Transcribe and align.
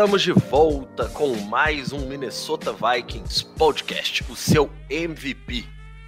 Estamos 0.00 0.22
de 0.22 0.32
volta 0.32 1.10
com 1.10 1.36
mais 1.42 1.92
um 1.92 2.08
Minnesota 2.08 2.72
Vikings 2.72 3.44
podcast, 3.44 4.24
o 4.30 4.34
seu 4.34 4.70
MVP. 4.88 5.66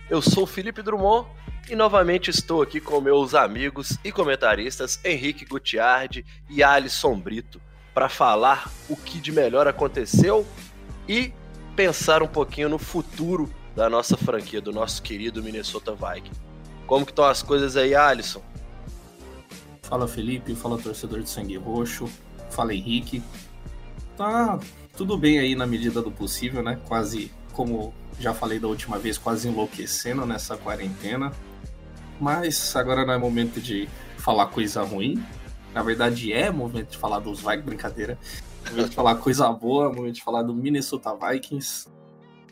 Eu 0.09 0.23
sou 0.23 0.47
Felipe 0.47 0.81
Drummond 0.81 1.29
e 1.69 1.77
novamente 1.77 2.31
estou 2.31 2.63
aqui 2.63 2.81
com 2.81 2.99
meus 3.03 3.35
amigos 3.35 3.99
e 4.03 4.11
comentaristas 4.11 4.99
Henrique 5.05 5.45
Gutiardi 5.45 6.25
e 6.49 6.63
Alisson 6.63 7.21
Brito 7.21 7.61
para 7.93 8.09
falar 8.09 8.73
o 8.89 8.97
que 8.97 9.21
de 9.21 9.31
melhor 9.31 9.69
aconteceu 9.69 10.47
e 11.07 11.31
pensar 11.77 12.23
um 12.23 12.29
pouquinho 12.29 12.71
no 12.71 12.79
futuro 12.79 13.53
da 13.77 13.91
nossa 13.91 14.17
franquia, 14.17 14.63
do 14.63 14.73
nosso 14.73 15.03
querido 15.03 15.43
Minnesota 15.43 15.93
Vikings. 15.93 16.41
Como 16.87 17.05
que 17.05 17.13
estão 17.13 17.27
as 17.27 17.43
coisas 17.43 17.77
aí, 17.77 17.95
Alisson? 17.95 18.43
Fala 19.83 20.09
Felipe, 20.09 20.55
fala 20.55 20.79
torcedor 20.79 21.21
de 21.21 21.29
sangue 21.29 21.59
roxo, 21.59 22.09
fala 22.49 22.73
Henrique 22.73 23.23
tá 24.23 24.61
tudo 24.97 25.17
bem 25.17 25.39
aí 25.39 25.55
na 25.55 25.67
medida 25.67 26.01
do 26.01 26.11
possível, 26.11 26.63
né? 26.63 26.79
Quase, 26.87 27.33
como 27.53 27.93
já 28.21 28.33
falei 28.33 28.59
da 28.59 28.69
última 28.69 28.99
vez, 28.99 29.19
quase 29.19 29.49
enlouquecendo 29.49 30.25
nessa 30.25 30.57
quarentena. 30.57 31.33
Mas 32.21 32.77
agora 32.77 33.05
não 33.05 33.15
é 33.15 33.19
momento 33.19 33.61
de 33.61 33.89
falar 34.19 34.47
coisa 34.47 34.83
ruim. 34.83 35.23
Na 35.75 35.83
verdade, 35.83 36.33
é 36.33 36.51
momento 36.51 36.91
de 36.91 36.99
falar 36.99 37.19
dos 37.19 37.41
Vikings, 37.41 37.63
brincadeira. 37.63 38.19
É 38.65 38.71
momento 38.71 38.91
de 38.91 38.95
falar 38.95 39.17
coisa 39.17 39.51
boa, 39.51 39.91
é 39.91 39.93
momento 39.93 40.15
de 40.15 40.23
falar 40.23 40.43
do 40.43 40.55
Minnesota 40.55 41.17
Vikings. 41.17 41.89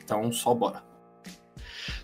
Então, 0.03 0.33
só 0.33 0.53
bora. 0.53 0.83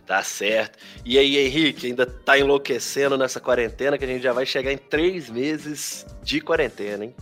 Tá 0.06 0.22
certo. 0.22 0.78
E 1.04 1.18
aí, 1.18 1.36
Henrique, 1.38 1.88
ainda 1.88 2.06
tá 2.06 2.38
enlouquecendo 2.38 3.18
nessa 3.18 3.40
quarentena 3.40 3.98
que 3.98 4.04
a 4.04 4.08
gente 4.08 4.22
já 4.22 4.32
vai 4.32 4.46
chegar 4.46 4.72
em 4.72 4.78
três 4.78 5.28
meses 5.28 6.06
de 6.22 6.40
quarentena, 6.40 7.06
hein? 7.06 7.14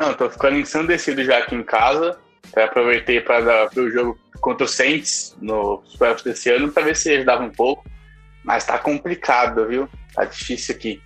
Não, 0.00 0.14
tô 0.14 0.30
ficando 0.30 0.56
ensandecido 0.56 1.22
já 1.22 1.36
aqui 1.36 1.54
em 1.54 1.62
casa. 1.62 2.18
Eu 2.56 2.64
aproveitei 2.64 3.20
para 3.20 3.66
ver 3.66 3.80
o 3.80 3.90
jogo 3.90 4.18
contra 4.40 4.64
o 4.64 4.68
Saints 4.68 5.36
nos 5.42 5.94
playoffs 5.96 6.24
desse 6.24 6.50
ano 6.50 6.72
para 6.72 6.84
ver 6.84 6.96
se 6.96 7.14
ajudava 7.14 7.44
um 7.44 7.50
pouco. 7.50 7.84
Mas 8.42 8.64
tá 8.64 8.78
complicado, 8.78 9.68
viu? 9.68 9.86
Tá 10.14 10.24
difícil 10.24 10.74
aqui. 10.74 11.02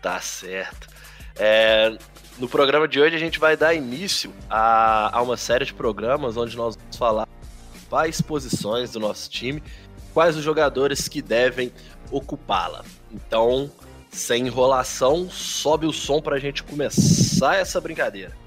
Tá 0.00 0.18
certo. 0.18 0.88
É, 1.38 1.94
no 2.38 2.48
programa 2.48 2.88
de 2.88 2.98
hoje 2.98 3.14
a 3.14 3.18
gente 3.18 3.38
vai 3.38 3.54
dar 3.54 3.74
início 3.74 4.32
a, 4.48 5.18
a 5.18 5.20
uma 5.20 5.36
série 5.36 5.66
de 5.66 5.74
programas 5.74 6.38
onde 6.38 6.56
nós 6.56 6.76
vamos 6.76 6.96
falar 6.96 7.28
quais 7.90 8.22
posições 8.22 8.90
do 8.90 8.98
nosso 8.98 9.28
time, 9.28 9.62
quais 10.14 10.34
os 10.34 10.42
jogadores 10.42 11.08
que 11.08 11.20
devem 11.20 11.70
ocupá-la. 12.10 12.86
Então, 13.12 13.70
sem 14.16 14.46
enrolação, 14.46 15.28
sobe 15.30 15.86
o 15.86 15.92
som 15.92 16.20
pra 16.20 16.38
gente 16.38 16.62
começar 16.62 17.56
essa 17.56 17.80
brincadeira. 17.80 18.45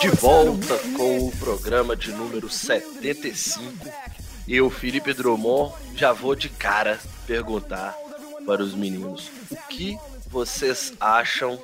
De 0.00 0.08
volta 0.08 0.78
com 0.96 1.26
o 1.26 1.32
programa 1.36 1.96
de 1.96 2.12
número 2.12 2.50
75. 2.50 3.88
Eu, 4.46 4.68
Felipe 4.68 5.14
Drummond, 5.14 5.74
já 5.96 6.12
vou 6.12 6.34
de 6.34 6.50
cara 6.50 7.00
perguntar 7.26 7.96
para 8.44 8.62
os 8.62 8.74
meninos 8.74 9.30
o 9.50 9.56
que 9.68 9.98
vocês 10.26 10.92
acham 11.00 11.58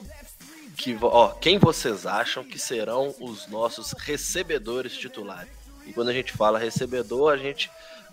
que. 0.77 0.97
Ó, 1.03 1.29
quem 1.29 1.59
vocês 1.59 2.07
acham 2.07 2.43
que 2.43 2.59
serão 2.59 3.15
os 3.21 3.47
nossos 3.47 3.93
recebedores 3.93 4.97
titulares? 4.97 5.53
E 5.87 5.93
quando 5.93 6.09
a 6.09 6.15
gente 6.15 6.33
fala 6.33 6.59
recebedor, 6.59 7.33
a 7.33 7.37
gente 7.37 7.71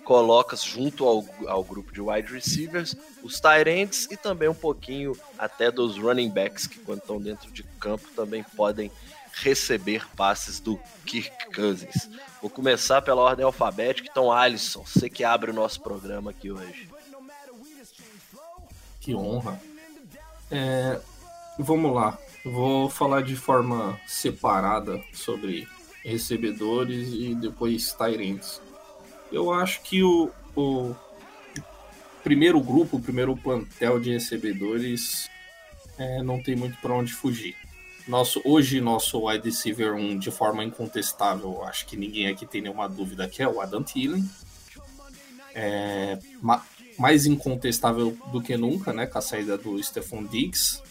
coloca 0.07 0.56
junto 0.56 1.06
ao, 1.06 1.25
ao 1.47 1.62
grupo 1.66 1.91
de 1.91 2.00
wide 2.00 2.31
receivers 2.31 2.95
os 3.22 3.41
tight 3.41 3.69
ends 3.69 4.07
e 4.09 4.16
também 4.16 4.47
um 4.47 4.53
pouquinho 4.53 5.18
até 5.38 5.69
dos 5.69 5.97
running 5.97 6.29
backs 6.29 6.66
que 6.66 6.79
quando 6.79 7.00
estão 7.00 7.19
dentro 7.19 7.51
de 7.51 7.62
campo 7.78 8.07
também 8.16 8.41
podem 8.56 8.90
receber 9.34 10.07
passes 10.16 10.62
do 10.62 10.79
Kirk 11.06 11.53
Cousins. 11.53 12.09
Vou 12.41 12.50
começar 12.50 13.01
pela 13.01 13.22
ordem 13.22 13.44
alfabética, 13.44 14.07
então 14.09 14.31
Alisson, 14.31 14.85
você 14.85 15.09
que 15.09 15.25
abre 15.25 15.51
o 15.51 15.53
nosso 15.53 15.81
programa 15.81 16.31
aqui 16.31 16.50
hoje. 16.51 16.88
Que 19.01 19.13
honra. 19.13 19.62
É, 20.50 21.01
vamos 21.59 21.94
lá. 21.94 22.18
Vou 22.45 22.89
falar 22.89 23.24
de 23.24 23.35
forma 23.35 24.00
separada 24.07 25.03
sobre 25.13 25.68
recebedores 26.01 27.09
e 27.09 27.35
depois 27.35 27.91
Tyrants. 27.91 28.62
Eu 29.31 29.51
acho 29.53 29.81
que 29.81 30.03
o, 30.03 30.31
o 30.55 30.95
primeiro 32.23 32.59
grupo, 32.61 32.97
o 32.97 33.01
primeiro 33.01 33.35
plantel 33.35 33.99
de 33.99 34.11
recebedores 34.11 35.29
é, 35.97 36.21
não 36.23 36.41
tem 36.41 36.55
muito 36.55 36.77
para 36.79 36.93
onde 36.93 37.13
fugir. 37.13 37.55
Nosso, 38.07 38.41
hoje, 38.45 38.79
nosso 38.79 39.27
wide 39.27 39.43
receiver 39.49 39.93
1, 39.93 40.17
de 40.17 40.31
forma 40.31 40.63
incontestável, 40.63 41.61
acho 41.63 41.85
que 41.85 41.97
ninguém 41.97 42.27
aqui 42.27 42.45
tem 42.45 42.61
nenhuma 42.61 42.88
dúvida 42.88 43.27
que 43.27 43.43
é 43.43 43.47
o 43.47 43.59
Adam 43.59 43.83
Thielen. 43.83 44.23
É, 45.53 46.17
ma- 46.41 46.63
mais 46.97 47.25
incontestável 47.25 48.17
do 48.31 48.41
que 48.41 48.55
nunca, 48.55 48.94
né, 48.94 49.05
com 49.05 49.17
a 49.17 49.21
saída 49.21 49.57
do 49.57 49.81
Stephon 49.83 50.23
Diggs. 50.23 50.81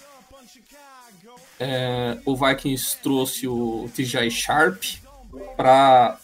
É, 1.58 2.18
o 2.26 2.36
Vikings 2.36 2.98
trouxe 3.02 3.48
o 3.48 3.88
TJ 3.94 4.30
Sharp 4.30 4.82
para 5.56 6.18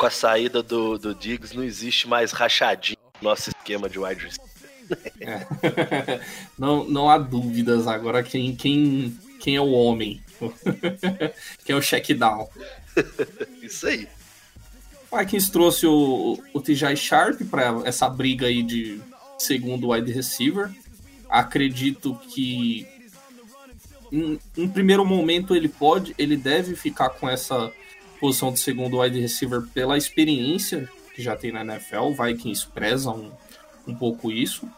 Com 0.00 0.06
a 0.06 0.10
saída 0.10 0.62
do, 0.62 0.96
do 0.96 1.14
Diggs, 1.14 1.54
não 1.54 1.62
existe 1.62 2.08
mais 2.08 2.32
rachadinho 2.32 2.96
no 3.20 3.28
nosso 3.28 3.50
esquema 3.50 3.86
de 3.86 3.98
wide 3.98 4.24
receiver. 4.24 5.12
É. 5.20 6.20
não, 6.58 6.88
não 6.88 7.10
há 7.10 7.18
dúvidas 7.18 7.86
agora 7.86 8.22
quem, 8.22 8.56
quem, 8.56 9.14
quem 9.38 9.56
é 9.56 9.60
o 9.60 9.70
homem. 9.72 10.22
quem 11.66 11.74
é 11.74 11.78
o 11.78 11.82
check 11.82 12.14
down. 12.14 12.48
Isso 13.60 13.88
aí. 13.88 14.08
O 15.12 15.18
Vikings 15.18 15.52
trouxe 15.52 15.86
o, 15.86 16.42
o 16.54 16.60
TJ 16.62 16.96
Sharp 16.96 17.42
para 17.50 17.82
essa 17.84 18.08
briga 18.08 18.46
aí 18.46 18.62
de 18.62 19.02
segundo 19.36 19.90
wide 19.90 20.10
receiver. 20.10 20.70
Acredito 21.28 22.18
que 22.30 22.86
em, 24.10 24.40
em 24.56 24.66
primeiro 24.66 25.04
momento 25.04 25.54
ele 25.54 25.68
pode, 25.68 26.14
ele 26.16 26.38
deve 26.38 26.74
ficar 26.74 27.10
com 27.10 27.28
essa 27.28 27.70
posição 28.20 28.52
de 28.52 28.60
segundo 28.60 29.00
wide 29.00 29.18
receiver 29.18 29.62
pela 29.74 29.96
experiência 29.96 30.88
que 31.14 31.22
já 31.22 31.34
tem 31.34 31.50
na 31.50 31.62
NFL. 31.62 32.02
O 32.02 32.14
Vikings 32.14 32.66
preza 32.72 33.10
um, 33.10 33.30
um 33.86 33.94
pouco 33.94 34.30
isso. 34.30 34.68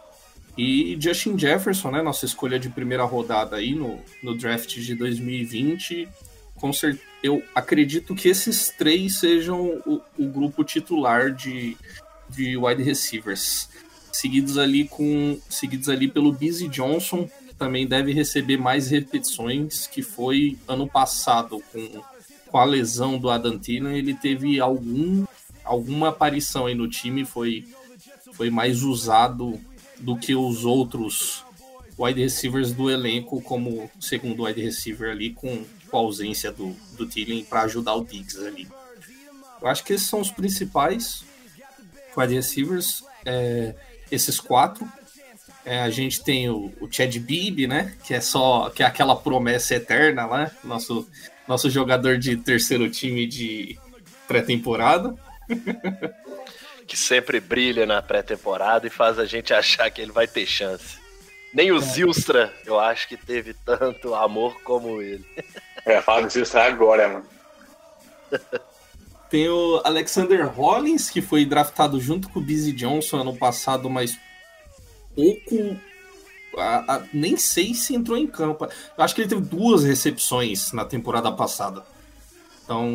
E 0.57 0.97
Justin 1.01 1.39
Jefferson, 1.39 1.91
né, 1.91 2.03
nossa 2.03 2.25
escolha 2.27 2.59
de 2.59 2.69
primeira 2.69 3.05
rodada 3.05 3.57
aí 3.57 3.75
no, 3.75 3.99
no 4.23 4.37
draft 4.37 4.75
de 4.79 4.95
2020, 4.95 6.07
com 6.57 6.73
cer- 6.73 7.01
eu 7.23 7.43
acredito 7.55 8.15
que 8.15 8.29
esses 8.29 8.69
três 8.69 9.19
sejam 9.19 9.81
o, 9.87 10.01
o 10.19 10.29
grupo 10.29 10.63
titular 10.63 11.33
de, 11.33 11.77
de 12.29 12.57
wide 12.57 12.83
receivers, 12.83 13.69
seguidos 14.13 14.59
ali 14.59 14.87
com 14.87 15.41
seguidos 15.49 15.89
ali 15.89 16.07
pelo 16.07 16.31
Busy 16.33 16.69
Johnson, 16.69 17.27
que 17.49 17.55
também 17.55 17.87
deve 17.87 18.13
receber 18.13 18.59
mais 18.59 18.91
repetições, 18.91 19.87
que 19.87 20.03
foi 20.03 20.59
ano 20.69 20.87
passado 20.87 21.63
com, 21.73 22.03
com 22.53 22.59
a 22.59 22.65
lesão 22.67 23.19
do 23.19 23.31
Adam 23.31 23.59
Thielen, 23.59 23.97
ele 23.97 24.13
teve 24.13 24.61
algum 24.61 25.25
alguma 25.65 26.11
aparição 26.11 26.67
aí 26.67 26.75
no 26.75 26.87
time, 26.87 27.25
foi 27.25 27.67
foi 28.35 28.51
mais 28.51 28.83
usado 28.83 29.59
do 29.99 30.17
que 30.19 30.35
os 30.35 30.67
outros 30.67 31.45
wide 31.99 32.21
receivers 32.21 32.73
do 32.73 32.91
elenco 32.91 33.41
como 33.41 33.91
segundo 33.99 34.45
wide 34.45 34.61
receiver 34.61 35.11
ali 35.11 35.31
com, 35.31 35.65
com 35.89 35.97
a 35.97 36.01
ausência 36.01 36.53
do, 36.53 36.77
do 36.97 37.07
Thielen 37.07 37.45
para 37.45 37.63
ajudar 37.63 37.95
o 37.95 38.05
Diggs 38.05 38.45
ali. 38.47 38.69
Eu 39.61 39.69
acho 39.69 39.83
que 39.83 39.95
esses 39.95 40.09
são 40.09 40.21
os 40.21 40.31
principais 40.31 41.25
wide 42.17 42.35
receivers, 42.35 43.03
é, 43.25 43.75
esses 44.11 44.39
quatro. 44.39 44.87
É, 45.65 45.81
a 45.81 45.91
gente 45.91 46.23
tem 46.25 46.51
o, 46.51 46.73
o 46.81 46.91
Chad 46.91 47.17
Bibb, 47.19 47.69
né? 47.69 47.97
Que 48.05 48.15
é 48.15 48.21
só 48.21 48.69
que 48.71 48.83
é 48.83 48.87
aquela 48.87 49.15
promessa 49.15 49.77
eterna 49.77 50.27
lá, 50.27 50.51
nosso, 50.65 51.09
nosso 51.47 51.69
jogador 51.71 52.19
de 52.19 52.37
terceiro 52.37 52.89
time 52.91 53.27
de 53.27 53.79
pré-temporada. 54.27 55.15
que 56.87 56.97
sempre 56.97 57.41
brilha 57.41 57.87
na 57.87 58.03
pré-temporada 58.03 58.87
e 58.87 58.91
faz 58.91 59.19
a 59.19 59.25
gente 59.25 59.55
achar 59.55 59.91
que 59.91 60.01
ele 60.01 60.13
vai 60.13 60.27
ter 60.27 60.47
chance. 60.47 60.99
Nem 61.55 61.71
o 61.73 61.77
é. 61.77 61.81
Zilstra, 61.81 62.53
eu 62.65 62.79
acho 62.79 63.09
que 63.09 63.17
teve 63.17 63.55
tanto 63.55 64.15
amor 64.15 64.61
como 64.63 65.01
ele. 65.01 65.25
É, 65.85 66.01
fala 66.01 66.23
do 66.23 66.31
Zilstra 66.31 66.65
agora, 66.65 67.09
mano. 67.09 67.27
Tem 69.29 69.49
o 69.49 69.81
Alexander 69.83 70.47
Hollins, 70.47 71.11
que 71.11 71.21
foi 71.21 71.45
draftado 71.45 72.01
junto 72.01 72.29
com 72.29 72.39
o 72.39 72.43
Busy 72.43 72.71
Johnson 72.71 73.23
ano 73.23 73.37
passado, 73.37 73.91
mas 73.91 74.17
pouco. 75.13 75.77
A, 76.57 76.97
a, 76.97 77.03
nem 77.13 77.37
sei 77.37 77.75
se 77.75 77.95
entrou 77.95 78.17
em 78.17 78.27
campo. 78.27 78.67
Acho 78.97 79.15
que 79.15 79.23
ele 79.23 79.29
teve 79.29 79.43
duas 79.43 79.85
recepções 79.85 80.73
na 80.73 80.85
temporada 80.85 81.31
passada. 81.33 81.85
Então, 82.65 82.89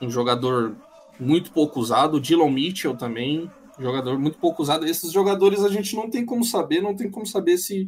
um 0.00 0.10
jogador 0.10 0.76
muito 1.18 1.52
pouco 1.52 1.80
usado. 1.80 2.20
Dylan 2.20 2.50
Mitchell 2.50 2.96
também, 2.96 3.50
jogador 3.78 4.18
muito 4.18 4.38
pouco 4.38 4.62
usado. 4.62 4.86
Esses 4.86 5.12
jogadores 5.12 5.62
a 5.64 5.68
gente 5.68 5.94
não 5.94 6.10
tem 6.10 6.24
como 6.24 6.44
saber, 6.44 6.80
não 6.80 6.96
tem 6.96 7.10
como 7.10 7.26
saber 7.26 7.58
se, 7.58 7.86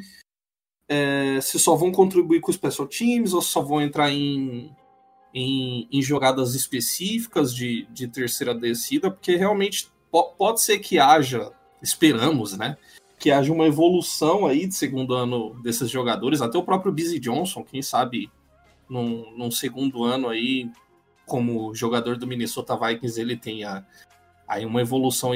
é, 0.89 1.41
se 1.41 1.59
só 1.59 1.75
vão 1.75 1.91
contribuir 1.91 2.41
com 2.41 2.51
os 2.51 2.57
special 2.57 2.87
teams 2.87 3.33
ou 3.33 3.43
só 3.43 3.61
vão 3.61 3.81
entrar 3.81 4.11
em 4.11 4.75
em, 5.35 5.89
em 5.91 6.03
jogadas 6.03 6.55
específicas 6.55 7.55
de, 7.55 7.87
de 7.91 8.07
terceira 8.07 8.55
descida, 8.55 9.11
porque 9.11 9.37
realmente 9.37 9.91
pode 10.11 10.63
ser 10.63 10.79
que 10.79 10.99
haja, 10.99 11.51
esperamos, 11.83 12.57
né? 12.57 12.77
Que 13.23 13.31
haja 13.31 13.53
uma 13.53 13.67
evolução 13.67 14.47
aí 14.47 14.67
de 14.67 14.75
segundo 14.75 15.15
ano 15.15 15.55
desses 15.63 15.89
jogadores, 15.89 16.43
até 16.43 16.59
o 16.59 16.65
próprio 16.65 16.91
Busy 16.91 17.21
Johnson, 17.21 17.63
quem 17.63 17.81
sabe 17.81 18.29
num, 18.91 19.33
num 19.37 19.49
segundo 19.49 20.03
ano 20.03 20.29
aí, 20.29 20.69
como 21.25 21.73
jogador 21.73 22.17
do 22.17 22.27
Minnesota 22.27 22.77
Vikings, 22.77 23.21
ele 23.21 23.37
tenha 23.37 23.87
aí 24.49 24.67
uma 24.67 24.81
evolução 24.81 25.31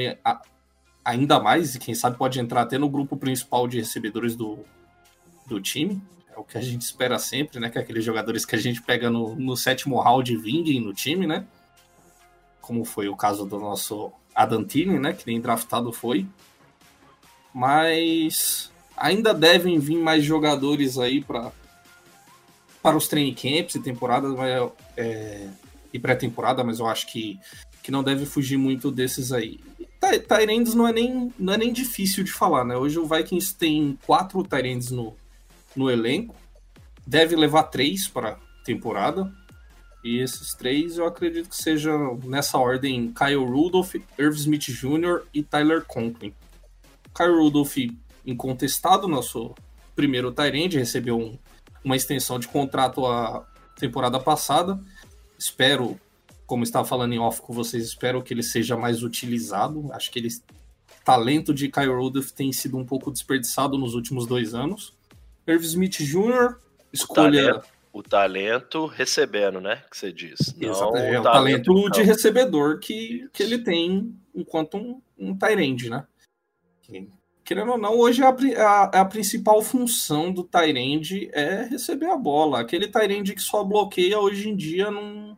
ainda 1.05 1.39
mais, 1.39 1.75
e 1.75 1.79
quem 1.79 1.95
sabe 1.95 2.17
pode 2.17 2.41
entrar 2.41 2.63
até 2.63 2.77
no 2.77 2.89
grupo 2.89 3.15
principal 3.15 3.69
de 3.69 3.77
recebedores 3.77 4.35
do, 4.35 4.59
do 5.45 5.61
time 5.61 6.01
é 6.35 6.37
o 6.37 6.43
que 6.43 6.57
a 6.57 6.61
gente 6.61 6.81
espera 6.81 7.17
sempre, 7.17 7.57
né? 7.57 7.69
Que 7.69 7.77
é 7.77 7.81
aqueles 7.81 8.03
jogadores 8.03 8.45
que 8.45 8.53
a 8.53 8.59
gente 8.59 8.81
pega 8.81 9.09
no, 9.09 9.33
no 9.37 9.55
sétimo 9.55 9.97
round 9.97 10.35
vinguem 10.35 10.81
no 10.81 10.93
time, 10.93 11.25
né? 11.25 11.47
Como 12.59 12.83
foi 12.83 13.07
o 13.07 13.15
caso 13.15 13.45
do 13.45 13.57
nosso 13.57 14.11
Adantini, 14.35 14.99
né? 14.99 15.13
Que 15.13 15.25
nem 15.25 15.39
draftado 15.39 15.89
foi. 15.93 16.27
Mas 17.57 18.69
ainda 18.95 19.33
devem 19.33 19.79
vir 19.79 19.97
mais 19.97 20.23
jogadores 20.23 20.99
aí 20.99 21.23
para 21.23 21.51
para 22.83 22.95
os 22.95 23.07
training 23.07 23.33
camps 23.33 23.73
e 23.73 23.79
temporadas 23.79 24.31
é, 24.95 25.49
e 25.91 25.97
pré-temporada, 25.97 26.63
mas 26.63 26.77
eu 26.77 26.85
acho 26.85 27.07
que, 27.07 27.39
que 27.81 27.89
não 27.89 28.03
deve 28.03 28.27
fugir 28.27 28.57
muito 28.57 28.91
desses 28.91 29.31
aí. 29.31 29.59
Tyrands 30.27 30.75
não 30.75 30.87
é 30.87 30.93
nem 30.93 31.33
não 31.39 31.53
é 31.53 31.57
nem 31.57 31.73
difícil 31.73 32.23
de 32.23 32.31
falar, 32.31 32.63
né? 32.63 32.77
Hoje 32.77 32.99
o 32.99 33.07
Vikings 33.07 33.55
tem 33.55 33.97
quatro 34.05 34.43
Tyrands 34.43 34.91
no, 34.91 35.15
no 35.75 35.89
elenco. 35.89 36.35
Deve 37.07 37.35
levar 37.35 37.63
três 37.63 38.07
para 38.07 38.37
temporada. 38.63 39.33
E 40.03 40.19
esses 40.19 40.53
três 40.53 40.99
eu 40.99 41.07
acredito 41.07 41.49
que 41.49 41.57
sejam 41.57 42.19
nessa 42.23 42.59
ordem 42.59 43.11
Kyle 43.11 43.43
Rudolph, 43.43 43.95
Irv 44.19 44.35
Smith 44.35 44.67
Jr. 44.67 45.23
e 45.33 45.41
Tyler 45.41 45.83
Conklin. 45.83 46.31
Kyle 47.17 47.33
Rudolph 47.33 47.75
incontestado, 48.25 49.07
nosso 49.07 49.55
primeiro 49.95 50.31
Tyrande, 50.31 50.77
recebeu 50.77 51.17
um, 51.17 51.39
uma 51.83 51.95
extensão 51.95 52.37
de 52.37 52.47
contrato 52.47 53.05
a 53.07 53.43
temporada 53.79 54.19
passada. 54.19 54.79
Espero, 55.39 55.99
como 56.45 56.63
estava 56.63 56.85
falando 56.87 57.13
em 57.13 57.19
off 57.19 57.41
com 57.41 57.53
vocês, 57.53 57.83
espero 57.83 58.21
que 58.21 58.33
ele 58.33 58.43
seja 58.43 58.77
mais 58.77 59.01
utilizado. 59.01 59.91
Acho 59.91 60.11
que 60.11 60.19
ele 60.19 60.29
talento 61.03 61.53
de 61.53 61.69
Kyle 61.69 61.87
Rudolph 61.87 62.31
tem 62.31 62.51
sido 62.51 62.77
um 62.77 62.85
pouco 62.85 63.09
desperdiçado 63.09 63.77
nos 63.77 63.95
últimos 63.95 64.27
dois 64.27 64.53
anos. 64.53 64.93
Irv 65.47 65.63
Smith 65.63 65.99
Jr., 65.99 66.57
escolha. 66.91 67.23
O 67.29 67.53
talento, 67.53 67.67
o 67.93 68.03
talento, 68.03 68.85
recebendo, 68.85 69.61
né? 69.61 69.83
Que 69.89 69.97
você 69.97 70.11
diz. 70.11 70.53
Exato, 70.59 70.97
é 70.97 71.17
o 71.17 71.23
talento, 71.23 71.63
talento 71.63 71.89
de 71.91 72.01
recebedor 72.03 72.79
que, 72.79 73.29
que 73.31 73.41
ele 73.41 73.59
tem 73.59 74.13
enquanto 74.35 74.75
um, 74.75 75.01
um 75.17 75.33
Tyrande, 75.33 75.89
né? 75.89 76.05
Querendo 77.43 77.71
ou 77.71 77.77
não, 77.77 77.97
hoje 77.97 78.21
a, 78.23 78.29
a, 78.29 78.83
a 79.01 79.05
principal 79.05 79.61
função 79.61 80.33
do 80.33 80.43
Tyrande 80.43 81.29
é 81.31 81.63
receber 81.63 82.07
a 82.07 82.17
bola. 82.17 82.59
Aquele 82.59 82.87
Tyrande 82.87 83.33
que 83.33 83.41
só 83.41 83.63
bloqueia 83.63 84.19
hoje 84.19 84.49
em 84.49 84.55
dia 84.55 84.91
não, 84.91 85.37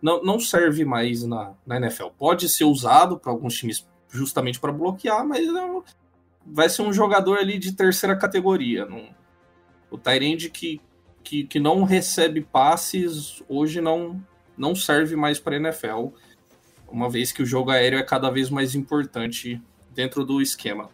não, 0.00 0.22
não 0.22 0.40
serve 0.40 0.84
mais 0.84 1.22
na, 1.24 1.54
na 1.66 1.76
NFL. 1.76 2.06
Pode 2.16 2.48
ser 2.48 2.64
usado 2.64 3.18
para 3.18 3.30
alguns 3.30 3.54
times 3.54 3.86
justamente 4.08 4.58
para 4.58 4.72
bloquear, 4.72 5.26
mas 5.26 5.46
não, 5.46 5.84
vai 6.46 6.68
ser 6.68 6.82
um 6.82 6.92
jogador 6.92 7.38
ali 7.38 7.58
de 7.58 7.72
terceira 7.72 8.16
categoria. 8.16 8.86
Não, 8.86 9.08
o 9.90 9.98
Tyrande 9.98 10.48
que, 10.48 10.80
que, 11.22 11.44
que 11.44 11.60
não 11.60 11.84
recebe 11.84 12.40
passes 12.40 13.42
hoje 13.48 13.80
não, 13.80 14.22
não 14.56 14.74
serve 14.74 15.16
mais 15.16 15.38
para 15.38 15.56
NFL, 15.56 16.08
uma 16.88 17.08
vez 17.08 17.30
que 17.30 17.42
o 17.42 17.46
jogo 17.46 17.70
aéreo 17.70 17.98
é 17.98 18.02
cada 18.02 18.30
vez 18.30 18.50
mais 18.50 18.74
importante 18.74 19.60
dentro 19.94 20.24
do 20.24 20.40
esquema. 20.40 20.90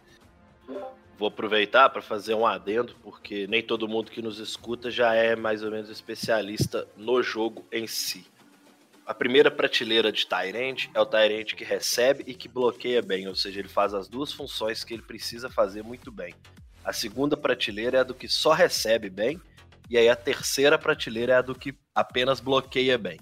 Vou 1.17 1.27
aproveitar 1.27 1.89
para 1.89 2.01
fazer 2.01 2.33
um 2.33 2.45
adendo, 2.45 2.95
porque 3.03 3.45
nem 3.47 3.61
todo 3.61 3.87
mundo 3.87 4.11
que 4.11 4.21
nos 4.21 4.39
escuta 4.39 4.89
já 4.89 5.13
é 5.13 5.35
mais 5.35 5.63
ou 5.63 5.71
menos 5.71 5.89
especialista 5.89 6.87
no 6.95 7.21
jogo 7.21 7.65
em 7.71 7.87
si. 7.87 8.25
A 9.05 9.13
primeira 9.13 9.49
prateleira 9.49 10.11
de 10.11 10.25
Tyrant 10.27 10.85
é 10.93 11.01
o 11.01 11.05
Tyrant 11.05 11.55
que 11.55 11.63
recebe 11.63 12.23
e 12.27 12.33
que 12.33 12.47
bloqueia 12.47 13.01
bem, 13.01 13.27
ou 13.27 13.35
seja, 13.35 13.59
ele 13.59 13.67
faz 13.67 13.93
as 13.93 14.07
duas 14.07 14.31
funções 14.31 14.83
que 14.83 14.93
ele 14.93 15.01
precisa 15.01 15.49
fazer 15.49 15.83
muito 15.83 16.11
bem. 16.11 16.33
A 16.83 16.93
segunda 16.93 17.35
prateleira 17.35 17.97
é 17.97 17.99
a 18.01 18.03
do 18.03 18.13
que 18.13 18.27
só 18.27 18.53
recebe 18.53 19.09
bem. 19.09 19.41
E 19.89 19.97
aí 19.97 20.07
a 20.07 20.15
terceira 20.15 20.77
prateleira 20.77 21.33
é 21.33 21.35
a 21.37 21.41
do 21.41 21.55
que 21.55 21.75
apenas 21.93 22.39
bloqueia 22.39 22.97
bem. 22.97 23.19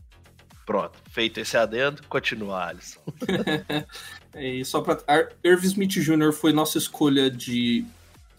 Pronto, 0.68 1.00
feito 1.10 1.40
esse 1.40 1.56
adendo, 1.56 2.04
continua, 2.10 2.66
Alisson. 2.68 3.00
e 4.36 4.66
só 4.66 4.82
para 4.82 5.30
Irv 5.42 5.64
Smith 5.64 5.92
Jr. 5.92 6.34
foi 6.34 6.52
nossa 6.52 6.78
escolha 6.78 7.32
de 7.32 7.86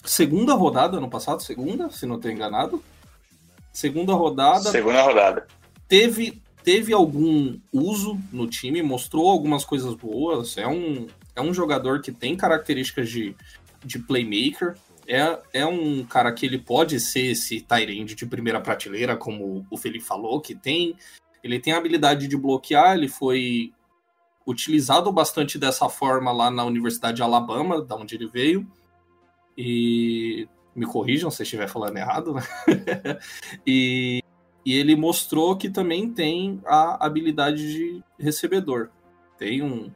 segunda 0.05 0.53
rodada 0.53 1.01
no 1.01 1.09
passado, 1.09 1.43
segunda, 1.43 1.89
se 1.89 2.05
não 2.05 2.17
estou 2.17 2.31
enganado. 2.31 2.85
Segunda 3.73 4.13
rodada. 4.13 4.71
Segunda 4.71 5.01
rodada. 5.01 5.47
Teve, 5.89 6.43
teve 6.63 6.93
algum 6.93 7.59
uso 7.73 8.21
no 8.31 8.47
time, 8.47 8.83
mostrou 8.83 9.31
algumas 9.31 9.65
coisas 9.65 9.95
boas. 9.95 10.59
É 10.59 10.69
um, 10.69 11.07
é 11.35 11.41
um 11.41 11.55
jogador 11.55 12.03
que 12.03 12.13
tem 12.13 12.37
características 12.37 13.09
de, 13.09 13.35
de 13.83 13.99
playmaker 14.01 14.75
é, 15.09 15.39
é 15.55 15.67
um 15.67 16.05
cara 16.05 16.31
que 16.31 16.45
ele 16.45 16.59
pode 16.59 17.01
ser 17.01 17.31
esse 17.31 17.63
Tyrande 17.63 18.15
de 18.15 18.27
primeira 18.27 18.61
prateleira, 18.61 19.17
como 19.17 19.67
o 19.71 19.77
Felipe 19.79 20.05
falou, 20.05 20.39
que 20.39 20.55
tem. 20.55 20.95
Ele 21.43 21.59
tem 21.59 21.73
a 21.73 21.79
habilidade 21.79 22.27
de 22.27 22.37
bloquear, 22.37 22.97
ele 22.97 23.09
foi 23.09 23.73
utilizado 24.47 25.13
bastante 25.13 25.59
dessa 25.59 25.89
forma 25.89 26.33
lá 26.33 26.51
na 26.51 26.65
Universidade 26.65 27.17
de 27.17 27.23
Alabama, 27.23 27.83
da 27.83 27.95
onde 27.97 28.15
ele 28.15 28.27
veio. 28.27 28.67
E 29.57 30.49
me 30.75 30.87
corrijam 30.87 31.31
se 31.31 31.43
estiver 31.43 31.69
falando 31.69 31.97
errado, 31.97 32.35
né? 32.35 32.43
e, 33.67 34.23
e 34.65 34.73
ele 34.75 34.95
mostrou 34.95 35.57
que 35.57 35.69
também 35.69 36.11
tem 36.11 36.61
a 36.65 37.05
habilidade 37.05 37.73
de 37.73 38.03
recebedor. 38.19 38.91
Tem 39.37 39.63
um 39.63 39.91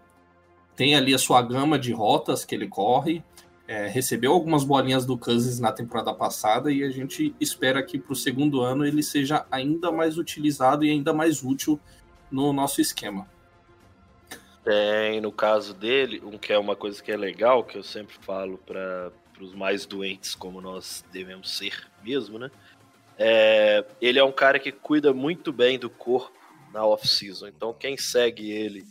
tem 0.75 0.94
ali 0.94 1.14
a 1.14 1.18
sua 1.18 1.42
gama 1.42 1.78
de 1.78 1.92
rotas 1.92 2.44
que 2.44 2.54
ele 2.54 2.66
corre, 2.66 3.22
é, 3.66 3.87
recebeu 3.87 4.33
algumas 4.33 4.64
bolinhas 4.64 5.07
do 5.07 5.16
Kansas 5.16 5.59
na 5.59 5.73
temporada 5.73 6.12
passada 6.12 6.71
e 6.71 6.83
a 6.83 6.90
gente 6.90 7.35
espera 7.40 7.83
que 7.83 7.99
para 7.99 8.12
o 8.12 8.16
segundo 8.16 8.61
ano 8.61 8.85
ele 8.85 9.02
seja 9.02 9.47
ainda 9.50 9.90
mais 9.90 10.19
utilizado 10.19 10.85
e 10.85 10.90
ainda 10.90 11.12
mais 11.12 11.42
útil 11.42 11.78
no 12.31 12.52
nosso 12.52 12.81
esquema. 12.81 13.26
Tem, 14.64 15.21
no 15.21 15.33
caso 15.33 15.75
dele, 15.75 16.23
um 16.25 16.38
que 16.38 16.52
é 16.52 16.59
uma 16.59 16.76
coisa 16.76 17.02
que 17.02 17.11
é 17.11 17.16
legal, 17.16 17.64
que 17.64 17.76
eu 17.76 17.83
sempre 17.83 18.14
falo 18.21 18.59
para 18.59 19.11
os 19.40 19.54
mais 19.54 19.85
doentes, 19.85 20.35
como 20.35 20.61
nós 20.61 21.04
devemos 21.12 21.57
ser 21.57 21.88
mesmo, 22.02 22.38
né? 22.38 22.50
É, 23.19 23.85
ele 24.00 24.19
é 24.19 24.25
um 24.25 24.33
cara 24.33 24.59
que 24.59 24.71
cuida 24.71 25.12
muito 25.12 25.52
bem 25.52 25.78
do 25.78 25.90
corpo 25.90 26.33
na 26.73 26.85
off-season. 26.85 27.49
Então, 27.49 27.75
quem 27.75 27.97
segue 27.97 28.50
ele, 28.50 28.87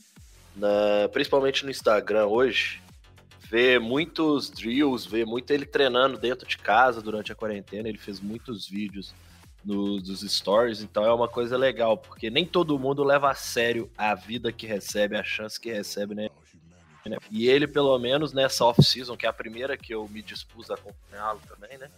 na, 0.56 1.10
principalmente 1.12 1.64
no 1.64 1.72
Instagram 1.72 2.28
hoje, 2.28 2.81
vê 3.52 3.78
muitos 3.78 4.50
drills, 4.50 5.06
vê 5.06 5.26
muito 5.26 5.52
ele 5.52 5.66
treinando 5.66 6.18
dentro 6.18 6.48
de 6.48 6.58
casa 6.58 7.02
durante 7.02 7.34
a 7.34 7.36
quarentena. 7.36 7.90
Ele 7.90 7.98
fez 7.98 8.22
muitos 8.22 8.66
vídeos 8.66 9.14
nos 9.64 10.02
dos 10.02 10.22
stories, 10.22 10.82
então 10.82 11.04
é 11.04 11.14
uma 11.14 11.28
coisa 11.28 11.58
legal, 11.58 11.98
porque 11.98 12.30
nem 12.30 12.46
todo 12.46 12.80
mundo 12.80 13.04
leva 13.04 13.30
a 13.30 13.36
sério 13.36 13.92
a 13.98 14.16
vida 14.16 14.54
que 14.54 14.66
recebe, 14.66 15.18
a 15.18 15.24
chance 15.24 15.60
que 15.60 15.72
recebe, 15.72 16.16
né? 16.16 16.30
E 17.30 17.48
ele, 17.48 17.68
pelo 17.68 17.98
menos 18.00 18.32
nessa 18.32 18.64
off-season, 18.64 19.18
que 19.18 19.26
é 19.26 19.30
a 19.30 19.34
primeira 19.34 19.76
que 19.76 19.94
eu 19.94 20.08
me 20.08 20.22
dispus 20.22 20.72
a 20.72 20.76
acompanhá-lo 20.76 21.42
também, 21.48 21.78
né? 21.78 21.90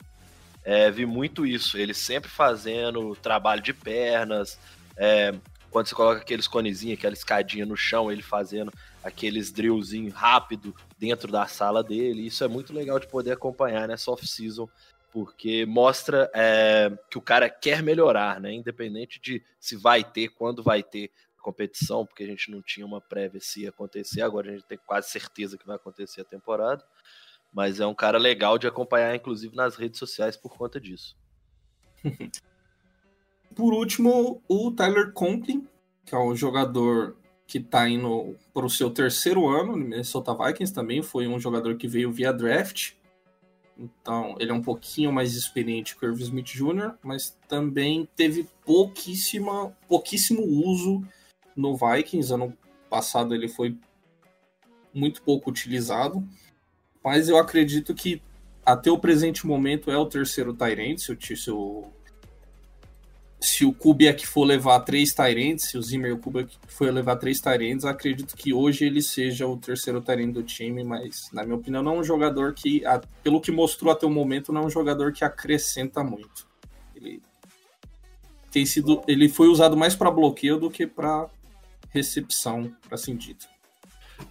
É, 0.63 0.89
vi 0.89 1.05
muito 1.05 1.45
isso, 1.45 1.77
ele 1.77 1.93
sempre 1.93 2.29
fazendo 2.29 3.15
trabalho 3.17 3.61
de 3.61 3.73
pernas, 3.73 4.57
é, 4.97 5.35
quando 5.73 5.87
você 5.87 5.95
coloca 5.95 6.21
aqueles 6.21 6.47
conezinhos, 6.47 6.99
aquela 6.99 7.15
escadinha 7.15 7.65
no 7.65 7.75
chão, 7.75 8.11
ele 8.11 8.21
fazendo 8.21 8.71
aqueles 9.03 9.51
drillzinhos 9.51 10.13
rápido 10.13 10.73
dentro 10.99 11.31
da 11.31 11.47
sala 11.47 11.83
dele. 11.83 12.27
Isso 12.27 12.43
é 12.43 12.47
muito 12.47 12.71
legal 12.71 12.99
de 12.99 13.07
poder 13.07 13.31
acompanhar 13.31 13.87
nessa 13.87 14.11
off-season 14.11 14.69
porque 15.11 15.65
mostra 15.65 16.29
é, 16.33 16.91
que 17.09 17.17
o 17.17 17.21
cara 17.21 17.49
quer 17.49 17.81
melhorar, 17.81 18.39
né? 18.39 18.53
Independente 18.53 19.19
de 19.19 19.43
se 19.59 19.75
vai 19.75 20.03
ter, 20.03 20.29
quando 20.29 20.61
vai 20.61 20.83
ter 20.83 21.11
competição, 21.41 22.05
porque 22.05 22.23
a 22.23 22.27
gente 22.27 22.49
não 22.49 22.61
tinha 22.61 22.85
uma 22.85 23.01
prévia 23.01 23.41
se 23.41 23.61
ia 23.61 23.69
acontecer, 23.69 24.21
agora 24.21 24.49
a 24.49 24.53
gente 24.53 24.65
tem 24.65 24.79
quase 24.85 25.09
certeza 25.09 25.57
que 25.57 25.67
vai 25.67 25.75
acontecer 25.75 26.21
a 26.21 26.25
temporada. 26.25 26.83
Mas 27.51 27.79
é 27.79 27.85
um 27.85 27.93
cara 27.95 28.17
legal 28.17 28.57
de 28.57 28.67
acompanhar, 28.67 29.15
inclusive 29.15 29.55
nas 29.55 29.75
redes 29.75 29.99
sociais, 29.99 30.37
por 30.37 30.55
conta 30.55 30.79
disso. 30.79 31.17
por 33.55 33.73
último, 33.73 34.41
o 34.47 34.71
Tyler 34.71 35.11
Conklin, 35.13 35.67
que 36.05 36.15
é 36.15 36.17
um 36.17 36.35
jogador 36.35 37.15
que 37.45 37.57
está 37.57 37.87
indo 37.87 38.35
para 38.53 38.65
o 38.65 38.69
seu 38.69 38.89
terceiro 38.89 39.47
ano 39.47 39.73
no 39.73 39.77
Minnesota 39.77 40.33
Vikings 40.33 40.73
também, 40.73 41.01
foi 41.01 41.27
um 41.27 41.39
jogador 41.39 41.75
que 41.75 41.87
veio 41.87 42.11
via 42.11 42.33
draft 42.33 42.93
então, 43.77 44.35
ele 44.39 44.51
é 44.51 44.53
um 44.53 44.61
pouquinho 44.61 45.11
mais 45.11 45.35
experiente 45.35 45.95
que 45.95 46.05
o 46.05 46.09
Irv 46.09 46.21
Smith 46.21 46.45
Jr., 46.45 46.93
mas 47.01 47.37
também 47.47 48.07
teve 48.15 48.47
pouquíssima, 48.65 49.75
pouquíssimo 49.87 50.43
uso 50.43 51.03
no 51.55 51.75
Vikings. 51.75 52.33
Ano 52.33 52.55
passado 52.89 53.33
ele 53.33 53.47
foi 53.47 53.77
muito 54.93 55.21
pouco 55.23 55.49
utilizado. 55.49 56.23
Mas 57.03 57.27
eu 57.27 57.37
acredito 57.37 57.93
que 57.93 58.21
até 58.65 58.89
o 58.91 58.99
presente 58.99 59.45
momento 59.45 59.91
é 59.91 59.97
o 59.97 60.05
terceiro 60.05 60.53
Tyrant. 60.53 60.99
Se 60.99 61.11
o, 61.11 61.17
se 61.19 61.51
o 61.51 61.91
se 63.43 63.65
o 63.65 63.73
Kubiak 63.73 64.25
for 64.25 64.45
levar 64.45 64.79
três 64.79 65.13
Tyrants, 65.13 65.65
se 65.65 65.77
o 65.77 65.81
Zimmer 65.81 66.11
e 66.11 66.13
o 66.13 66.17
Kubiak 66.17 66.57
for 66.65 66.91
levar 66.93 67.17
três 67.17 67.41
Tyrants, 67.41 67.83
acredito 67.83 68.37
que 68.37 68.53
hoje 68.53 68.85
ele 68.85 69.01
seja 69.01 69.45
o 69.45 69.57
terceiro 69.57 69.99
Tyrant 69.99 70.31
do 70.31 70.41
time, 70.41 70.81
mas 70.83 71.29
na 71.33 71.43
minha 71.43 71.57
opinião 71.57 71.83
não 71.83 71.95
é 71.95 71.99
um 71.99 72.03
jogador 72.03 72.53
que, 72.53 72.83
pelo 73.21 73.41
que 73.41 73.51
mostrou 73.51 73.91
até 73.91 74.05
o 74.05 74.09
momento, 74.09 74.53
não 74.53 74.61
é 74.61 74.65
um 74.65 74.69
jogador 74.69 75.11
que 75.11 75.25
acrescenta 75.25 76.01
muito. 76.01 76.47
Ele 76.95 77.21
tem 78.49 78.65
sido, 78.65 79.03
ele 79.07 79.27
foi 79.27 79.49
usado 79.49 79.75
mais 79.75 79.93
para 79.93 80.09
bloqueio 80.09 80.57
do 80.57 80.71
que 80.71 80.87
para 80.87 81.27
recepção, 81.89 82.73
para 82.87 82.97
sentido. 82.97 83.45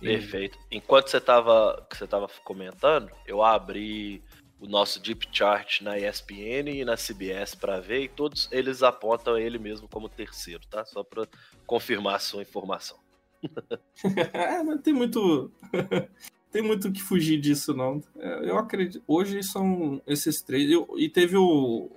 Perfeito. 0.00 0.58
Enquanto 0.70 1.08
você 1.08 1.18
estava 1.18 1.86
você 1.92 2.06
tava 2.06 2.30
comentando, 2.44 3.10
eu 3.26 3.42
abri 3.42 4.22
o 4.62 4.68
nosso 4.68 5.00
deep 5.00 5.26
chart 5.32 5.80
na 5.80 5.98
ESPN 5.98 6.70
e 6.70 6.84
na 6.84 6.94
CBS 6.96 7.52
para 7.52 7.80
ver 7.80 8.04
e 8.04 8.08
todos 8.08 8.48
eles 8.52 8.80
apontam 8.80 9.36
ele 9.36 9.58
mesmo 9.58 9.88
como 9.88 10.08
terceiro, 10.08 10.62
tá? 10.70 10.84
Só 10.84 11.02
para 11.02 11.26
confirmar 11.66 12.14
a 12.14 12.20
sua 12.20 12.42
informação. 12.42 12.96
é, 14.32 14.62
não 14.62 14.78
tem 14.78 14.94
muito 14.94 15.50
tem 16.52 16.62
muito 16.62 16.92
que 16.92 17.02
fugir 17.02 17.40
disso 17.40 17.74
não. 17.74 18.00
É, 18.16 18.48
eu 18.48 18.56
acredito. 18.56 19.02
Hoje 19.04 19.42
são 19.42 20.00
esses 20.06 20.40
três 20.40 20.70
eu, 20.70 20.88
e 20.96 21.08
teve 21.08 21.36
o 21.36 21.90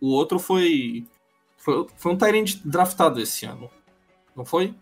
o 0.00 0.08
outro 0.08 0.40
foi 0.40 1.06
foi, 1.56 1.86
foi 1.96 2.12
um 2.12 2.18
Tyrant 2.18 2.56
draftado 2.64 3.20
esse 3.20 3.46
ano, 3.46 3.70
não 4.34 4.44
foi? 4.44 4.74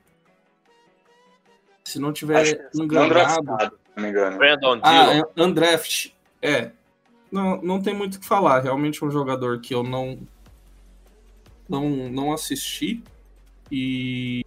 Se 1.85 1.99
não 1.99 2.15
tiver 2.15 2.71
enganado. 2.75 2.99
Não 2.99 3.09
draftado, 3.09 3.79
não 3.95 4.03
me 4.03 4.09
engano. 4.09 4.39
Brandon 4.39 4.81
ah, 4.83 5.15
é, 5.15 5.43
undraft. 5.43 6.13
É, 6.41 6.71
não, 7.31 7.61
não 7.63 7.81
tem 7.81 7.95
muito 7.95 8.17
o 8.17 8.21
que 8.21 8.27
falar. 8.27 8.61
Realmente 8.61 9.03
é 9.03 9.07
um 9.07 9.11
jogador 9.11 9.61
que 9.61 9.75
eu 9.75 9.83
não 9.83 10.19
não, 11.69 11.91
não 12.11 12.33
assisti 12.33 13.03
e 13.71 14.45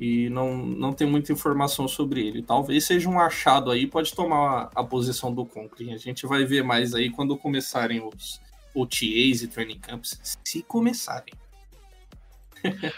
e 0.00 0.28
não, 0.30 0.56
não 0.56 0.92
tem 0.92 1.06
muita 1.06 1.32
informação 1.32 1.86
sobre 1.86 2.26
ele. 2.26 2.42
Talvez 2.42 2.84
seja 2.84 3.08
um 3.08 3.20
achado 3.20 3.70
aí, 3.70 3.86
pode 3.86 4.12
tomar 4.12 4.68
a, 4.74 4.82
posição 4.82 5.32
do 5.32 5.46
Conklin. 5.46 5.94
A 5.94 5.96
gente 5.96 6.26
vai 6.26 6.44
ver 6.44 6.64
mais 6.64 6.92
aí 6.92 7.08
quando 7.08 7.36
começarem 7.36 8.04
os 8.04 8.40
OTAs 8.74 9.42
e 9.42 9.46
training 9.46 9.78
camps, 9.78 10.18
se 10.42 10.60
começarem. 10.64 11.32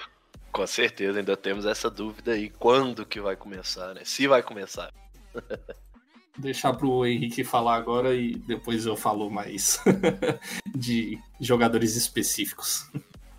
Com 0.50 0.66
certeza, 0.66 1.18
ainda 1.18 1.36
temos 1.36 1.66
essa 1.66 1.90
dúvida 1.90 2.32
aí, 2.32 2.48
quando 2.48 3.04
que 3.04 3.20
vai 3.20 3.36
começar, 3.36 3.92
né? 3.92 4.00
Se 4.04 4.26
vai 4.26 4.42
começar. 4.42 4.90
deixar 6.36 6.74
para 6.74 6.86
o 6.86 7.06
Henrique 7.06 7.44
falar 7.44 7.76
agora 7.76 8.14
e 8.14 8.34
depois 8.34 8.86
eu 8.86 8.96
falo 8.96 9.30
mais 9.30 9.80
de 10.74 11.18
jogadores 11.40 11.96
específicos. 11.96 12.90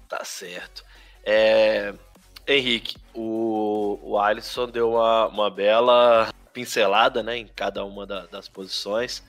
Tá 0.08 0.24
certo. 0.24 0.84
É... 1.24 1.94
Henrique, 2.48 2.98
o, 3.14 4.00
o 4.04 4.20
Alisson 4.20 4.70
deu 4.70 4.92
uma, 4.92 5.28
uma 5.28 5.50
bela 5.50 6.32
pincelada 6.54 7.24
né, 7.24 7.38
em 7.38 7.48
cada 7.48 7.84
uma 7.84 8.06
da, 8.06 8.28
das 8.28 8.48
posições. 8.48 9.24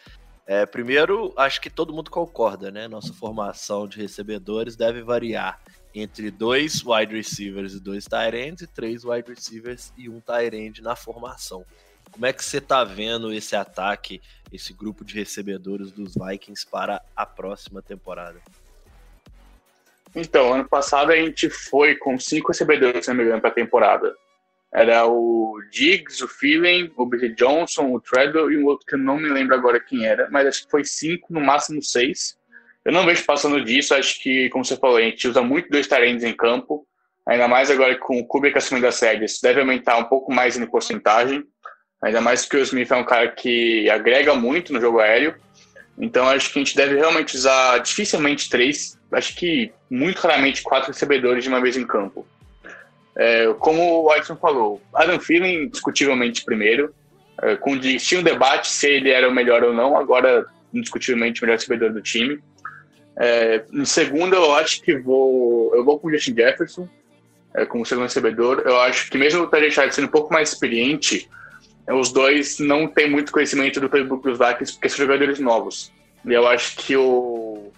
É, 0.46 0.64
primeiro, 0.64 1.32
acho 1.36 1.60
que 1.60 1.68
todo 1.68 1.92
mundo 1.92 2.08
concorda, 2.08 2.70
né? 2.70 2.86
Nossa 2.86 3.12
formação 3.12 3.88
de 3.88 3.98
recebedores 3.98 4.76
deve 4.76 5.02
variar 5.02 5.60
entre 5.92 6.30
dois 6.30 6.84
wide 6.84 7.16
receivers 7.16 7.72
e 7.72 7.80
dois 7.80 8.04
tight 8.04 8.36
ends 8.36 8.62
e 8.62 8.66
três 8.66 9.02
wide 9.02 9.28
receivers 9.28 9.92
e 9.96 10.08
um 10.08 10.20
tight 10.20 10.54
end 10.54 10.82
na 10.82 10.94
formação. 10.94 11.64
Como 12.16 12.24
é 12.24 12.32
que 12.32 12.42
você 12.42 12.56
está 12.56 12.82
vendo 12.82 13.30
esse 13.30 13.54
ataque, 13.54 14.22
esse 14.50 14.72
grupo 14.72 15.04
de 15.04 15.14
recebedores 15.14 15.92
dos 15.92 16.14
Vikings 16.14 16.66
para 16.66 17.02
a 17.14 17.26
próxima 17.26 17.82
temporada? 17.82 18.40
Então, 20.14 20.54
ano 20.54 20.66
passado 20.66 21.12
a 21.12 21.16
gente 21.16 21.50
foi 21.50 21.94
com 21.94 22.18
cinco 22.18 22.48
recebedores, 22.48 23.04
se 23.04 23.10
não 23.10 23.18
me 23.18 23.24
engano, 23.24 23.42
para 23.42 23.50
a 23.50 23.54
temporada. 23.54 24.16
Era 24.72 25.06
o 25.06 25.60
Diggs, 25.70 26.24
o 26.24 26.26
Phelan, 26.26 26.90
o 26.96 27.04
Billy 27.04 27.34
Johnson, 27.34 27.92
o 27.92 28.00
Treadwell 28.00 28.50
e 28.50 28.56
um 28.56 28.64
outro 28.64 28.86
que 28.86 28.94
eu 28.94 28.98
não 28.98 29.18
me 29.18 29.28
lembro 29.28 29.54
agora 29.54 29.78
quem 29.78 30.06
era, 30.06 30.26
mas 30.30 30.46
acho 30.46 30.64
que 30.64 30.70
foi 30.70 30.86
cinco, 30.86 31.34
no 31.34 31.40
máximo 31.42 31.82
seis. 31.82 32.38
Eu 32.82 32.92
não 32.92 33.04
vejo 33.04 33.26
passando 33.26 33.62
disso, 33.62 33.94
acho 33.94 34.22
que, 34.22 34.48
como 34.48 34.64
você 34.64 34.78
falou, 34.78 34.96
a 34.96 35.02
gente 35.02 35.28
usa 35.28 35.42
muito 35.42 35.68
dois 35.68 35.86
talentos 35.86 36.24
em 36.24 36.34
campo, 36.34 36.86
ainda 37.26 37.46
mais 37.46 37.70
agora 37.70 37.94
com 37.98 38.18
o 38.18 38.26
Kubrick 38.26 38.56
assumindo 38.56 38.86
as 38.86 38.94
séries, 38.94 39.38
deve 39.38 39.60
aumentar 39.60 39.98
um 39.98 40.04
pouco 40.04 40.32
mais 40.32 40.56
em 40.56 40.64
porcentagem. 40.64 41.44
Ainda 42.02 42.20
mais 42.20 42.44
que 42.44 42.56
o 42.56 42.62
Smith 42.62 42.90
é 42.90 42.96
um 42.96 43.04
cara 43.04 43.28
que 43.28 43.88
agrega 43.90 44.34
muito 44.34 44.72
no 44.72 44.80
jogo 44.80 45.00
aéreo. 45.00 45.34
Então 45.98 46.28
acho 46.28 46.52
que 46.52 46.58
a 46.58 46.62
gente 46.62 46.76
deve 46.76 46.96
realmente 46.96 47.34
usar 47.36 47.78
dificilmente 47.78 48.50
três, 48.50 48.98
acho 49.12 49.34
que 49.34 49.72
muito 49.90 50.20
raramente 50.20 50.62
quatro 50.62 50.92
recebedores 50.92 51.42
de 51.42 51.48
uma 51.48 51.60
vez 51.60 51.76
em 51.76 51.86
campo. 51.86 52.26
É, 53.16 53.46
como 53.58 54.04
o 54.04 54.14
Edson 54.14 54.36
falou, 54.36 54.82
Adam 54.92 55.16
Thielen 55.16 55.68
discutivelmente 55.68 56.44
primeiro, 56.44 56.94
é, 57.42 57.56
com 57.56 57.78
tinha 57.78 58.20
um 58.20 58.24
debate 58.24 58.68
se 58.68 58.86
ele 58.86 59.10
era 59.10 59.26
o 59.26 59.32
melhor 59.32 59.64
ou 59.64 59.72
não, 59.72 59.96
agora 59.96 60.44
indiscutivelmente 60.72 61.40
o 61.40 61.46
melhor 61.46 61.56
recebedor 61.56 61.92
do 61.92 62.02
time. 62.02 62.38
É, 63.18 63.64
em 63.72 63.86
segundo, 63.86 64.36
eu 64.36 64.54
acho 64.54 64.82
que 64.82 64.98
vou 64.98 65.74
eu 65.74 65.82
vou 65.82 65.98
com 65.98 66.08
o 66.08 66.12
Justin 66.12 66.34
Jefferson 66.34 66.86
é, 67.54 67.64
como 67.64 67.86
segundo 67.86 68.04
recebedor. 68.04 68.62
Eu 68.66 68.78
acho 68.80 69.10
que 69.10 69.16
mesmo 69.16 69.44
o 69.44 69.46
Tajay 69.46 69.90
sendo 69.90 70.08
um 70.08 70.10
pouco 70.10 70.32
mais 70.32 70.50
experiente, 70.50 71.26
os 71.88 72.12
dois 72.12 72.58
não 72.58 72.88
têm 72.88 73.08
muito 73.08 73.32
conhecimento 73.32 73.80
do 73.80 73.88
playbook 73.88 74.22
dos 74.22 74.38
Vikings 74.38 74.72
porque 74.72 74.88
são 74.88 74.98
jogadores 74.98 75.38
novos. 75.38 75.92
E 76.24 76.32
eu 76.32 76.46
acho 76.48 76.76
que 76.76 76.96
o, 76.96 77.72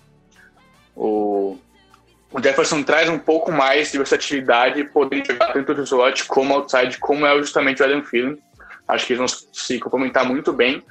o, 0.96 1.58
o 2.32 2.42
Jefferson 2.42 2.82
traz 2.82 3.08
um 3.08 3.18
pouco 3.18 3.52
mais 3.52 3.92
de 3.92 3.98
versatilidade, 3.98 4.84
podendo 4.84 5.26
jogar 5.26 5.52
tanto 5.52 5.74
no 5.74 5.82
slot 5.84 6.24
como 6.24 6.54
outside, 6.54 6.98
como 6.98 7.26
é 7.26 7.36
justamente 7.38 7.82
o 7.82 7.84
Adam 7.84 8.00
Thielen. 8.00 8.38
Acho 8.86 9.06
que 9.06 9.12
eles 9.12 9.18
vão 9.18 9.52
se 9.52 9.78
complementar 9.78 10.24
muito 10.24 10.52
bem. 10.52 10.82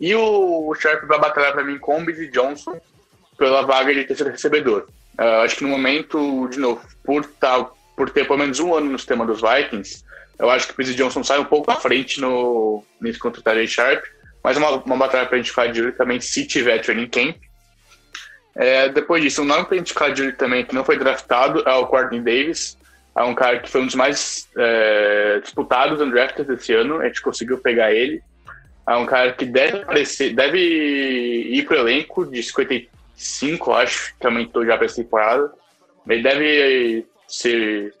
E 0.00 0.14
o 0.14 0.74
Sharp 0.74 1.04
vai 1.04 1.20
batalhar 1.20 1.52
para 1.52 1.64
mim 1.64 1.78
com 1.78 2.00
o 2.00 2.04
Billy 2.04 2.28
Johnson 2.30 2.80
pela 3.36 3.62
vaga 3.62 3.92
de 3.92 4.04
terceiro 4.04 4.32
recebedor. 4.32 4.88
Uh, 5.18 5.42
acho 5.44 5.56
que 5.56 5.62
no 5.62 5.70
momento, 5.70 6.48
de 6.48 6.58
novo, 6.58 6.80
por, 7.04 7.24
tá, 7.24 7.68
por 7.96 8.10
ter 8.10 8.26
pelo 8.26 8.38
menos 8.38 8.58
um 8.60 8.74
ano 8.74 8.90
no 8.90 8.98
sistema 8.98 9.24
dos 9.24 9.40
Vikings, 9.40 10.04
Eu 10.38 10.50
acho 10.50 10.66
que 10.66 10.72
o 10.72 10.76
Percy 10.76 10.94
Johnson 10.94 11.22
sai 11.22 11.38
um 11.38 11.44
pouco 11.44 11.70
à 11.70 11.76
frente 11.76 12.20
no, 12.20 12.82
nesse 13.00 13.18
contra 13.18 13.40
o 13.40 13.44
Tyree 13.44 13.68
Sharp, 13.68 14.02
mas 14.42 14.56
uma, 14.56 14.70
uma 14.70 14.96
batalha 14.96 15.26
pra 15.26 15.38
gente 15.38 15.50
ficar 15.50 15.68
de 15.68 15.80
olho 15.80 15.92
também 15.92 16.20
se 16.20 16.46
tiver 16.46 16.78
training 16.80 17.08
camp. 17.08 17.36
É, 18.56 18.88
depois 18.88 19.22
disso, 19.22 19.42
um 19.42 19.46
nome 19.46 19.64
pra 19.64 19.76
gente 19.76 19.92
ficar 19.92 20.10
de 20.10 20.22
olho 20.22 20.36
também 20.36 20.64
que 20.64 20.74
não 20.74 20.84
foi 20.84 20.98
draftado 20.98 21.62
é 21.66 21.72
o 21.74 21.86
Courtney 21.86 22.20
Davis. 22.20 22.76
É 23.16 23.22
um 23.22 23.34
cara 23.34 23.60
que 23.60 23.70
foi 23.70 23.80
um 23.80 23.86
dos 23.86 23.94
mais 23.94 24.48
é, 24.56 25.38
disputados 25.40 26.00
no 26.00 26.10
draft 26.10 26.40
desse 26.42 26.72
ano. 26.72 27.00
A 27.00 27.06
gente 27.06 27.22
conseguiu 27.22 27.58
pegar 27.58 27.92
ele. 27.92 28.22
É 28.86 28.96
um 28.96 29.06
cara 29.06 29.32
que 29.32 29.46
deve 29.46 29.78
aparecer, 29.78 30.34
deve 30.34 30.58
ir 30.58 31.64
pro 31.64 31.76
elenco 31.76 32.26
de 32.26 32.42
55, 32.42 33.72
acho, 33.72 34.14
que 34.18 34.26
aumentou 34.26 34.66
já 34.66 34.76
para 34.76 34.86
essa 34.86 34.96
temporada. 34.96 35.50
Ele 36.06 36.22
deve 36.22 37.06
ser, 37.26 37.94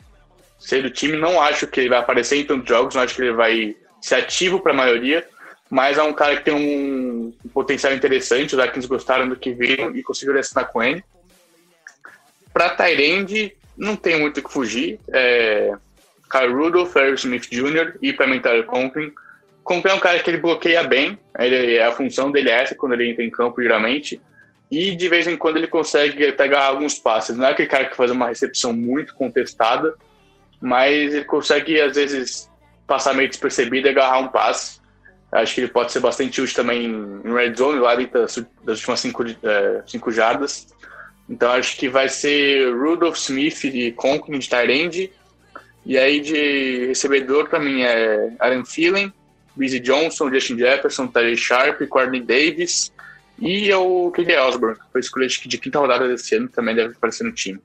ser 0.64 0.82
do 0.82 0.90
time. 0.90 1.16
Não 1.16 1.40
acho 1.40 1.66
que 1.66 1.80
ele 1.80 1.88
vai 1.88 1.98
aparecer 1.98 2.36
em 2.36 2.44
tantos 2.44 2.68
jogos, 2.68 2.94
não 2.94 3.02
acho 3.02 3.14
que 3.14 3.22
ele 3.22 3.32
vai 3.32 3.76
ser 4.00 4.16
ativo 4.16 4.60
para 4.60 4.72
a 4.72 4.76
maioria, 4.76 5.26
mas 5.70 5.98
é 5.98 6.02
um 6.02 6.12
cara 6.12 6.36
que 6.36 6.44
tem 6.44 6.54
um, 6.54 7.32
potencial 7.52 7.92
interessante. 7.92 8.54
Os 8.54 8.62
Vikings 8.62 8.88
gostaram 8.88 9.28
do 9.28 9.36
que 9.36 9.52
viram 9.52 9.94
e 9.94 10.02
conseguiram 10.02 10.40
assinar 10.40 10.68
com 10.68 10.82
ele. 10.82 11.04
Para 12.52 12.70
Tyrande, 12.70 13.54
não 13.76 13.96
tem 13.96 14.18
muito 14.18 14.38
o 14.38 14.42
que 14.42 14.52
fugir. 14.52 14.98
É, 15.12 15.72
Kyle 16.30 16.52
Rudolph, 16.52 16.92
Ferris 16.92 17.20
Smith 17.20 17.48
Jr. 17.50 17.96
e 18.00 18.12
para 18.12 18.26
mim 18.26 18.40
Tyler 18.40 18.64
Conklin. 18.64 19.12
Conklin 19.62 19.92
é 19.92 19.94
um 19.94 20.00
cara 20.00 20.18
que 20.18 20.30
ele 20.30 20.38
bloqueia 20.38 20.82
bem, 20.82 21.18
ele, 21.38 21.80
a 21.80 21.90
função 21.92 22.30
dele 22.30 22.50
é 22.50 22.62
essa 22.62 22.74
quando 22.74 22.92
ele 22.92 23.10
entra 23.10 23.24
em 23.24 23.30
campo, 23.30 23.62
geralmente. 23.62 24.20
E 24.70 24.94
de 24.94 25.08
vez 25.08 25.26
em 25.26 25.36
quando 25.36 25.56
ele 25.56 25.66
consegue 25.66 26.32
pegar 26.32 26.64
alguns 26.64 26.98
passes. 26.98 27.36
Não 27.36 27.46
é 27.46 27.50
aquele 27.50 27.68
cara 27.68 27.84
que 27.86 27.96
faz 27.96 28.10
uma 28.10 28.28
recepção 28.28 28.72
muito 28.72 29.14
contestada, 29.14 29.94
mas 30.60 31.14
ele 31.14 31.24
consegue, 31.24 31.80
às 31.80 31.94
vezes, 31.96 32.50
passar 32.86 33.14
meio 33.14 33.28
despercebido 33.28 33.86
e 33.86 33.90
agarrar 33.90 34.18
um 34.18 34.28
passe. 34.28 34.80
Acho 35.32 35.54
que 35.54 35.60
ele 35.62 35.68
pode 35.68 35.90
ser 35.90 36.00
bastante 36.00 36.40
útil 36.40 36.54
também 36.54 36.84
em 36.84 37.32
red 37.32 37.54
zone, 37.56 37.80
lá 37.80 37.96
dentro 37.96 38.20
das, 38.20 38.36
últimas 38.36 39.00
cinco, 39.00 39.24
é, 39.24 39.82
cinco 39.86 40.12
jardas. 40.12 40.68
Então 41.28 41.50
acho 41.50 41.76
que 41.76 41.88
vai 41.88 42.08
ser 42.08 42.72
Rudolph 42.72 43.16
Smith 43.16 43.60
de 43.62 43.92
Conklin 43.92 44.38
de 44.38 44.48
Tyrande. 44.48 45.12
E 45.84 45.98
aí 45.98 46.20
de 46.20 46.86
recebedor 46.86 47.48
para 47.48 47.58
mim 47.58 47.82
é 47.82 48.32
Aaron 48.38 48.64
Phelan, 48.64 49.12
Busy 49.56 49.80
Johnson, 49.80 50.32
Justin 50.32 50.58
Jefferson, 50.58 51.06
Tyree 51.08 51.36
Sharp, 51.36 51.82
Courtney 51.88 52.20
Davis 52.20 52.92
e 53.38 53.72
o 53.72 54.10
Kelly 54.12 54.36
Osborne, 54.36 54.78
foi 54.92 55.00
escolhido 55.00 55.34
de 55.46 55.58
quinta 55.58 55.78
rodada 55.78 56.08
desse 56.08 56.36
ano, 56.36 56.48
também 56.48 56.74
deve 56.74 56.94
aparecer 56.94 57.24
no 57.24 57.32
time. 57.32 57.60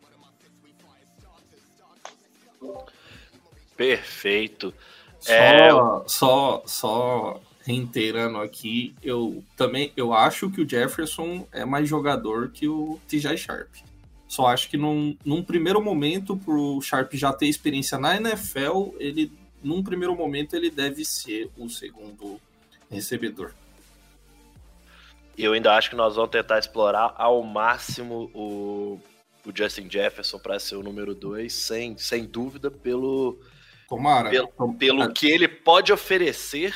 Perfeito. 3.80 4.74
Só, 5.22 5.32
É, 5.32 5.70
só, 6.06 6.64
só 6.66 7.42
reiterando 7.66 8.40
aqui, 8.40 8.94
eu 9.02 9.42
também 9.56 9.94
eu 9.96 10.14
acho 10.14 10.50
que 10.50 10.60
o 10.60 10.68
Jefferson 10.70 11.48
é 11.50 11.64
mais 11.64 11.88
jogador 11.88 12.50
que 12.50 12.68
o 12.68 13.00
TJ 13.08 13.38
Sharp. 13.38 13.74
Só 14.28 14.48
acho 14.48 14.70
que 14.70 14.76
num, 14.76 15.18
num 15.24 15.42
primeiro 15.42 15.82
momento, 15.82 16.36
pro 16.36 16.82
Sharp 16.82 17.14
já 17.14 17.32
ter 17.32 17.48
experiência 17.48 17.98
na 17.98 18.18
NFL, 18.18 18.96
ele 19.00 19.32
num 19.64 19.82
primeiro 19.82 20.14
momento 20.14 20.58
ele 20.58 20.70
deve 20.70 21.06
ser 21.06 21.50
o 21.58 21.70
segundo 21.70 22.38
recebedor. 22.92 23.54
eu 25.38 25.54
ainda 25.54 25.74
acho 25.74 25.90
que 25.90 25.96
nós 25.96 26.18
vamos 26.18 26.32
tentar 26.32 26.60
explorar 26.60 27.14
ao 27.16 27.42
máximo 27.44 28.30
o, 28.34 29.00
o 29.46 29.56
Justin 29.56 29.90
Jefferson 29.90 30.38
para 30.38 30.60
ser 30.60 30.76
o 30.76 30.84
número 30.84 31.16
2, 31.16 31.52
sem, 31.52 31.98
sem 31.98 32.26
dúvida, 32.26 32.70
pelo, 32.70 33.40
Tomara. 33.90 34.30
pelo, 34.30 34.74
pelo 34.76 35.12
que 35.14 35.30
ele 35.30 35.48
pode 35.48 35.92
oferecer 35.92 36.74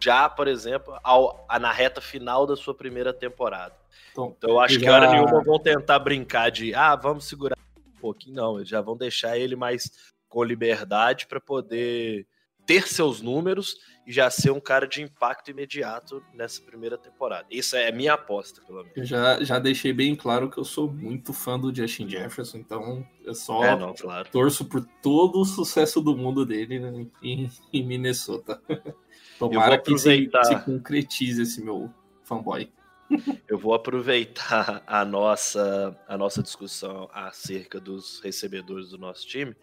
já, 0.00 0.28
por 0.28 0.48
exemplo, 0.48 0.98
ao, 1.02 1.44
a- 1.48 1.58
na 1.58 1.70
reta 1.72 2.00
final 2.00 2.46
da 2.46 2.56
sua 2.56 2.74
primeira 2.74 3.12
temporada. 3.12 3.74
Tom- 4.14 4.34
Então 4.36 4.50
eu 4.50 4.60
acho 4.60 4.78
que 4.78 4.84
Já- 4.84 4.92
hora 4.94 5.10
nenhuma 5.10 5.42
vão 5.42 5.58
tentar 5.58 5.98
brincar 5.98 6.50
de 6.50 6.74
ah, 6.74 6.94
vamos 6.96 7.26
segurar 7.26 7.56
um 7.96 8.00
pouquinho. 8.00 8.36
Não, 8.36 8.56
eles 8.58 8.68
já 8.68 8.80
vão 8.80 8.96
deixar 8.96 9.36
ele 9.38 9.56
mais 9.56 9.90
com 10.28 10.42
liberdade 10.42 11.26
para 11.26 11.40
poder 11.40 12.26
ter 12.66 12.86
seus 12.88 13.20
números 13.20 13.76
e 14.06 14.12
já 14.12 14.28
ser 14.30 14.50
um 14.50 14.60
cara 14.60 14.86
de 14.86 15.02
impacto 15.02 15.50
imediato 15.50 16.22
nessa 16.32 16.60
primeira 16.62 16.98
temporada. 16.98 17.46
Isso 17.50 17.76
é 17.76 17.90
minha 17.90 18.14
aposta, 18.14 18.60
pelo 18.62 18.78
menos. 18.82 18.96
Eu 18.96 19.04
já, 19.04 19.42
já 19.42 19.58
deixei 19.58 19.92
bem 19.92 20.14
claro 20.14 20.50
que 20.50 20.58
eu 20.58 20.64
sou 20.64 20.90
muito 20.90 21.32
fã 21.32 21.58
do 21.58 21.74
Justin 21.74 22.08
Jefferson, 22.08 22.58
então 22.58 23.06
eu 23.24 23.34
só 23.34 23.64
É, 23.64 23.76
não, 23.76 23.94
claro. 23.94 24.28
torço 24.30 24.64
por 24.66 24.86
todo 25.02 25.40
o 25.40 25.44
sucesso 25.44 26.00
do 26.00 26.16
mundo 26.16 26.44
dele 26.44 26.78
né, 26.78 27.06
em, 27.22 27.50
em 27.72 27.86
Minnesota. 27.86 28.60
Tomara 29.38 29.78
que 29.78 29.96
se, 29.98 30.30
se 30.44 30.64
concretize 30.64 31.42
esse 31.42 31.62
meu 31.62 31.92
fanboy. 32.22 32.70
Eu 33.48 33.58
vou 33.58 33.74
aproveitar 33.74 34.82
a 34.86 35.04
nossa, 35.04 35.98
a 36.08 36.16
nossa 36.16 36.42
discussão 36.42 37.08
acerca 37.12 37.80
dos 37.80 38.20
recebedores 38.20 38.90
do 38.90 38.98
nosso 38.98 39.26
time 39.26 39.54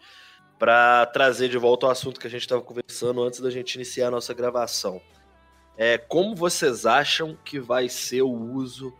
para 0.61 1.07
trazer 1.07 1.49
de 1.49 1.57
volta 1.57 1.87
o 1.87 1.89
assunto 1.89 2.19
que 2.19 2.27
a 2.27 2.29
gente 2.29 2.43
estava 2.43 2.61
conversando 2.61 3.23
antes 3.23 3.39
da 3.39 3.49
gente 3.49 3.73
iniciar 3.73 4.09
a 4.09 4.11
nossa 4.11 4.31
gravação. 4.31 5.01
É, 5.75 5.97
como 5.97 6.35
vocês 6.35 6.85
acham 6.85 7.35
que 7.43 7.59
vai 7.59 7.89
ser 7.89 8.21
o 8.21 8.29
uso 8.29 8.93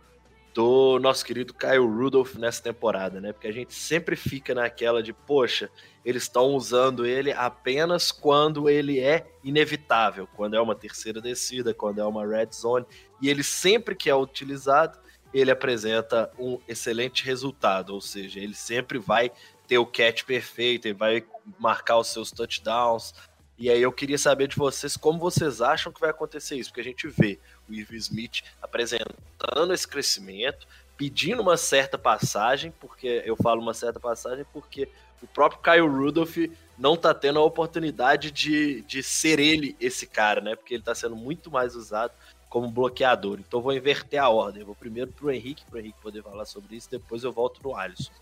do 0.52 0.98
nosso 0.98 1.24
querido 1.24 1.54
Kyle 1.54 1.86
Rudolph 1.86 2.34
nessa 2.34 2.60
temporada, 2.60 3.20
né? 3.20 3.32
Porque 3.32 3.46
a 3.46 3.52
gente 3.52 3.72
sempre 3.74 4.16
fica 4.16 4.56
naquela 4.56 5.04
de, 5.04 5.12
poxa, 5.12 5.70
eles 6.04 6.24
estão 6.24 6.46
usando 6.46 7.06
ele 7.06 7.30
apenas 7.30 8.10
quando 8.10 8.68
ele 8.68 8.98
é 8.98 9.24
inevitável, 9.44 10.26
quando 10.34 10.56
é 10.56 10.60
uma 10.60 10.74
terceira 10.74 11.20
descida, 11.20 11.72
quando 11.72 12.00
é 12.00 12.04
uma 12.04 12.26
red 12.26 12.48
zone, 12.52 12.84
e 13.20 13.30
ele 13.30 13.44
sempre 13.44 13.94
que 13.94 14.10
é 14.10 14.16
utilizado, 14.16 14.98
ele 15.32 15.52
apresenta 15.52 16.28
um 16.36 16.58
excelente 16.66 17.24
resultado, 17.24 17.94
ou 17.94 18.00
seja, 18.00 18.40
ele 18.40 18.52
sempre 18.52 18.98
vai 18.98 19.30
ter 19.72 19.78
o 19.78 19.86
catch 19.86 20.24
perfeito, 20.24 20.86
ele 20.86 20.94
vai 20.94 21.24
marcar 21.58 21.96
os 21.96 22.08
seus 22.08 22.30
touchdowns. 22.30 23.14
E 23.58 23.70
aí 23.70 23.80
eu 23.80 23.90
queria 23.90 24.18
saber 24.18 24.46
de 24.46 24.56
vocês 24.56 24.98
como 24.98 25.18
vocês 25.18 25.62
acham 25.62 25.90
que 25.90 25.98
vai 25.98 26.10
acontecer 26.10 26.56
isso, 26.56 26.68
porque 26.68 26.82
a 26.82 26.84
gente 26.84 27.08
vê 27.08 27.38
o 27.66 27.72
Ivo 27.72 27.94
Smith 27.94 28.42
apresentando 28.60 29.72
esse 29.72 29.88
crescimento, 29.88 30.66
pedindo 30.94 31.40
uma 31.40 31.56
certa 31.56 31.96
passagem, 31.96 32.70
porque 32.78 33.22
eu 33.24 33.34
falo 33.34 33.62
uma 33.62 33.72
certa 33.72 33.98
passagem 33.98 34.44
porque 34.52 34.90
o 35.22 35.26
próprio 35.26 35.62
Kyle 35.62 35.88
Rudolph 35.88 36.36
não 36.76 36.94
tá 36.94 37.14
tendo 37.14 37.38
a 37.38 37.44
oportunidade 37.44 38.30
de, 38.30 38.82
de 38.82 39.02
ser 39.02 39.40
ele 39.40 39.74
esse 39.80 40.06
cara, 40.06 40.42
né? 40.42 40.54
Porque 40.54 40.74
ele 40.74 40.82
tá 40.82 40.94
sendo 40.94 41.16
muito 41.16 41.50
mais 41.50 41.74
usado 41.74 42.12
como 42.50 42.70
bloqueador. 42.70 43.38
Então 43.40 43.62
vou 43.62 43.72
inverter 43.72 44.20
a 44.20 44.28
ordem. 44.28 44.60
Eu 44.60 44.66
vou 44.66 44.74
primeiro 44.74 45.10
pro 45.12 45.30
Henrique, 45.30 45.64
pro 45.64 45.78
Henrique 45.78 45.98
poder 46.02 46.22
falar 46.22 46.44
sobre 46.44 46.76
isso, 46.76 46.90
depois 46.90 47.24
eu 47.24 47.32
volto 47.32 47.58
no 47.62 47.74
Alisson. 47.74 48.12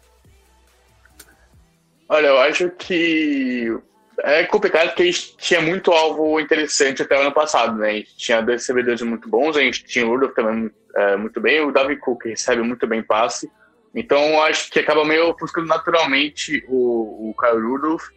Olha, 2.13 2.27
eu 2.27 2.39
acho 2.41 2.69
que 2.71 3.73
é 4.25 4.43
complicado 4.43 4.89
porque 4.89 5.05
a 5.05 5.07
gente 5.07 5.37
tinha 5.37 5.61
muito 5.61 5.93
alvo 5.93 6.41
interessante 6.41 7.03
até 7.03 7.17
o 7.17 7.21
ano 7.21 7.33
passado, 7.33 7.79
né? 7.79 7.89
A 7.89 7.93
gente 7.93 8.17
tinha 8.17 8.43
dois 8.43 8.63
recebedores 8.63 9.01
muito 9.03 9.29
bons, 9.29 9.57
a 9.57 9.61
gente 9.61 9.85
tinha 9.85 10.05
o 10.05 10.11
Rudolph 10.11 10.35
também 10.35 10.73
é, 10.97 11.17
muito 11.17 11.41
bem, 11.41 11.61
o 11.61 11.71
Davi 11.71 11.95
Cook 11.95 12.25
recebe 12.25 12.63
muito 12.63 12.85
bem 12.85 13.01
passe. 13.01 13.49
Então 13.95 14.43
acho 14.43 14.73
que 14.73 14.81
acaba 14.81 15.05
meio 15.05 15.33
buscando 15.39 15.69
naturalmente 15.69 16.65
o, 16.67 17.31
o 17.31 17.35
Kyle 17.39 17.63
Rudolph. 17.63 18.09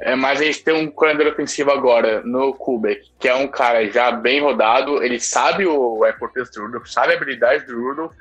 É, 0.00 0.16
mas 0.16 0.40
a 0.40 0.44
gente 0.44 0.64
tem 0.64 0.74
um 0.74 0.90
coordenador 0.90 1.32
ofensivo 1.32 1.70
agora 1.70 2.20
no 2.24 2.52
Kubek, 2.52 3.02
que 3.20 3.28
é 3.28 3.34
um 3.36 3.46
cara 3.46 3.88
já 3.88 4.10
bem 4.10 4.40
rodado, 4.40 5.00
ele 5.00 5.20
sabe 5.20 5.64
o, 5.64 6.02
a 6.02 6.10
importância 6.10 6.52
do 6.54 6.66
Rudolph, 6.66 6.88
sabe 6.88 7.12
a 7.12 7.16
habilidade 7.16 7.66
do 7.66 7.80
Rudolph. 7.80 8.14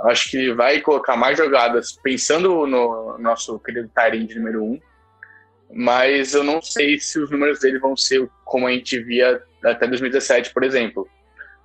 Acho 0.00 0.30
que 0.30 0.52
vai 0.52 0.80
colocar 0.80 1.16
mais 1.16 1.36
jogadas 1.36 1.92
pensando 1.92 2.66
no 2.66 3.18
nosso 3.18 3.58
querido 3.58 3.90
Tyrande 3.94 4.36
número 4.36 4.64
1. 4.64 4.72
Um, 4.72 4.80
mas 5.70 6.34
eu 6.34 6.44
não 6.44 6.62
sei 6.62 6.98
se 6.98 7.18
os 7.18 7.30
números 7.30 7.58
dele 7.60 7.78
vão 7.78 7.96
ser 7.96 8.28
como 8.44 8.66
a 8.66 8.70
gente 8.70 8.98
via 9.00 9.42
até 9.64 9.86
2017, 9.86 10.54
por 10.54 10.62
exemplo. 10.62 11.08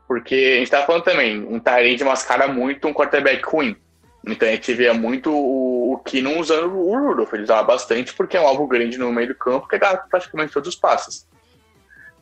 Porque 0.08 0.54
a 0.56 0.60
gente 0.60 0.72
tá 0.72 0.86
falando 0.86 1.04
também, 1.04 1.46
um 1.48 1.60
Tyrande 1.60 2.04
mascara 2.04 2.48
muito 2.48 2.88
um 2.88 2.94
quarterback 2.94 3.44
ruim. 3.46 3.78
Então 4.26 4.48
a 4.48 4.52
gente 4.52 4.74
via 4.74 4.94
muito 4.94 5.32
o, 5.32 5.94
o 5.94 5.98
Keenum 6.00 6.40
usando 6.40 6.74
o 6.74 6.98
Rudolph, 6.98 7.34
ele 7.34 7.44
usava 7.44 7.64
bastante 7.64 8.14
porque 8.14 8.38
é 8.38 8.42
um 8.42 8.48
alvo 8.48 8.66
grande 8.68 8.98
no 8.98 9.12
meio 9.12 9.28
do 9.28 9.36
campo 9.36 9.68
que 9.68 9.78
dá 9.78 9.98
praticamente 9.98 10.54
todos 10.54 10.70
os 10.70 10.76
passes. 10.76 11.28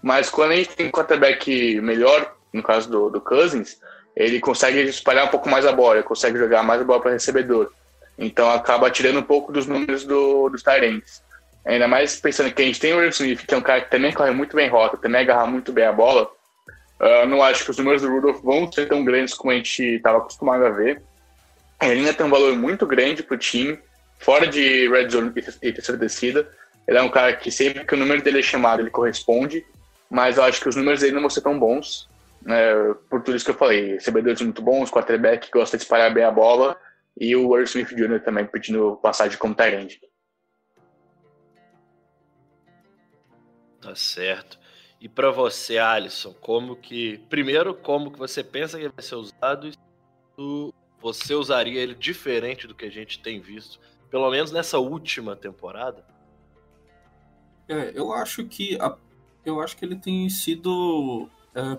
Mas 0.02 0.30
quando 0.30 0.52
a 0.52 0.56
gente 0.56 0.76
tem 0.76 0.88
um 0.88 0.92
quarterback 0.92 1.80
melhor, 1.80 2.36
no 2.52 2.64
caso 2.64 2.90
do, 2.90 3.10
do 3.10 3.22
Cousins, 3.22 3.80
ele 4.16 4.40
consegue 4.40 4.82
espalhar 4.82 5.26
um 5.26 5.30
pouco 5.30 5.50
mais 5.50 5.66
a 5.66 5.72
bola, 5.72 6.04
consegue 6.04 6.38
jogar 6.38 6.64
mais 6.64 6.82
a 6.82 6.84
bola 6.84 7.02
para 7.02 7.12
recebedor. 7.12 7.72
Então 8.18 8.50
acaba 8.50 8.92
tirando 8.92 9.20
um 9.20 9.24
pouco 9.24 9.52
dos 9.52 9.66
números 9.66 10.04
do, 10.06 10.50
dos 10.50 10.62
Tyrants. 10.62 11.24
Ainda 11.66 11.88
mais 11.88 12.20
pensando 12.20 12.52
que 12.52 12.62
a 12.62 12.66
gente 12.66 12.80
tem 12.80 12.94
o 12.94 12.98
Will 12.98 13.10
Smith, 13.10 13.46
que 13.46 13.54
é 13.54 13.58
um 13.58 13.62
cara 13.62 13.82
que 13.82 13.92
também 13.92 14.12
corre 14.12 14.32
muito 14.32 14.56
bem 14.56 14.68
rota, 14.68 14.98
também 14.98 15.22
agarra 15.22 15.46
muito 15.46 15.72
bem 15.72 15.86
a 15.86 15.94
bola. 15.94 16.30
Eu 17.00 17.28
não 17.28 17.42
acho 17.42 17.64
que 17.64 17.72
os 17.72 17.78
números 17.78 18.02
do 18.02 18.10
Rudolph 18.10 18.42
vão 18.44 18.72
ser 18.72 18.88
tão 18.88 19.04
grandes 19.04 19.34
como 19.34 19.52
a 19.52 19.56
gente 19.56 19.82
estava 19.96 20.20
acostumado 20.20 20.66
a 20.66 20.70
ver. 20.70 21.02
Ele 21.82 22.00
ainda 22.00 22.14
tem 22.14 22.26
um 22.26 22.30
valor 22.30 22.56
muito 22.56 22.86
grande 22.86 23.24
para 23.24 23.36
o 23.36 23.40
time, 23.40 23.80
fora 24.20 24.46
de 24.46 24.88
red 24.88 25.10
zone 25.10 25.32
e 25.62 25.72
terceira 25.72 26.00
descida. 26.00 26.48
Ele 26.88 26.98
é 26.98 27.02
um 27.02 27.10
cara 27.10 27.34
que 27.34 27.50
sempre 27.50 27.86
que 27.86 27.96
o 27.96 27.98
número 27.98 28.22
dele 28.22 28.40
é 28.40 28.44
chamado, 28.44 28.82
ele 28.82 28.90
corresponde, 28.90 29.66
mas 30.10 30.38
eu 30.38 30.44
acho 30.44 30.62
que 30.62 30.70
os 30.70 30.76
números 30.76 31.00
dele 31.00 31.14
não 31.14 31.22
vão 31.22 31.30
ser 31.30 31.42
tão 31.42 31.58
bons, 31.58 32.08
né, 32.42 32.74
por 33.10 33.22
tudo 33.22 33.36
isso 33.36 33.46
que 33.46 33.52
eu 33.52 33.56
falei. 33.56 33.94
Recebedores 33.94 34.42
muito 34.42 34.62
bons, 34.62 34.92
quarterback 34.92 35.48
que 35.48 35.58
gosta 35.58 35.78
de 35.78 35.84
espalhar 35.84 36.14
bem 36.14 36.24
a 36.24 36.32
bola, 36.32 36.80
e 37.20 37.36
o 37.36 37.56
Earl 37.56 37.66
Smith 37.66 37.90
Jr. 37.90 38.22
também 38.24 38.46
pedindo 38.46 38.98
passagem 38.98 39.38
como 39.38 39.56
tight 39.56 40.00
Tá 43.82 43.96
certo. 43.96 44.60
E 45.00 45.10
para 45.10 45.32
você, 45.32 45.80
Alisson, 45.80 46.34
como 46.36 46.76
que. 46.76 47.18
Primeiro, 47.28 47.74
como 47.74 48.12
que 48.12 48.20
você 48.20 48.44
pensa 48.44 48.78
que 48.78 48.84
ele 48.84 48.94
vai 48.96 49.04
ser 49.04 49.16
usado 49.16 49.68
e 49.68 50.74
você 51.02 51.34
usaria 51.34 51.82
ele 51.82 51.96
diferente 51.96 52.68
do 52.68 52.76
que 52.76 52.86
a 52.86 52.92
gente 52.92 53.20
tem 53.20 53.42
visto, 53.42 53.80
pelo 54.12 54.30
menos 54.30 54.52
nessa 54.52 54.78
última 54.78 55.36
temporada? 55.36 56.06
É, 57.68 57.92
eu 57.96 58.14
acho 58.14 58.46
que 58.46 58.80
a, 58.80 58.96
eu 59.44 59.60
acho 59.60 59.76
que 59.76 59.84
ele 59.84 59.96
tem 59.96 60.30
sido 60.30 61.28
é, 61.56 61.78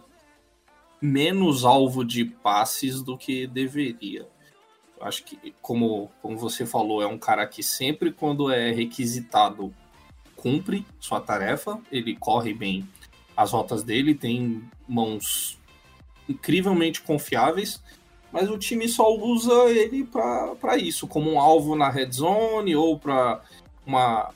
menos 1.03 1.65
alvo 1.65 2.05
de 2.05 2.25
passes 2.25 3.03
do 3.03 3.19
que 3.19 3.45
deveria. 3.49 4.29
Eu 4.97 5.05
acho 5.05 5.25
que, 5.25 5.53
como, 5.61 6.09
como 6.23 6.39
você 6.39 6.65
falou, 6.65 7.03
é 7.03 7.07
um 7.09 7.19
cara 7.19 7.45
que 7.45 7.61
sempre 7.61 8.13
quando 8.13 8.53
é 8.53 8.71
requisitado 8.71 9.75
cumpre 10.37 10.87
sua 11.01 11.21
tarefa, 11.21 11.81
ele 11.91 12.15
corre 12.15 12.55
bem 12.55 12.89
as 13.37 13.51
rotas 13.51 13.83
dele, 13.83 14.15
tem 14.15 14.63
mãos 14.89 15.59
incrivelmente 16.29 17.03
confiáveis, 17.03 17.83
mas 18.31 18.49
o 18.49 18.57
time 18.57 18.89
só 18.89 19.13
usa 19.13 19.71
ele 19.71 20.05
para 20.05 20.77
isso, 20.77 21.09
como 21.09 21.33
um 21.33 21.41
alvo 21.41 21.75
na 21.75 21.91
red 21.91 22.13
zone 22.13 22.77
ou 22.77 22.99
para 22.99 23.43
uma 23.85 24.33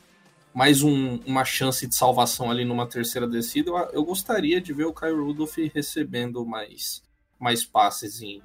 mais 0.56 0.82
um, 0.82 1.16
uma 1.26 1.44
chance 1.44 1.86
de 1.86 1.94
salvação 1.94 2.50
ali 2.50 2.64
numa 2.64 2.86
terceira 2.86 3.28
descida. 3.28 3.68
Eu, 3.68 3.76
eu, 3.92 4.02
gostaria 4.02 4.58
de 4.58 4.72
ver 4.72 4.86
o 4.86 4.94
Kyle 4.94 5.12
Rudolph 5.12 5.58
recebendo 5.74 6.46
mais, 6.46 7.04
mais 7.38 7.62
passes 7.62 8.22
em 8.22 8.42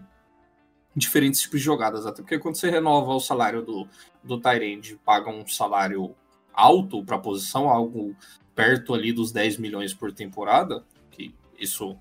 diferentes 0.94 1.40
tipos 1.40 1.62
de 1.62 1.66
jogadas, 1.66 2.06
até 2.06 2.22
porque 2.22 2.38
quando 2.38 2.56
você 2.56 2.70
renova 2.70 3.14
o 3.14 3.20
salário 3.22 3.62
do, 3.62 3.88
do 4.22 4.38
Tyrande, 4.38 5.00
paga 5.06 5.30
um 5.30 5.48
salário 5.48 6.14
alto 6.54 7.02
para 7.02 7.16
a 7.16 7.20
posição, 7.20 7.70
algo 7.70 8.14
perto 8.54 8.94
ali 8.94 9.14
dos 9.14 9.32
10 9.32 9.58
milhões 9.58 9.94
por 9.94 10.12
temporada, 10.12 10.84
que 11.12 11.34
isso 11.58 11.96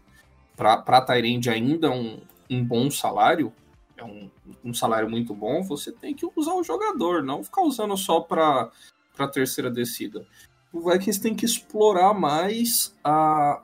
para 0.57 1.03
Tyrande 1.03 1.51
ainda 1.51 1.87
é 1.87 1.91
um, 1.91 2.21
um 2.51 2.65
bom 2.65 2.91
salário, 2.91 3.53
é 3.97 4.03
um, 4.03 4.29
um 4.65 4.75
salário 4.75 5.09
muito 5.09 5.33
bom, 5.33 5.63
você 5.63 5.93
tem 5.93 6.17
que 6.17 6.29
usar 6.35 6.55
o 6.55 6.65
jogador, 6.65 7.23
não 7.23 7.45
ficar 7.45 7.63
usando 7.63 7.97
só 7.97 8.19
para 8.19 8.73
a 9.19 9.29
terceira 9.29 9.71
descida. 9.71 10.25
O 10.73 10.81
Vikings 10.91 11.21
tem 11.21 11.35
que 11.35 11.45
explorar 11.45 12.15
mais 12.15 12.97
a, 13.03 13.63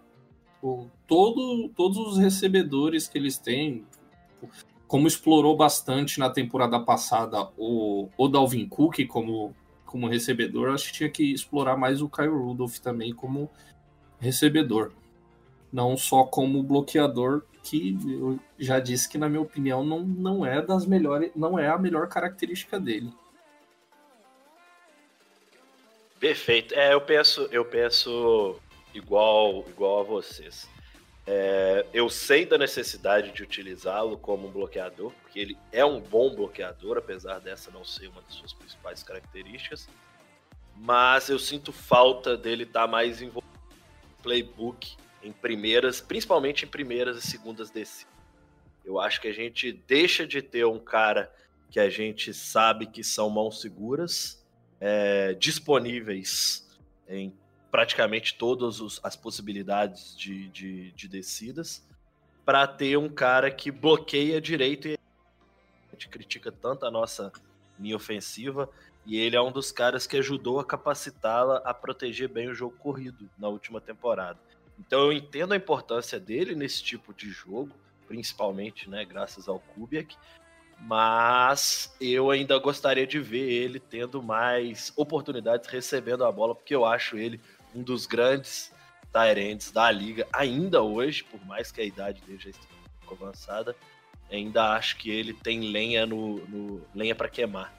o, 0.63 0.89
todo, 1.07 1.69
todos 1.77 1.99
os 1.99 2.19
recebedores 2.19 3.09
que 3.09 3.17
eles 3.17 3.39
têm, 3.39 3.85
como 4.87 5.07
explorou 5.07 5.57
bastante 5.57 6.19
na 6.19 6.31
temporada 6.31 6.79
passada 6.81 7.49
o, 7.57 8.09
o 8.17 8.29
Dalvin 8.29 8.69
Cook 8.69 9.07
como 9.07 9.55
como 9.87 10.09
recebedor, 10.09 10.71
acho 10.71 10.89
que 10.89 10.93
tinha 10.93 11.09
que 11.09 11.33
explorar 11.33 11.77
mais 11.77 12.03
o 12.03 12.09
Kyle 12.09 12.29
Rudolph 12.29 12.79
também 12.79 13.15
como 13.15 13.49
recebedor. 14.19 14.93
Não 15.73 15.97
só 15.97 16.25
como 16.25 16.63
bloqueador, 16.63 17.45
que 17.63 17.97
eu 18.05 18.39
já 18.59 18.79
disse 18.79 19.09
que, 19.09 19.17
na 19.17 19.29
minha 19.29 19.41
opinião, 19.41 19.85
não, 19.85 20.01
não 20.01 20.45
é 20.45 20.61
das 20.61 20.85
melhores, 20.85 21.31
não 21.35 21.59
é 21.59 21.69
a 21.69 21.79
melhor 21.79 22.09
característica 22.09 22.79
dele. 22.79 23.13
Perfeito. 26.19 26.75
É, 26.75 26.95
eu 26.95 27.01
penso, 27.01 27.49
eu 27.51 27.65
penso 27.65 28.59
igual, 28.95 29.65
igual 29.69 30.01
a 30.01 30.03
vocês. 30.03 30.69
É, 31.27 31.85
eu 31.93 32.09
sei 32.09 32.47
da 32.47 32.57
necessidade 32.57 33.33
de 33.33 33.43
utilizá-lo 33.43 34.17
como 34.17 34.47
um 34.47 34.51
bloqueador, 34.51 35.13
porque 35.23 35.41
ele 35.41 35.59
é 35.73 35.85
um 35.85 36.01
bom 36.01 36.35
bloqueador, 36.35 36.97
apesar 36.97 37.41
dessa 37.41 37.71
não 37.71 37.85
ser 37.85 38.07
uma 38.09 38.23
das 38.23 38.35
suas 38.35 38.53
principais 38.53 39.03
características. 39.03 39.89
Mas 40.77 41.29
eu 41.29 41.39
sinto 41.39 41.73
falta 41.73 42.37
dele 42.37 42.63
estar 42.63 42.83
tá 42.83 42.87
mais 42.87 43.21
envolvido 43.21 43.59
no 44.05 44.23
playbook 44.23 44.97
em 45.23 45.33
primeiras, 45.33 46.01
principalmente 46.01 46.65
em 46.65 46.69
primeiras 46.69 47.17
e 47.17 47.27
segundas 47.27 47.71
descidas. 47.71 48.15
Eu 48.85 49.01
acho 49.01 49.21
que 49.21 49.27
a 49.27 49.35
gente 49.35 49.73
deixa 49.73 50.25
de 50.25 50.41
ter 50.41 50.65
um 50.65 50.79
cara 50.79 51.33
que 51.71 51.81
a 51.81 51.91
gente 51.91 52.33
sabe 52.33 52.87
que 52.87 53.03
são 53.03 53.29
mãos 53.29 53.61
seguras, 53.61 54.46
é, 54.81 55.35
disponíveis 55.35 56.67
em 57.09 57.33
praticamente 57.71 58.37
todas 58.37 58.81
os, 58.81 59.01
as 59.03 59.17
possibilidades 59.17 60.17
de, 60.17 60.49
de, 60.49 60.93
de 60.93 61.09
descidas 61.09 61.85
para 62.45 62.67
ter 62.67 62.97
um 62.97 63.09
cara 63.09 63.51
que 63.51 63.71
bloqueia 63.71 64.41
direito 64.41 64.89
e 64.89 64.95
a 64.95 65.93
gente 65.93 66.09
critica 66.09 66.53
tanto 66.53 66.87
a 66.87 66.91
nossa 66.91 67.33
linha 67.79 67.97
ofensiva 67.97 68.71
e 69.05 69.19
ele 69.19 69.37
é 69.37 69.41
um 69.41 69.53
dos 69.53 69.71
caras 69.71 70.07
que 70.07 70.17
ajudou 70.17 70.59
a 70.59 70.65
capacitá-la 70.65 71.59
a 71.59 71.73
proteger 71.73 72.29
bem 72.29 72.49
o 72.49 72.55
jogo 72.55 72.77
corrido 72.77 73.29
na 73.39 73.49
última 73.49 73.81
temporada. 73.81 74.39
Então 74.79 75.01
eu 75.01 75.13
entendo 75.13 75.53
a 75.53 75.57
importância 75.57 76.19
dele 76.19 76.55
nesse 76.55 76.83
tipo 76.83 77.15
de 77.15 77.31
jogo, 77.31 77.71
principalmente, 78.07 78.91
né, 78.91 79.05
graças 79.05 79.49
ao 79.49 79.59
Kubiak, 79.59 80.17
mas 80.81 81.95
eu 82.01 82.31
ainda 82.31 82.59
gostaria 82.59 83.07
de 83.07 83.19
ver 83.19 83.49
ele 83.51 83.81
tendo 83.81 84.23
mais 84.23 84.93
oportunidades 84.97 85.69
recebendo 85.69 86.25
a 86.25 86.31
bola, 86.31 86.55
porque 86.55 86.75
eu 86.75 86.85
acho 86.85 87.17
ele 87.17 87.41
um 87.75 87.83
dos 87.83 88.07
grandes 88.07 88.73
Tyrants 89.13 89.71
da 89.71 89.91
liga, 89.91 90.27
ainda 90.33 90.83
hoje, 90.83 91.25
por 91.25 91.45
mais 91.47 91.73
que 91.73 91.81
a 91.81 91.85
idade 91.85 92.21
dele 92.23 92.39
já 92.39 92.51
esteja 92.51 92.69
um 92.75 93.07
pouco 93.07 93.25
avançada, 93.25 93.75
ainda 94.31 94.73
acho 94.73 94.97
que 94.97 95.11
ele 95.11 95.33
tem 95.33 95.71
lenha 95.71 96.05
no, 96.05 96.37
no 96.47 96.83
lenha 96.95 97.15
para 97.15 97.29
queimar. 97.29 97.73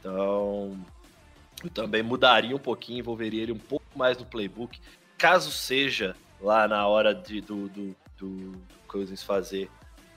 Então, 0.00 0.78
eu 1.62 1.70
também 1.70 2.02
mudaria 2.02 2.56
um 2.56 2.58
pouquinho, 2.58 3.00
envolveria 3.00 3.42
ele 3.42 3.52
um 3.52 3.58
pouco 3.58 3.84
mais 3.94 4.16
no 4.16 4.24
playbook, 4.24 4.80
caso 5.18 5.50
seja 5.50 6.16
lá 6.40 6.66
na 6.66 6.86
hora 6.86 7.14
de, 7.14 7.40
do, 7.40 7.68
do, 7.68 7.96
do 8.18 8.62
Cousins 8.88 9.22
fazer 9.22 9.70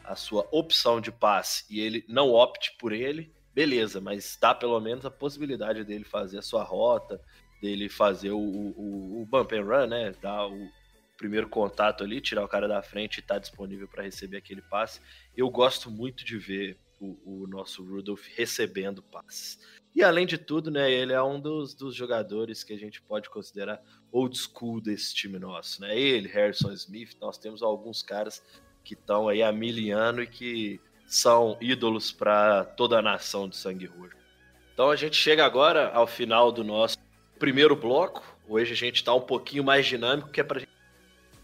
a 0.07 0.15
sua 0.15 0.47
opção 0.51 0.99
de 0.99 1.11
passe 1.11 1.65
e 1.69 1.79
ele 1.79 2.05
não 2.07 2.31
opte 2.31 2.75
por 2.77 2.91
ele, 2.91 3.33
beleza, 3.53 4.01
mas 4.01 4.37
dá 4.39 4.53
pelo 4.53 4.79
menos 4.79 5.05
a 5.05 5.11
possibilidade 5.11 5.83
dele 5.83 6.03
fazer 6.03 6.39
a 6.39 6.41
sua 6.41 6.63
rota, 6.63 7.21
dele 7.61 7.89
fazer 7.89 8.31
o, 8.31 8.39
o, 8.39 9.21
o 9.21 9.25
bump 9.25 9.53
and 9.53 9.63
run, 9.63 9.87
né? 9.87 10.13
Dar 10.21 10.47
o 10.47 10.69
primeiro 11.17 11.47
contato 11.47 12.03
ali, 12.03 12.19
tirar 12.19 12.43
o 12.43 12.47
cara 12.47 12.67
da 12.67 12.81
frente 12.81 13.17
e 13.17 13.19
estar 13.21 13.35
tá 13.35 13.39
disponível 13.39 13.87
para 13.87 14.03
receber 14.03 14.37
aquele 14.37 14.61
passe. 14.61 14.99
Eu 15.35 15.49
gosto 15.49 15.89
muito 15.89 16.25
de 16.25 16.37
ver 16.37 16.77
o, 16.99 17.43
o, 17.43 17.47
nosso 17.47 17.83
Rudolph 17.83 18.25
recebendo 18.35 19.01
passes. 19.01 19.59
E 19.93 20.03
além 20.03 20.25
de 20.25 20.37
tudo, 20.37 20.69
né, 20.69 20.91
ele 20.91 21.13
é 21.13 21.23
um 21.23 21.39
dos, 21.39 21.73
dos 21.73 21.95
jogadores 21.95 22.63
que 22.63 22.73
a 22.73 22.77
gente 22.77 23.01
pode 23.01 23.29
considerar 23.29 23.81
old 24.11 24.37
school 24.37 24.81
desse 24.81 25.15
time 25.15 25.39
nosso, 25.39 25.81
né? 25.81 25.97
Ele, 25.97 26.27
Harrison 26.27 26.71
Smith, 26.73 27.17
nós 27.19 27.37
temos 27.37 27.63
alguns 27.63 28.01
caras 28.01 28.43
que 28.85 28.93
estão 28.93 29.27
aí 29.27 29.41
há 29.41 29.51
mil 29.51 29.97
anos 29.97 30.23
e 30.23 30.27
que 30.27 30.81
são 31.07 31.57
ídolos 31.59 32.11
para 32.11 32.63
toda 32.63 32.99
a 32.99 33.01
nação 33.01 33.49
de 33.49 33.57
sangue 33.57 33.87
roxo. 33.87 34.15
Então 34.73 34.91
a 34.91 34.95
gente 34.95 35.15
chega 35.15 35.45
agora 35.45 35.91
ao 35.91 36.05
final 36.05 36.51
do 36.51 36.63
nosso 36.63 36.97
primeiro 37.39 37.75
bloco. 37.75 38.23
Hoje 38.47 38.73
a 38.73 38.75
gente 38.75 38.97
está 38.97 39.13
um 39.13 39.21
pouquinho 39.21 39.63
mais 39.63 39.85
dinâmico, 39.85 40.29
que 40.29 40.39
é 40.39 40.43
para 40.43 40.61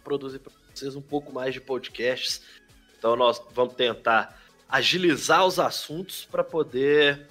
produzir 0.03 0.39
para 0.39 0.53
vocês 0.73 0.95
um 0.95 1.01
pouco 1.01 1.33
mais 1.33 1.53
de 1.53 1.59
podcasts. 1.59 2.41
Então 2.97 3.15
nós 3.15 3.41
vamos 3.53 3.73
tentar 3.73 4.39
agilizar 4.69 5.45
os 5.45 5.59
assuntos 5.59 6.25
para 6.29 6.43
poder 6.43 7.27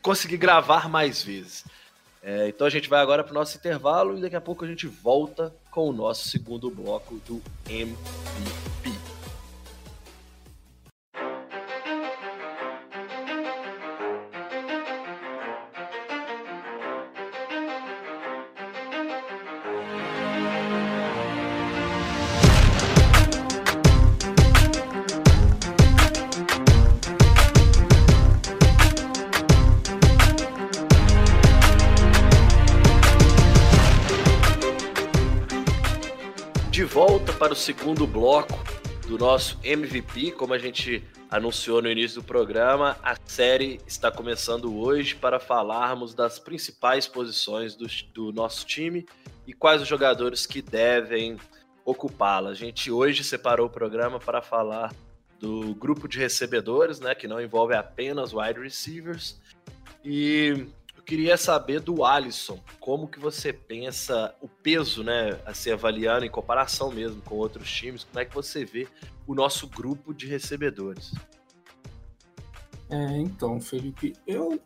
conseguir 0.00 0.36
gravar 0.36 0.88
mais 0.88 1.22
vezes. 1.22 1.64
É, 2.22 2.48
então 2.48 2.66
a 2.66 2.70
gente 2.70 2.88
vai 2.88 3.00
agora 3.00 3.22
para 3.22 3.30
o 3.30 3.34
nosso 3.34 3.56
intervalo 3.56 4.18
e 4.18 4.20
daqui 4.20 4.36
a 4.36 4.40
pouco 4.40 4.64
a 4.64 4.68
gente 4.68 4.86
volta 4.86 5.54
com 5.70 5.88
o 5.88 5.92
nosso 5.92 6.28
segundo 6.28 6.70
bloco 6.70 7.20
do 7.26 7.42
MVP. 7.68 8.97
Segundo 37.68 38.06
bloco 38.06 38.54
do 39.06 39.18
nosso 39.18 39.58
MVP. 39.62 40.32
Como 40.32 40.54
a 40.54 40.58
gente 40.58 41.04
anunciou 41.30 41.82
no 41.82 41.90
início 41.90 42.22
do 42.22 42.26
programa, 42.26 42.96
a 43.02 43.14
série 43.26 43.78
está 43.86 44.10
começando 44.10 44.74
hoje 44.74 45.14
para 45.14 45.38
falarmos 45.38 46.14
das 46.14 46.38
principais 46.38 47.06
posições 47.06 47.76
do, 47.76 47.86
do 48.14 48.32
nosso 48.32 48.64
time 48.64 49.04
e 49.46 49.52
quais 49.52 49.82
os 49.82 49.86
jogadores 49.86 50.46
que 50.46 50.62
devem 50.62 51.36
ocupá-la. 51.84 52.48
A 52.48 52.54
gente 52.54 52.90
hoje 52.90 53.22
separou 53.22 53.66
o 53.66 53.70
programa 53.70 54.18
para 54.18 54.40
falar 54.40 54.90
do 55.38 55.74
grupo 55.74 56.08
de 56.08 56.18
recebedores, 56.18 57.00
né, 57.00 57.14
que 57.14 57.28
não 57.28 57.38
envolve 57.38 57.74
apenas 57.74 58.32
wide 58.32 58.58
receivers. 58.58 59.38
E 60.02 60.68
queria 61.08 61.38
saber 61.38 61.80
do 61.80 62.04
Alisson, 62.04 62.60
como 62.78 63.08
que 63.08 63.18
você 63.18 63.50
pensa 63.50 64.34
o 64.42 64.46
peso, 64.46 65.02
né, 65.02 65.40
a 65.46 65.54
se 65.54 65.72
avaliando 65.72 66.26
em 66.26 66.30
comparação 66.30 66.92
mesmo 66.92 67.22
com 67.22 67.36
outros 67.36 67.70
times, 67.70 68.04
como 68.04 68.20
é 68.20 68.26
que 68.26 68.34
você 68.34 68.62
vê 68.62 68.86
o 69.26 69.34
nosso 69.34 69.66
grupo 69.66 70.12
de 70.12 70.26
recebedores? 70.26 71.14
É, 72.90 73.16
então, 73.16 73.58
Felipe, 73.58 74.12
eu 74.26 74.60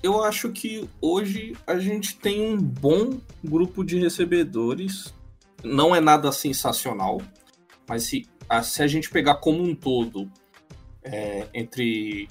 eu 0.00 0.22
acho 0.22 0.50
que 0.52 0.88
hoje 1.00 1.56
a 1.66 1.78
gente 1.78 2.16
tem 2.16 2.54
um 2.54 2.56
bom 2.56 3.20
grupo 3.42 3.84
de 3.84 3.98
recebedores. 3.98 5.14
Não 5.62 5.94
é 5.94 6.00
nada 6.00 6.32
sensacional, 6.32 7.20
mas 7.88 8.04
se 8.04 8.28
se 8.64 8.82
a 8.82 8.86
gente 8.86 9.10
pegar 9.10 9.36
como 9.36 9.62
um 9.62 9.74
todo, 9.74 10.30
é, 11.02 11.48
entre 11.54 12.28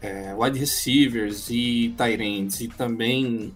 é, 0.00 0.34
wide 0.34 0.58
receivers 0.58 1.48
e 1.50 1.94
tight 1.96 2.22
ends, 2.22 2.60
e 2.60 2.68
também 2.68 3.54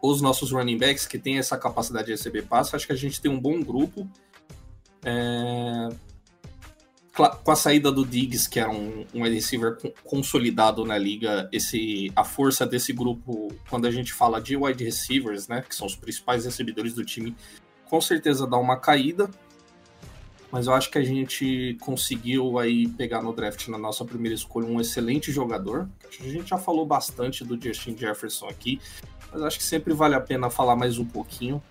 os 0.00 0.20
nossos 0.20 0.50
running 0.50 0.78
backs 0.78 1.06
que 1.06 1.18
têm 1.18 1.38
essa 1.38 1.56
capacidade 1.56 2.06
de 2.06 2.12
receber 2.12 2.42
passes, 2.42 2.74
acho 2.74 2.86
que 2.86 2.92
a 2.92 2.96
gente 2.96 3.20
tem 3.20 3.30
um 3.30 3.40
bom 3.40 3.62
grupo. 3.62 4.08
É, 5.04 5.88
com 7.12 7.50
a 7.50 7.56
saída 7.56 7.92
do 7.92 8.06
Diggs, 8.06 8.48
que 8.48 8.58
era 8.58 8.70
um, 8.70 9.04
um 9.14 9.22
wide 9.22 9.34
receiver 9.34 9.76
consolidado 10.02 10.84
na 10.84 10.96
liga, 10.96 11.48
esse, 11.52 12.10
a 12.16 12.24
força 12.24 12.64
desse 12.64 12.92
grupo, 12.92 13.52
quando 13.68 13.86
a 13.86 13.90
gente 13.90 14.12
fala 14.12 14.40
de 14.40 14.56
wide 14.56 14.82
receivers, 14.82 15.46
né, 15.46 15.62
que 15.66 15.74
são 15.74 15.86
os 15.86 15.94
principais 15.94 16.46
recebedores 16.46 16.94
do 16.94 17.04
time, 17.04 17.36
com 17.84 18.00
certeza 18.00 18.46
dá 18.46 18.56
uma 18.56 18.78
caída 18.78 19.28
mas 20.52 20.66
eu 20.66 20.74
acho 20.74 20.90
que 20.90 20.98
a 20.98 21.02
gente 21.02 21.78
conseguiu 21.80 22.58
aí 22.58 22.86
pegar 22.86 23.22
no 23.22 23.32
draft 23.32 23.68
na 23.68 23.78
nossa 23.78 24.04
primeira 24.04 24.34
escolha 24.34 24.68
um 24.68 24.78
excelente 24.78 25.32
jogador. 25.32 25.88
A 26.20 26.28
gente 26.28 26.50
já 26.50 26.58
falou 26.58 26.84
bastante 26.84 27.42
do 27.42 27.58
Justin 27.58 27.96
Jefferson 27.96 28.48
aqui, 28.48 28.78
mas 29.32 29.40
acho 29.40 29.56
que 29.56 29.64
sempre 29.64 29.94
vale 29.94 30.14
a 30.14 30.20
pena 30.20 30.50
falar 30.50 30.76
mais 30.76 30.98
um 30.98 31.06
pouquinho, 31.06 31.62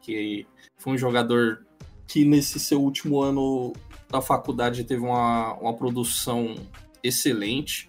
que 0.00 0.44
foi 0.76 0.94
um 0.94 0.98
jogador 0.98 1.64
que 2.08 2.24
nesse 2.24 2.58
seu 2.58 2.82
último 2.82 3.22
ano 3.22 3.72
da 4.10 4.20
faculdade 4.20 4.82
teve 4.82 5.02
uma, 5.02 5.54
uma 5.54 5.74
produção 5.74 6.56
excelente. 7.04 7.88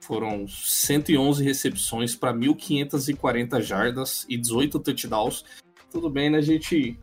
Foram 0.00 0.48
111 0.48 1.44
recepções 1.44 2.16
para 2.16 2.34
1.540 2.34 3.60
jardas 3.60 4.26
e 4.28 4.36
18 4.36 4.80
touchdowns. 4.80 5.44
Tudo 5.88 6.10
bem, 6.10 6.30
né? 6.30 6.38
A 6.38 6.42
gente 6.42 6.98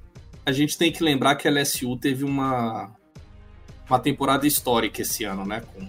a 0.50 0.52
gente 0.52 0.78
tem 0.78 0.92
que 0.92 1.04
lembrar 1.04 1.36
que 1.36 1.48
a 1.48 1.52
LSU 1.52 1.96
teve 1.96 2.24
uma, 2.24 2.92
uma 3.88 4.00
temporada 4.00 4.48
histórica 4.48 5.04
esse 5.04 5.24
ano, 5.24 5.46
né? 5.46 5.62
Com, 5.62 5.88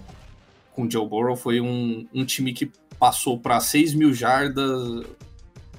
com 0.73 0.83
o 0.85 0.91
Joe 0.91 1.09
Burrow. 1.09 1.35
Foi 1.35 1.61
um, 1.61 2.07
um 2.13 2.25
time 2.27 2.53
que 2.53 2.71
passou 2.99 3.39
para 3.39 3.59
6 3.59 3.95
mil 3.95 4.13
jardas, 4.13 5.07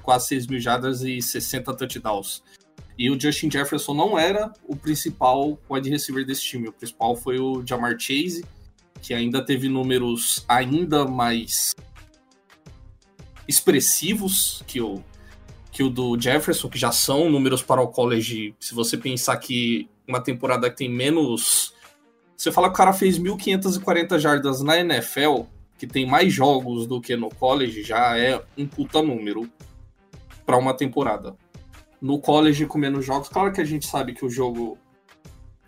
quase 0.02 0.26
6 0.28 0.46
mil 0.48 0.60
jardas 0.60 1.02
e 1.02 1.22
60 1.22 1.72
touchdowns. 1.74 2.42
E 2.98 3.08
o 3.08 3.18
Justin 3.18 3.50
Jefferson 3.50 3.94
não 3.94 4.18
era 4.18 4.52
o 4.66 4.74
principal 4.74 5.56
wide 5.70 5.88
receiver 5.88 6.26
desse 6.26 6.42
time. 6.42 6.68
O 6.68 6.72
principal 6.72 7.14
foi 7.14 7.38
o 7.38 7.64
Jamar 7.64 7.96
Chase, 7.98 8.44
que 9.00 9.14
ainda 9.14 9.44
teve 9.44 9.68
números 9.68 10.44
ainda 10.48 11.06
mais 11.06 11.72
expressivos 13.46 14.62
que 14.66 14.80
o, 14.80 15.02
que 15.72 15.82
o 15.82 15.88
do 15.88 16.20
Jefferson, 16.20 16.68
que 16.68 16.78
já 16.78 16.92
são 16.92 17.30
números 17.30 17.62
para 17.62 17.80
o 17.80 17.88
college. 17.88 18.54
Se 18.60 18.74
você 18.74 18.96
pensar 18.96 19.36
que 19.38 19.88
uma 20.06 20.20
temporada 20.20 20.70
que 20.70 20.76
tem 20.76 20.88
menos. 20.88 21.74
Você 22.36 22.52
fala 22.52 22.68
que 22.68 22.74
o 22.74 22.76
cara 22.76 22.92
fez 22.92 23.18
1.540 23.18 24.18
jardas 24.18 24.62
na 24.62 24.78
NFL, 24.78 25.42
que 25.78 25.86
tem 25.86 26.04
mais 26.04 26.32
jogos 26.32 26.86
do 26.86 27.00
que 27.00 27.16
no 27.16 27.30
college, 27.30 27.82
já 27.82 28.18
é 28.18 28.42
um 28.58 28.66
puta 28.66 29.00
número 29.00 29.48
para 30.44 30.58
uma 30.58 30.74
temporada. 30.74 31.34
No 32.00 32.18
college, 32.18 32.66
com 32.66 32.78
menos 32.78 33.06
jogos, 33.06 33.28
claro 33.28 33.52
que 33.52 33.60
a 33.60 33.64
gente 33.64 33.86
sabe 33.86 34.12
que 34.12 34.24
o 34.24 34.30
jogo 34.30 34.76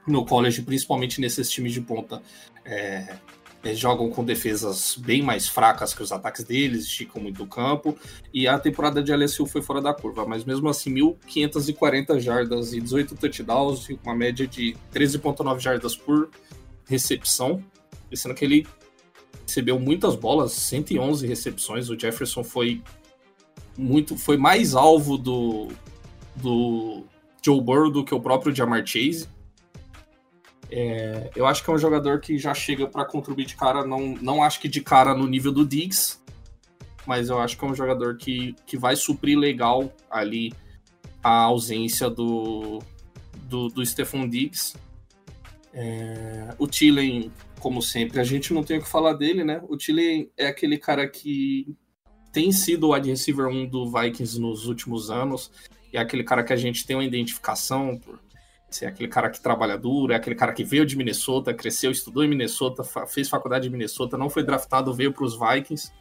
no 0.06 0.26
college, 0.26 0.62
principalmente 0.62 1.20
nesses 1.20 1.48
times 1.48 1.72
de 1.72 1.80
ponta, 1.80 2.20
é, 2.64 3.16
eles 3.64 3.78
jogam 3.78 4.10
com 4.10 4.24
defesas 4.24 4.96
bem 4.98 5.22
mais 5.22 5.48
fracas 5.48 5.94
que 5.94 6.02
os 6.02 6.12
ataques 6.12 6.44
deles, 6.44 6.84
esticam 6.84 7.22
muito 7.22 7.42
o 7.42 7.46
campo, 7.46 7.96
e 8.32 8.46
a 8.46 8.58
temporada 8.58 9.02
de 9.02 9.12
LSU 9.12 9.46
foi 9.46 9.62
fora 9.62 9.80
da 9.80 9.94
curva, 9.94 10.26
mas 10.26 10.44
mesmo 10.44 10.68
assim, 10.68 10.94
1.540 10.94 12.20
jardas 12.20 12.72
e 12.72 12.80
18 12.80 13.14
touchdowns, 13.16 13.88
e 13.88 13.98
uma 14.04 14.14
média 14.14 14.46
de 14.46 14.76
13,9 14.92 15.58
jardas 15.60 15.96
por 15.96 16.30
recepção, 16.86 17.62
sendo 18.12 18.34
que 18.34 18.44
ele 18.44 18.66
recebeu 19.46 19.78
muitas 19.78 20.14
bolas, 20.14 20.52
111 20.52 21.26
recepções, 21.26 21.88
o 21.88 21.98
Jefferson 21.98 22.44
foi 22.44 22.82
muito, 23.76 24.16
foi 24.16 24.36
mais 24.36 24.74
alvo 24.74 25.18
do, 25.18 25.68
do 26.36 27.04
Joe 27.42 27.60
Burrow 27.60 27.90
do 27.90 28.04
que 28.04 28.14
o 28.14 28.20
próprio 28.20 28.54
Jamar 28.54 28.86
Chase, 28.86 29.28
é, 30.76 31.30
eu 31.36 31.46
acho 31.46 31.62
que 31.62 31.70
é 31.70 31.72
um 31.72 31.78
jogador 31.78 32.18
que 32.18 32.36
já 32.36 32.52
chega 32.52 32.88
para 32.88 33.04
contribuir 33.04 33.46
de 33.46 33.54
cara, 33.54 33.86
não, 33.86 34.16
não 34.20 34.42
acho 34.42 34.58
que 34.58 34.66
de 34.66 34.80
cara 34.80 35.14
no 35.14 35.24
nível 35.24 35.52
do 35.52 35.64
Diggs, 35.64 36.18
mas 37.06 37.28
eu 37.28 37.38
acho 37.38 37.56
que 37.56 37.64
é 37.64 37.68
um 37.68 37.74
jogador 37.76 38.16
que, 38.16 38.56
que 38.66 38.76
vai 38.76 38.96
suprir 38.96 39.38
legal 39.38 39.94
ali 40.10 40.52
a 41.22 41.42
ausência 41.42 42.10
do, 42.10 42.82
do, 43.44 43.68
do 43.68 43.86
Stephon 43.86 44.28
Diggs. 44.28 44.74
É, 45.72 46.52
o 46.58 46.66
Tillen, 46.66 47.30
como 47.60 47.80
sempre, 47.80 48.18
a 48.18 48.24
gente 48.24 48.52
não 48.52 48.64
tem 48.64 48.78
o 48.78 48.82
que 48.82 48.88
falar 48.88 49.12
dele, 49.12 49.44
né? 49.44 49.62
O 49.68 49.76
Tillen 49.76 50.28
é 50.36 50.48
aquele 50.48 50.76
cara 50.76 51.08
que 51.08 51.72
tem 52.32 52.50
sido 52.50 52.88
o 52.88 52.94
wide 52.94 53.08
receiver 53.08 53.46
1 53.46 53.66
do 53.68 53.92
Vikings 53.92 54.40
nos 54.40 54.66
últimos 54.66 55.08
anos, 55.08 55.52
é 55.92 56.00
aquele 56.00 56.24
cara 56.24 56.42
que 56.42 56.52
a 56.52 56.56
gente 56.56 56.84
tem 56.84 56.96
uma 56.96 57.04
identificação 57.04 57.96
por 57.96 58.18
é 58.82 58.88
aquele 58.88 59.08
cara 59.08 59.28
que 59.28 59.40
trabalha 59.40 59.76
duro, 59.76 60.12
é 60.12 60.16
aquele 60.16 60.34
cara 60.34 60.52
que 60.52 60.64
veio 60.64 60.86
de 60.86 60.96
Minnesota, 60.96 61.52
cresceu, 61.52 61.90
estudou 61.90 62.24
em 62.24 62.28
Minnesota, 62.28 62.82
fez 63.06 63.28
faculdade 63.28 63.68
em 63.68 63.70
Minnesota, 63.70 64.16
não 64.16 64.30
foi 64.30 64.42
draftado, 64.42 64.94
veio 64.94 65.12
para 65.12 65.24
os 65.24 65.38
Vikings. 65.38 65.92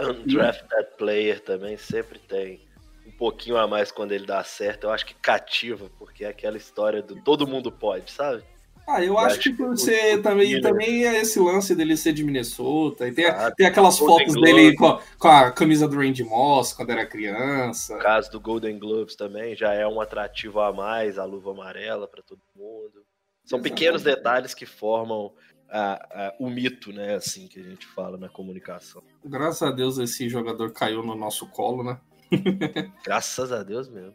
Undrafted 0.00 0.96
player 0.96 1.40
também 1.40 1.76
sempre 1.76 2.18
tem 2.18 2.60
um 3.06 3.12
pouquinho 3.12 3.56
a 3.56 3.66
mais 3.66 3.92
quando 3.92 4.12
ele 4.12 4.26
dá 4.26 4.42
certo. 4.42 4.84
Eu 4.84 4.90
acho 4.90 5.06
que 5.06 5.14
cativa, 5.14 5.90
porque 5.98 6.24
é 6.24 6.28
aquela 6.28 6.56
história 6.56 7.02
do 7.02 7.22
todo 7.22 7.46
mundo 7.46 7.70
pode, 7.70 8.10
sabe? 8.10 8.42
Ah, 8.86 9.00
eu, 9.00 9.14
eu 9.14 9.18
acho, 9.18 9.36
acho, 9.36 9.40
que 9.40 9.52
por 9.52 9.76
ser 9.78 10.20
também, 10.20 10.60
também 10.60 11.06
é 11.06 11.20
esse 11.20 11.38
lance 11.38 11.74
dele 11.74 11.96
ser 11.96 12.12
de 12.12 12.22
Minnesota. 12.22 13.08
E 13.08 13.12
tem, 13.12 13.26
ah, 13.26 13.50
tem 13.50 13.66
aquelas 13.66 13.98
fotos 13.98 14.34
dele 14.34 14.74
com 14.74 14.86
a, 14.86 15.02
com 15.18 15.28
a, 15.28 15.50
camisa 15.50 15.88
do 15.88 15.96
Randy 15.96 16.22
Moss 16.22 16.72
quando 16.74 16.90
era 16.90 17.06
criança. 17.06 17.96
O 17.96 17.98
caso 17.98 18.30
do 18.30 18.40
Golden 18.40 18.78
Globes 18.78 19.16
também 19.16 19.56
já 19.56 19.72
é 19.72 19.86
um 19.86 20.00
atrativo 20.00 20.60
a 20.60 20.72
mais, 20.72 21.18
a 21.18 21.24
luva 21.24 21.52
amarela 21.52 22.06
para 22.06 22.22
todo 22.22 22.40
mundo. 22.54 23.04
São 23.44 23.58
Exatamente. 23.58 23.62
pequenos 23.62 24.02
detalhes 24.02 24.54
que 24.54 24.66
formam 24.66 25.32
a, 25.70 26.26
a, 26.26 26.34
o 26.38 26.50
mito, 26.50 26.92
né? 26.92 27.14
Assim 27.14 27.48
que 27.48 27.60
a 27.60 27.62
gente 27.62 27.86
fala 27.86 28.16
na 28.18 28.28
comunicação. 28.28 29.02
Graças 29.24 29.62
a 29.62 29.70
Deus 29.70 29.98
esse 29.98 30.28
jogador 30.28 30.72
caiu 30.72 31.02
no 31.02 31.14
nosso 31.14 31.46
colo, 31.48 31.82
né? 31.82 31.98
Graças 33.04 33.50
a 33.50 33.62
Deus 33.62 33.88
mesmo. 33.88 34.14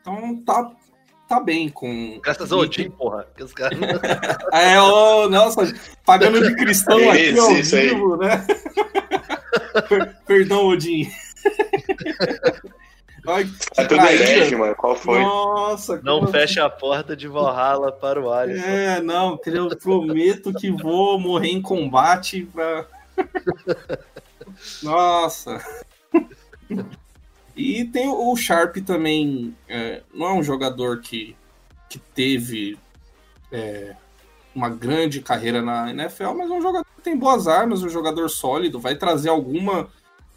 Então 0.00 0.42
tá, 0.44 0.74
tá 1.28 1.38
bem 1.38 1.68
com. 1.68 2.18
Graças 2.22 2.50
ao 2.50 2.60
Odin, 2.60 2.90
porra. 2.90 3.26
os 3.38 3.52
caras... 3.52 3.78
é, 4.52 4.80
oh, 4.80 5.28
nossa, 5.28 5.72
pagando 6.04 6.42
de 6.42 6.56
cristão 6.56 6.98
isso, 7.00 7.10
aqui 7.10 7.38
ao 7.38 7.52
isso 7.52 7.76
vivo, 7.76 8.22
aí. 8.22 8.28
né? 8.28 8.46
Perdão, 10.26 10.66
Odin. 10.66 11.10
Ai, 13.26 13.46
é 13.76 13.84
tudo 13.84 14.00
herege, 14.06 14.56
mano. 14.56 14.74
Qual 14.74 14.96
foi? 14.96 15.20
Nossa, 15.20 16.00
Não 16.02 16.20
como... 16.20 16.32
fecha 16.32 16.64
a 16.64 16.70
porta 16.70 17.14
de 17.14 17.28
Valhalla 17.28 17.92
para 17.92 18.18
o 18.18 18.32
Alisson. 18.32 18.64
É, 18.64 19.02
não, 19.02 19.38
eu 19.44 19.76
prometo 19.76 20.54
que 20.54 20.70
vou 20.70 21.20
morrer 21.20 21.50
em 21.50 21.60
combate 21.60 22.48
pra. 22.50 22.86
Nossa. 24.82 25.62
E 27.58 27.84
tem 27.84 28.08
o 28.08 28.36
Sharp 28.36 28.76
também, 28.86 29.52
é, 29.68 30.04
não 30.14 30.26
é 30.26 30.32
um 30.32 30.44
jogador 30.44 31.00
que, 31.00 31.34
que 31.90 31.98
teve 31.98 32.78
é, 33.50 33.96
uma 34.54 34.70
grande 34.70 35.20
carreira 35.20 35.60
na 35.60 35.90
NFL, 35.90 36.34
mas 36.34 36.48
é 36.48 36.54
um 36.54 36.62
jogador 36.62 36.86
que 36.96 37.02
tem 37.02 37.16
boas 37.16 37.48
armas, 37.48 37.82
um 37.82 37.88
jogador 37.88 38.28
sólido, 38.28 38.78
vai 38.78 38.94
trazer 38.94 39.28
alguma. 39.28 39.88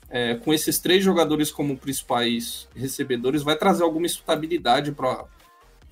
É, 0.10 0.36
com 0.36 0.52
esses 0.52 0.78
três 0.78 1.02
jogadores 1.02 1.52
como 1.52 1.78
principais 1.78 2.68
recebedores, 2.76 3.44
vai 3.44 3.56
trazer 3.56 3.84
alguma 3.84 4.06
estabilidade 4.08 4.92
para 4.92 5.26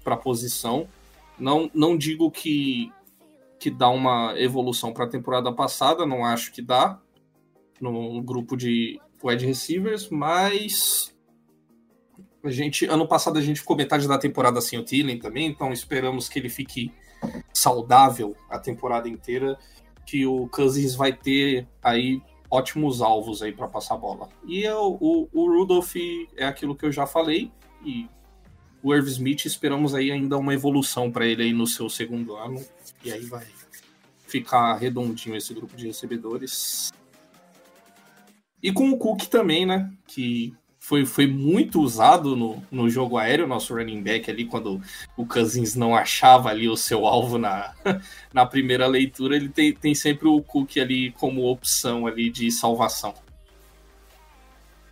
a 0.06 0.18
posição. 0.18 0.89
Não, 1.38 1.72
não 1.74 1.96
digo 1.96 2.30
que 2.30 2.92
que 3.60 3.70
dá 3.70 3.89
uma 3.89 4.34
evolução 4.38 4.94
para 4.94 5.04
a 5.04 5.10
temporada 5.10 5.52
passada, 5.52 6.06
não 6.06 6.26
acho 6.26 6.52
que 6.52 6.62
dá 6.62 6.98
no 7.80 8.22
grupo 8.22 8.56
de 8.56 9.00
wide 9.22 9.46
receivers, 9.46 10.10
mas 10.10 11.13
a 12.43 12.49
gente 12.49 12.86
ano 12.86 13.08
passado 13.08 13.38
a 13.38 13.41
gente 13.41 13.60
ficou 13.60 13.75
metade 13.75 14.08
da 14.08 14.17
temporada 14.17 14.62
sem 14.62 14.80
o 14.80 14.84
Thielen 14.84 15.19
também, 15.19 15.47
então 15.47 15.71
esperamos 15.71 16.30
que 16.30 16.39
ele 16.39 16.49
fique 16.49 16.91
saudável 17.54 18.36
a 18.49 18.58
temporada 18.58 19.10
inteira, 19.10 19.58
que 20.06 20.25
o 20.25 20.47
Cousins 20.47 20.95
vai 20.95 21.13
ter 21.13 21.67
aí 21.84 22.21
ótimos 22.49 23.02
alvos 23.02 23.43
aí 23.43 23.52
para 23.52 23.67
passar 23.67 23.95
a 23.95 23.97
bola. 23.97 24.30
E 24.45 24.67
o, 24.69 24.97
o, 24.99 25.30
o 25.32 25.60
Rudolph 25.60 25.95
é 26.36 26.45
aquilo 26.45 26.75
que 26.75 26.86
eu 26.86 26.91
já 26.91 27.06
falei 27.06 27.52
e 27.86 28.08
o 28.82 28.93
Irv 28.93 29.08
Smith 29.08 29.45
esperamos 29.45 29.93
aí 29.93 30.12
ainda 30.12 30.38
uma 30.38 30.54
evolução 30.54 31.12
para 31.12 31.25
ele 31.25 31.43
aí 31.43 31.54
no 31.54 31.67
seu 31.67 31.89
segundo 31.89 32.36
ano 32.36 32.63
e 33.04 33.12
aí 33.12 33.25
vai 33.25 33.45
ficar 34.25 34.75
redondinho 34.75 35.36
esse 35.36 35.54
grupo 35.54 35.75
de 35.75 35.88
recebedores. 35.88 36.91
E 38.62 38.71
com 38.71 38.89
o 38.89 38.97
Cook 38.97 39.23
também, 39.28 39.65
né? 39.65 39.91
Que 40.08 40.54
foi, 40.89 41.06
foi 41.06 41.28
muito 41.28 41.80
usado 41.80 42.36
no, 42.36 42.63
no 42.71 42.89
jogo 42.89 43.19
aéreo, 43.19 43.45
nosso 43.45 43.75
running 43.75 44.02
back 44.02 44.32
ali, 44.32 44.43
quando 44.43 44.82
o 45.15 45.23
Cousins 45.23 45.75
não 45.75 45.95
achava 45.95 46.49
ali 46.49 46.67
o 46.67 46.75
seu 46.75 47.06
alvo 47.06 47.38
na, 47.38 47.75
na 48.34 48.43
primeira 48.43 48.88
leitura, 48.88 49.36
ele 49.36 49.49
tem, 49.49 49.71
tem 49.71 49.93
sempre 49.93 50.28
o 50.28 50.41
Cook 50.41 50.78
ali 50.80 51.12
como 51.12 51.45
opção 51.45 52.08
ali 52.08 52.32
de 52.32 52.52
salvação. 52.52 53.13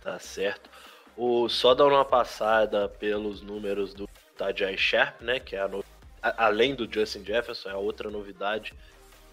Tá 0.00 0.20
certo. 0.20 0.70
O, 1.16 1.48
só 1.48 1.74
dar 1.74 1.86
uma 1.86 2.04
passada 2.04 2.88
pelos 2.88 3.42
números 3.42 3.92
do 3.92 4.08
Tajay 4.36 4.78
Sharp, 4.78 5.20
né? 5.20 5.40
Que 5.40 5.56
é 5.56 5.62
a 5.62 5.66
no... 5.66 5.84
além 6.22 6.76
do 6.76 6.88
Justin 6.88 7.24
Jefferson, 7.24 7.70
é 7.70 7.74
outra 7.74 8.08
novidade 8.08 8.72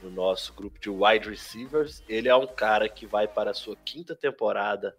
no 0.02 0.10
nosso 0.10 0.52
grupo 0.52 0.80
de 0.80 0.90
wide 0.90 1.30
receivers. 1.30 2.02
Ele 2.10 2.28
é 2.28 2.36
um 2.36 2.48
cara 2.48 2.90
que 2.90 3.06
vai 3.06 3.28
para 3.28 3.52
a 3.52 3.54
sua 3.54 3.76
quinta 3.86 4.16
temporada 4.16 4.96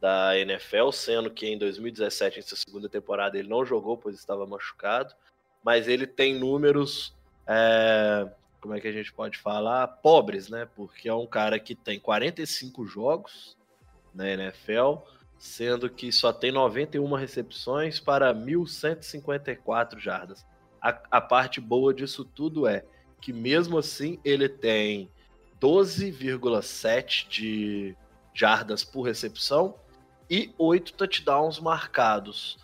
da 0.00 0.36
NFL, 0.38 0.90
sendo 0.92 1.30
que 1.30 1.46
em 1.46 1.58
2017, 1.58 2.38
em 2.38 2.42
sua 2.42 2.56
segunda 2.56 2.88
temporada, 2.88 3.38
ele 3.38 3.48
não 3.48 3.64
jogou, 3.64 3.96
pois 3.96 4.16
estava 4.16 4.46
machucado. 4.46 5.14
Mas 5.62 5.88
ele 5.88 6.06
tem 6.06 6.38
números, 6.38 7.14
é... 7.46 8.26
como 8.60 8.74
é 8.74 8.80
que 8.80 8.88
a 8.88 8.92
gente 8.92 9.12
pode 9.12 9.36
falar? 9.38 9.86
Pobres, 9.86 10.48
né? 10.48 10.66
Porque 10.74 11.08
é 11.08 11.14
um 11.14 11.26
cara 11.26 11.58
que 11.58 11.74
tem 11.74 12.00
45 12.00 12.86
jogos 12.86 13.56
na 14.14 14.28
NFL 14.28 15.02
sendo 15.40 15.88
que 15.88 16.12
só 16.12 16.34
tem 16.34 16.52
91 16.52 17.14
recepções 17.14 17.98
para 17.98 18.32
1.154 18.34 19.98
jardas. 19.98 20.46
A, 20.80 20.90
a, 21.10 21.20
parte 21.20 21.62
boa 21.62 21.94
disso 21.94 22.26
tudo 22.26 22.68
é 22.68 22.84
que, 23.22 23.32
mesmo 23.32 23.78
assim, 23.78 24.20
ele 24.22 24.50
tem 24.50 25.10
12,7 25.58 27.26
de 27.26 27.96
jardas 28.34 28.84
por 28.84 29.00
recepção 29.02 29.74
e 30.30 30.54
8 30.56 30.92
touchdowns 30.94 31.58
marcados, 31.58 32.56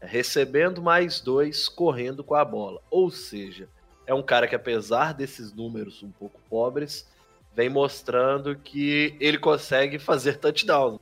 recebendo 0.00 0.80
mais 0.80 1.20
dois 1.20 1.68
correndo 1.68 2.22
com 2.22 2.34
a 2.34 2.44
bola. 2.44 2.80
Ou 2.90 3.10
seja, 3.10 3.68
é 4.06 4.14
um 4.14 4.22
cara 4.22 4.46
que, 4.46 4.54
apesar 4.54 5.12
desses 5.12 5.52
números 5.52 6.02
um 6.02 6.10
pouco 6.12 6.40
pobres, 6.48 7.10
vem 7.54 7.68
mostrando 7.68 8.56
que 8.56 9.16
ele 9.20 9.38
consegue 9.38 9.98
fazer 9.98 10.38
touchdowns 10.38 11.00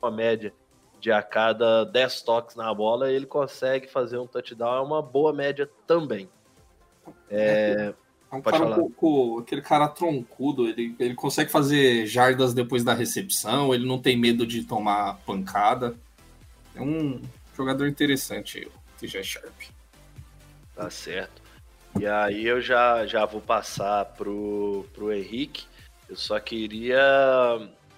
uma 0.00 0.10
média 0.10 0.52
de 1.00 1.12
a 1.12 1.22
cada 1.22 1.84
10 1.84 2.22
toques 2.22 2.56
na 2.56 2.72
bola, 2.72 3.10
ele 3.10 3.26
consegue 3.26 3.86
fazer 3.86 4.18
um 4.18 4.26
touchdown, 4.26 4.76
é 4.76 4.80
uma 4.80 5.02
boa 5.02 5.32
média 5.32 5.68
também. 5.86 6.28
É, 7.30 7.94
é 8.30 8.36
um 8.36 8.42
cara 8.42 8.58
falar. 8.58 8.76
um 8.76 8.90
pouco. 8.90 9.40
Aquele 9.40 9.62
cara 9.62 9.88
troncudo, 9.88 10.68
ele, 10.68 10.94
ele 10.98 11.14
consegue 11.14 11.50
fazer 11.50 12.06
jardas 12.06 12.52
depois 12.52 12.82
da 12.82 12.94
recepção, 12.94 13.74
ele 13.74 13.86
não 13.86 13.98
tem 13.98 14.16
medo 14.16 14.46
de 14.46 14.64
tomar 14.64 15.18
pancada. 15.26 15.94
É 16.74 16.80
um 16.80 17.20
jogador 17.56 17.86
interessante 17.86 18.58
aí, 18.58 18.66
o 18.66 18.72
TJ 18.98 19.22
Sharp. 19.22 19.62
Tá 20.74 20.90
certo. 20.90 21.42
E 21.98 22.06
aí 22.06 22.46
eu 22.46 22.60
já, 22.60 23.06
já 23.06 23.24
vou 23.24 23.40
passar 23.40 24.04
pro, 24.04 24.84
pro 24.92 25.12
Henrique. 25.12 25.64
Eu 26.08 26.16
só 26.16 26.38
queria 26.38 27.00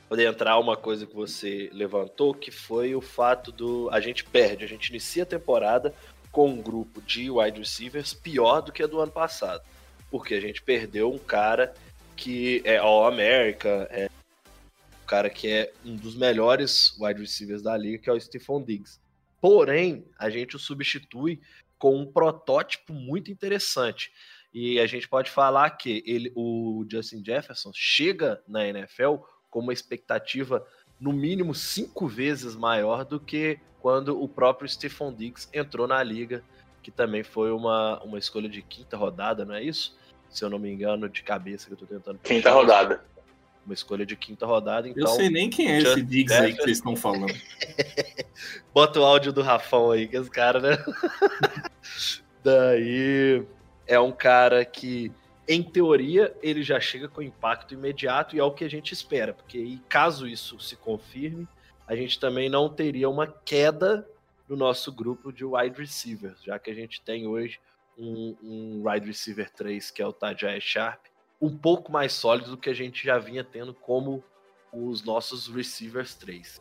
poder 0.09 0.29
entrar 0.29 0.59
uma 0.59 0.77
coisa 0.77 1.05
que 1.05 1.15
você 1.15 1.69
levantou, 1.73 2.33
que 2.33 2.51
foi 2.51 2.95
o 2.95 3.01
fato 3.01 3.51
do. 3.51 3.91
A 3.91 4.01
gente 4.01 4.25
perde, 4.25 4.65
a 4.65 4.69
gente 4.69 4.89
inicia 4.89 5.25
a 5.25 5.27
temporada 5.27 5.93
com 6.31 6.51
um 6.51 6.63
grupo 6.63 7.03
de 7.03 7.29
wide 7.29 7.59
receivers 7.59 8.15
pior 8.15 8.61
do 8.61 8.71
que 8.71 8.83
a 8.83 8.87
do 8.87 9.01
ano 9.01 9.11
passado. 9.11 9.63
Porque 10.11 10.35
a 10.35 10.41
gente 10.41 10.63
perdeu 10.63 11.13
um 11.13 11.19
cara 11.19 11.75
que 12.17 12.63
é 12.65 12.79
All 12.79 13.07
America, 13.07 13.87
é 13.91 14.09
um 15.03 15.07
cara 15.07 15.31
que 15.31 15.49
é 15.49 15.73
um 15.85 15.95
dos 15.97 16.17
melhores 16.17 16.97
wide 16.99 17.21
receivers 17.21 17.63
da 17.63 17.77
liga, 17.77 17.99
que 17.99 18.11
é 18.11 18.13
o 18.13 18.21
Stephon 18.21 18.63
Diggs. 18.63 18.99
Porém, 19.41 20.05
a 20.19 20.29
gente 20.29 20.57
o 20.57 20.59
substitui 20.59 21.41
com 21.79 21.97
um 21.97 22.07
protótipo 22.07 22.93
muito 22.93 23.31
interessante. 23.31 24.11
E 24.53 24.81
a 24.81 24.87
gente 24.87 25.09
pode 25.09 25.31
falar 25.31 25.71
que 25.71 26.03
ele, 26.07 26.33
o 26.35 26.85
Justin 26.91 27.23
Jefferson 27.25 27.71
chega 27.75 28.43
na 28.49 28.67
NFL 28.67 29.17
com 29.51 29.61
uma 29.61 29.73
expectativa 29.73 30.67
no 30.99 31.13
mínimo 31.13 31.55
cinco 31.55 32.09
vezes 32.09 32.57
maior 32.57 33.05
do 33.05 33.21
que 33.21 33.61
quando 33.81 34.21
o 34.21 34.29
próprio 34.29 34.69
Stephon 34.69 35.13
Diggs 35.13 35.49
entrou 35.53 35.87
na 35.87 36.03
liga, 36.03 36.43
que 36.83 36.91
também 36.91 37.23
foi 37.23 37.53
uma, 37.53 38.03
uma 38.03 38.19
escolha 38.19 38.49
de 38.49 38.63
quinta 38.63 38.97
rodada, 38.97 39.45
não 39.45 39.55
é 39.55 39.63
isso? 39.63 39.97
Se 40.31 40.45
eu 40.45 40.51
não 40.51 40.59
me 40.59 40.71
engano, 40.71 41.09
de 41.09 41.23
cabeça 41.23 41.67
que 41.67 41.73
eu 41.73 41.77
tô 41.77 41.87
tentando. 41.87 42.19
Quinta 42.19 42.51
rodada. 42.51 43.03
Uma 43.65 43.75
escolha 43.75 44.07
de 44.07 44.17
quinta 44.17 44.47
rodada, 44.47 44.89
então. 44.89 45.03
Eu 45.03 45.15
sei 45.15 45.29
nem 45.29 45.51
quem 45.51 45.71
é 45.71 45.79
esse 45.79 46.03
Diggs 46.03 46.35
aí 46.35 46.55
que 46.55 46.63
vocês 46.63 46.79
estão 46.79 46.97
falando. 46.97 47.35
Bota 48.73 49.01
o 49.01 49.05
áudio 49.05 49.33
do 49.33 49.43
Rafão 49.43 49.91
aí, 49.91 50.09
que 50.09 50.17
esse 50.17 50.31
cara, 50.31 50.61
né? 50.61 50.79
Daí 52.43 53.45
é 53.87 53.99
um 54.01 54.13
cara 54.13 54.65
que 54.65 55.13
em 55.49 55.63
teoria, 55.63 56.37
ele 56.43 56.63
já 56.63 56.79
chega 56.79 57.09
com 57.09 57.23
impacto 57.23 57.73
imediato 57.73 58.37
e 58.37 58.39
é 58.39 58.45
o 58.45 58.53
que 58.53 58.65
a 58.65 58.71
gente 58.71 58.93
espera, 58.93 59.33
porque 59.33 59.79
caso 59.89 60.27
isso 60.27 60.61
se 60.61 60.77
confirme, 60.77 61.49
a 61.87 61.97
gente 61.97 62.21
também 62.21 62.51
não 62.51 62.69
teria 62.69 63.09
uma 63.09 63.27
queda 63.27 64.07
no 64.49 64.57
nosso 64.57 64.91
grupo 64.91 65.33
de 65.33 65.45
wide 65.45 65.79
receivers, 65.79 66.43
já 66.43 66.59
que 66.59 66.71
a 66.71 66.75
gente 66.75 67.03
tem 67.03 67.27
hoje 67.27 67.61
um, 67.99 68.37
um 68.43 68.89
wide 68.89 69.07
receiver 69.07 69.51
3, 69.51 69.91
que 69.91 70.01
é 70.01 70.07
o 70.07 70.13
Tajay 70.13 70.61
Sharp, 70.61 71.07
um 71.41 71.57
pouco 71.57 71.93
mais 71.93 72.13
sólido 72.13 72.51
do 72.51 72.57
que 72.57 72.71
a 72.71 72.75
gente 72.75 73.05
já 73.05 73.19
vinha 73.19 73.45
tendo 73.45 73.75
como 73.75 74.25
os 74.73 75.03
nossos 75.05 75.49
receivers 75.49 76.15
3. 76.15 76.61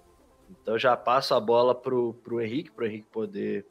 Então 0.50 0.78
já 0.78 0.96
passo 0.96 1.34
a 1.34 1.40
bola 1.40 1.74
pro, 1.74 2.14
pro 2.16 2.42
Henrique, 2.42 2.72
pro 2.72 2.86
Henrique 2.86 3.08
poder 3.12 3.66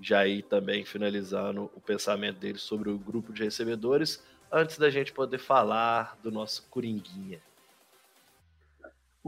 já 0.00 0.26
ir 0.26 0.42
também 0.42 0.84
finalizando 0.84 1.70
o 1.74 1.80
pensamento 1.80 2.38
dele 2.38 2.58
sobre 2.58 2.90
o 2.90 2.98
grupo 2.98 3.32
de 3.32 3.44
recebedores 3.44 4.22
antes 4.50 4.78
da 4.78 4.90
gente 4.90 5.12
poder 5.12 5.38
falar 5.38 6.18
do 6.22 6.30
nosso 6.30 6.68
Coringuinha? 6.68 7.40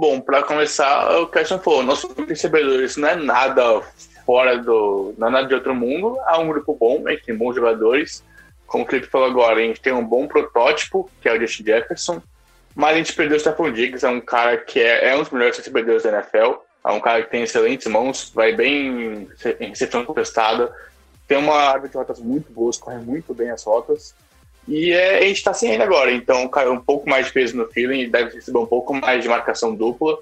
Bom, 0.01 0.21
para 0.21 0.45
começar, 0.45 1.19
o 1.19 1.27
Christian 1.27 1.59
falou, 1.59 1.83
nossos 1.83 2.15
recebedores 2.29 2.97
não 2.97 3.09
é 3.09 3.17
nada 3.17 3.81
fora 4.25 4.57
do. 4.57 5.13
não 5.19 5.27
é 5.27 5.31
nada 5.33 5.49
de 5.49 5.55
outro 5.55 5.75
mundo, 5.75 6.17
há 6.25 6.39
um 6.39 6.47
grupo 6.47 6.73
bom, 6.73 7.03
a 7.05 7.11
gente 7.11 7.25
tem 7.25 7.37
bons 7.37 7.57
jogadores. 7.57 8.23
Como 8.65 8.85
o 8.85 8.87
Felipe 8.87 9.09
falou 9.09 9.27
agora, 9.27 9.57
a 9.57 9.61
gente 9.61 9.81
tem 9.81 9.93
um 9.93 10.07
bom 10.07 10.29
protótipo, 10.29 11.11
que 11.21 11.29
é 11.29 11.33
o 11.33 11.41
Justin 11.41 11.65
Jefferson, 11.65 12.23
mas 12.77 12.95
a 12.95 12.99
gente 12.99 13.13
perdeu 13.13 13.39
o 13.39 13.41
Stephon 13.41 13.73
Diggs, 13.73 14.07
é 14.07 14.09
um 14.09 14.21
cara 14.21 14.57
que 14.59 14.79
é, 14.79 15.09
é 15.09 15.17
um 15.17 15.19
dos 15.19 15.31
melhores 15.31 15.57
recebedores 15.57 16.05
da 16.05 16.11
NFL, 16.11 16.61
é 16.87 16.93
um 16.93 17.01
cara 17.01 17.25
que 17.25 17.31
tem 17.31 17.43
excelentes 17.43 17.89
mãos, 17.89 18.31
vai 18.33 18.53
bem 18.53 19.29
em 19.59 19.69
recepção 19.71 20.05
contestada, 20.05 20.73
tem 21.27 21.39
uma 21.39 21.57
árvore 21.57 21.91
de 21.91 21.97
rotas 21.97 22.21
muito 22.21 22.53
boas, 22.53 22.79
corre 22.79 22.99
muito 22.99 23.35
bem 23.35 23.51
as 23.51 23.65
rotas. 23.65 24.15
E 24.69 24.93
é, 24.93 25.19
a 25.19 25.23
gente 25.23 25.39
está 25.39 25.55
sem 25.55 25.73
ele 25.73 25.83
agora, 25.83 26.13
então 26.13 26.47
caiu 26.49 26.75
um 26.75 26.81
pouco 26.81 27.09
mais 27.09 27.27
de 27.27 27.33
peso 27.33 27.57
no 27.57 27.67
feeling, 27.69 28.11
deve 28.11 28.35
receber 28.35 28.59
um 28.59 28.67
pouco 28.67 28.93
mais 28.93 29.23
de 29.23 29.29
marcação 29.29 29.75
dupla. 29.75 30.19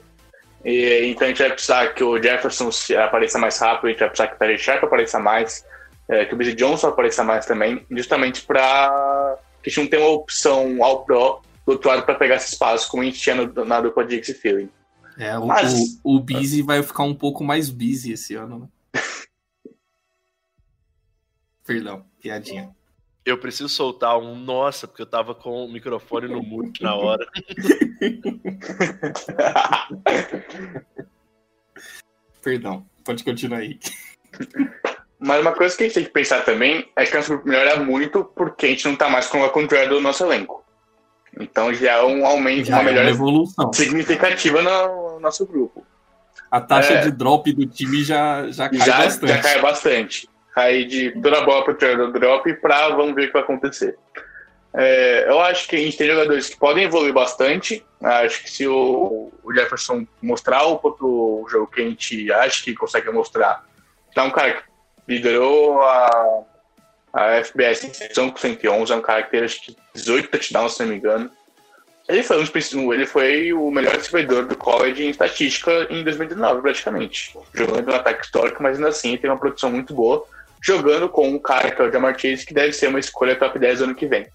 E, 0.65 1.07
então 1.07 1.27
a 1.27 1.31
gente 1.31 1.43
vai 1.43 1.51
precisar 1.51 1.89
que 1.89 2.05
o 2.05 2.23
Jefferson 2.23 2.71
apareça 3.05 3.39
mais 3.39 3.59
rápido, 3.59 3.87
a 3.87 3.91
gente 3.91 3.99
vai 3.99 4.09
precisar 4.09 4.29
que 4.29 4.37
o 4.37 4.39
Terry 4.39 4.59
Sharp 4.59 4.85
apareça 4.85 5.19
mais, 5.19 5.65
é, 6.09 6.25
que 6.25 6.33
o 6.33 6.37
Busy 6.37 6.55
Johnson 6.55 6.89
apareça 6.89 7.25
mais 7.25 7.45
também, 7.45 7.85
justamente 7.91 8.43
para 8.43 9.37
que 9.63 9.69
a 9.69 9.71
gente 9.71 9.81
não 9.81 9.91
tenha 9.91 10.03
uma 10.03 10.15
opção 10.15 10.83
ao 10.85 11.05
pro 11.05 11.43
do 11.67 11.73
outro 11.73 11.89
lado 11.91 12.05
para 12.05 12.15
pegar 12.15 12.37
esse 12.37 12.53
espaço, 12.53 12.89
como 12.89 13.03
a 13.03 13.07
gente 13.07 13.19
tinha 13.19 13.35
no, 13.35 13.65
na 13.65 13.81
dupla 13.81 14.05
de 14.05 14.17
Dixie 14.17 14.35
Feeling. 14.35 14.71
É, 15.19 15.37
o, 15.37 15.47
Mas, 15.47 15.99
o, 16.05 16.17
o 16.17 16.21
Busy 16.21 16.63
vai 16.63 16.81
ficar 16.85 17.03
um 17.03 17.15
pouco 17.15 17.43
mais 17.43 17.69
busy 17.69 18.13
esse 18.13 18.37
ano, 18.37 18.61
né? 18.61 18.69
Perdão, 21.67 22.05
piadinha. 22.21 22.71
Eu 23.27 23.37
preciso 23.37 23.69
soltar 23.69 24.17
um 24.17 24.37
nossa, 24.37 24.87
porque 24.87 25.03
eu 25.03 25.07
tava 25.07 25.35
com 25.35 25.65
o 25.65 25.69
microfone 25.73 26.29
no 26.29 26.41
mute 26.41 26.81
na 26.81 26.95
hora. 26.95 27.27
Perdão, 32.41 32.87
pode 33.05 33.25
continuar 33.25 33.59
aí. 33.59 33.79
Mas 35.19 35.41
uma 35.41 35.53
coisa 35.53 35.77
que 35.77 35.83
a 35.83 35.87
gente 35.87 35.95
tem 35.95 36.05
que 36.05 36.11
pensar 36.11 36.45
também 36.45 36.89
é 36.95 37.05
que 37.05 37.17
nosso 37.17 37.31
grupo 37.31 37.49
melhora 37.49 37.83
muito 37.83 38.23
porque 38.25 38.67
a 38.67 38.69
gente 38.69 38.85
não 38.87 38.95
tá 38.95 39.09
mais 39.09 39.27
com 39.27 39.43
a 39.43 39.51
controle 39.51 39.89
do 39.89 40.01
nosso 40.01 40.25
elenco. 40.25 40.65
Então 41.41 41.75
já 41.75 41.95
é 41.95 42.05
um 42.05 42.25
aumento, 42.25 42.67
Já 42.67 42.81
uma 42.81 42.91
é 42.91 43.01
uma 43.01 43.11
evolução. 43.11 43.73
significativa 43.73 44.63
no, 44.63 45.15
no 45.15 45.21
nosso 45.21 45.45
grupo. 45.47 45.85
A 46.51 46.61
taxa 46.61 46.93
É. 46.95 47.01
de 47.01 47.11
drop 47.11 47.53
do 47.53 47.67
time 47.67 48.05
já, 48.05 48.49
já 48.53 48.69
cai 48.69 48.79
já, 48.87 48.99
bastante. 48.99 49.33
já 49.33 49.43
cai 49.43 49.61
bastante. 49.61 50.29
Cai 50.57 50.85
de 50.85 51.11
toda 51.21 51.37
a 51.37 51.45
bola 51.45 51.63
pro 51.63 51.75
treinador 51.75 52.11
drop 52.13 52.51
pra 52.55 52.89
vamos 52.89 53.15
ver 53.15 53.25
o 53.25 53.27
que 53.27 53.33
vai 53.35 53.43
acontecer. 53.43 53.95
É, 54.73 55.27
eu 55.29 55.39
acho 55.39 55.69
que 55.69 55.77
a 55.77 55.79
gente 55.79 55.99
tem 55.99 56.09
jogadores 56.09 56.49
que 56.49 56.57
podem 56.57 56.85
evoluir 56.85 57.13
bastante. 57.13 57.85
Acho 58.03 58.43
que 58.43 58.51
se 58.51 58.67
o, 58.67 59.31
o 59.45 59.55
Jefferson 59.55 60.07
mostrar 60.23 60.67
o, 60.67 60.81
o 60.83 61.47
jogo 61.47 61.67
que 61.67 61.83
a 61.83 61.85
gente 61.85 62.33
acha 62.33 62.65
que 62.65 62.75
consegue 62.75 63.11
mostrar, 63.11 63.67
tá 64.15 64.25
um 64.25 64.31
cara 64.31 64.55
que 64.55 64.63
liderou 65.07 65.83
a, 65.83 66.43
a 67.13 67.45
FBS 67.45 67.85
em 67.85 67.93
sessão 67.93 68.31
com 68.31 68.39
111, 68.39 68.91
é 68.91 68.97
um 68.97 69.03
cara 69.03 69.25
que 69.25 69.33
teve 69.33 69.45
acho 69.45 69.61
que 69.61 69.77
18 69.93 70.31
touchdowns, 70.31 70.75
se 70.75 70.83
não 70.83 70.89
me 70.89 70.97
engano. 70.97 71.31
Ele 72.09 72.23
foi, 72.23 72.43
um, 72.77 72.95
ele 72.95 73.05
foi 73.05 73.53
o 73.53 73.71
melhor 73.71 73.95
recebedor 73.95 74.47
do 74.47 74.57
college 74.57 75.05
em 75.05 75.11
estatística 75.11 75.87
em 75.91 76.03
2019, 76.03 76.63
praticamente. 76.63 77.37
Jogando 77.53 77.89
no 77.89 77.95
ataque 77.95 78.25
histórico, 78.25 78.63
mas 78.63 78.77
ainda 78.77 78.89
assim 78.89 79.19
tem 79.19 79.29
uma 79.29 79.39
produção 79.39 79.71
muito 79.71 79.93
boa. 79.93 80.27
Jogando 80.61 81.09
com 81.09 81.29
um 81.29 81.39
cara 81.39 81.71
que 81.71 81.81
é 81.81 81.85
o 81.85 81.93
Jamar 81.93 82.19
Chase, 82.19 82.47
que 82.47 82.55
deve 82.55 82.73
ser 82.73 82.89
uma 82.89 82.99
escolha 82.99 83.37
top 83.37 83.59
10 83.59 83.83
ano 83.83 83.95
que 83.95 84.07
vem. 84.07 84.27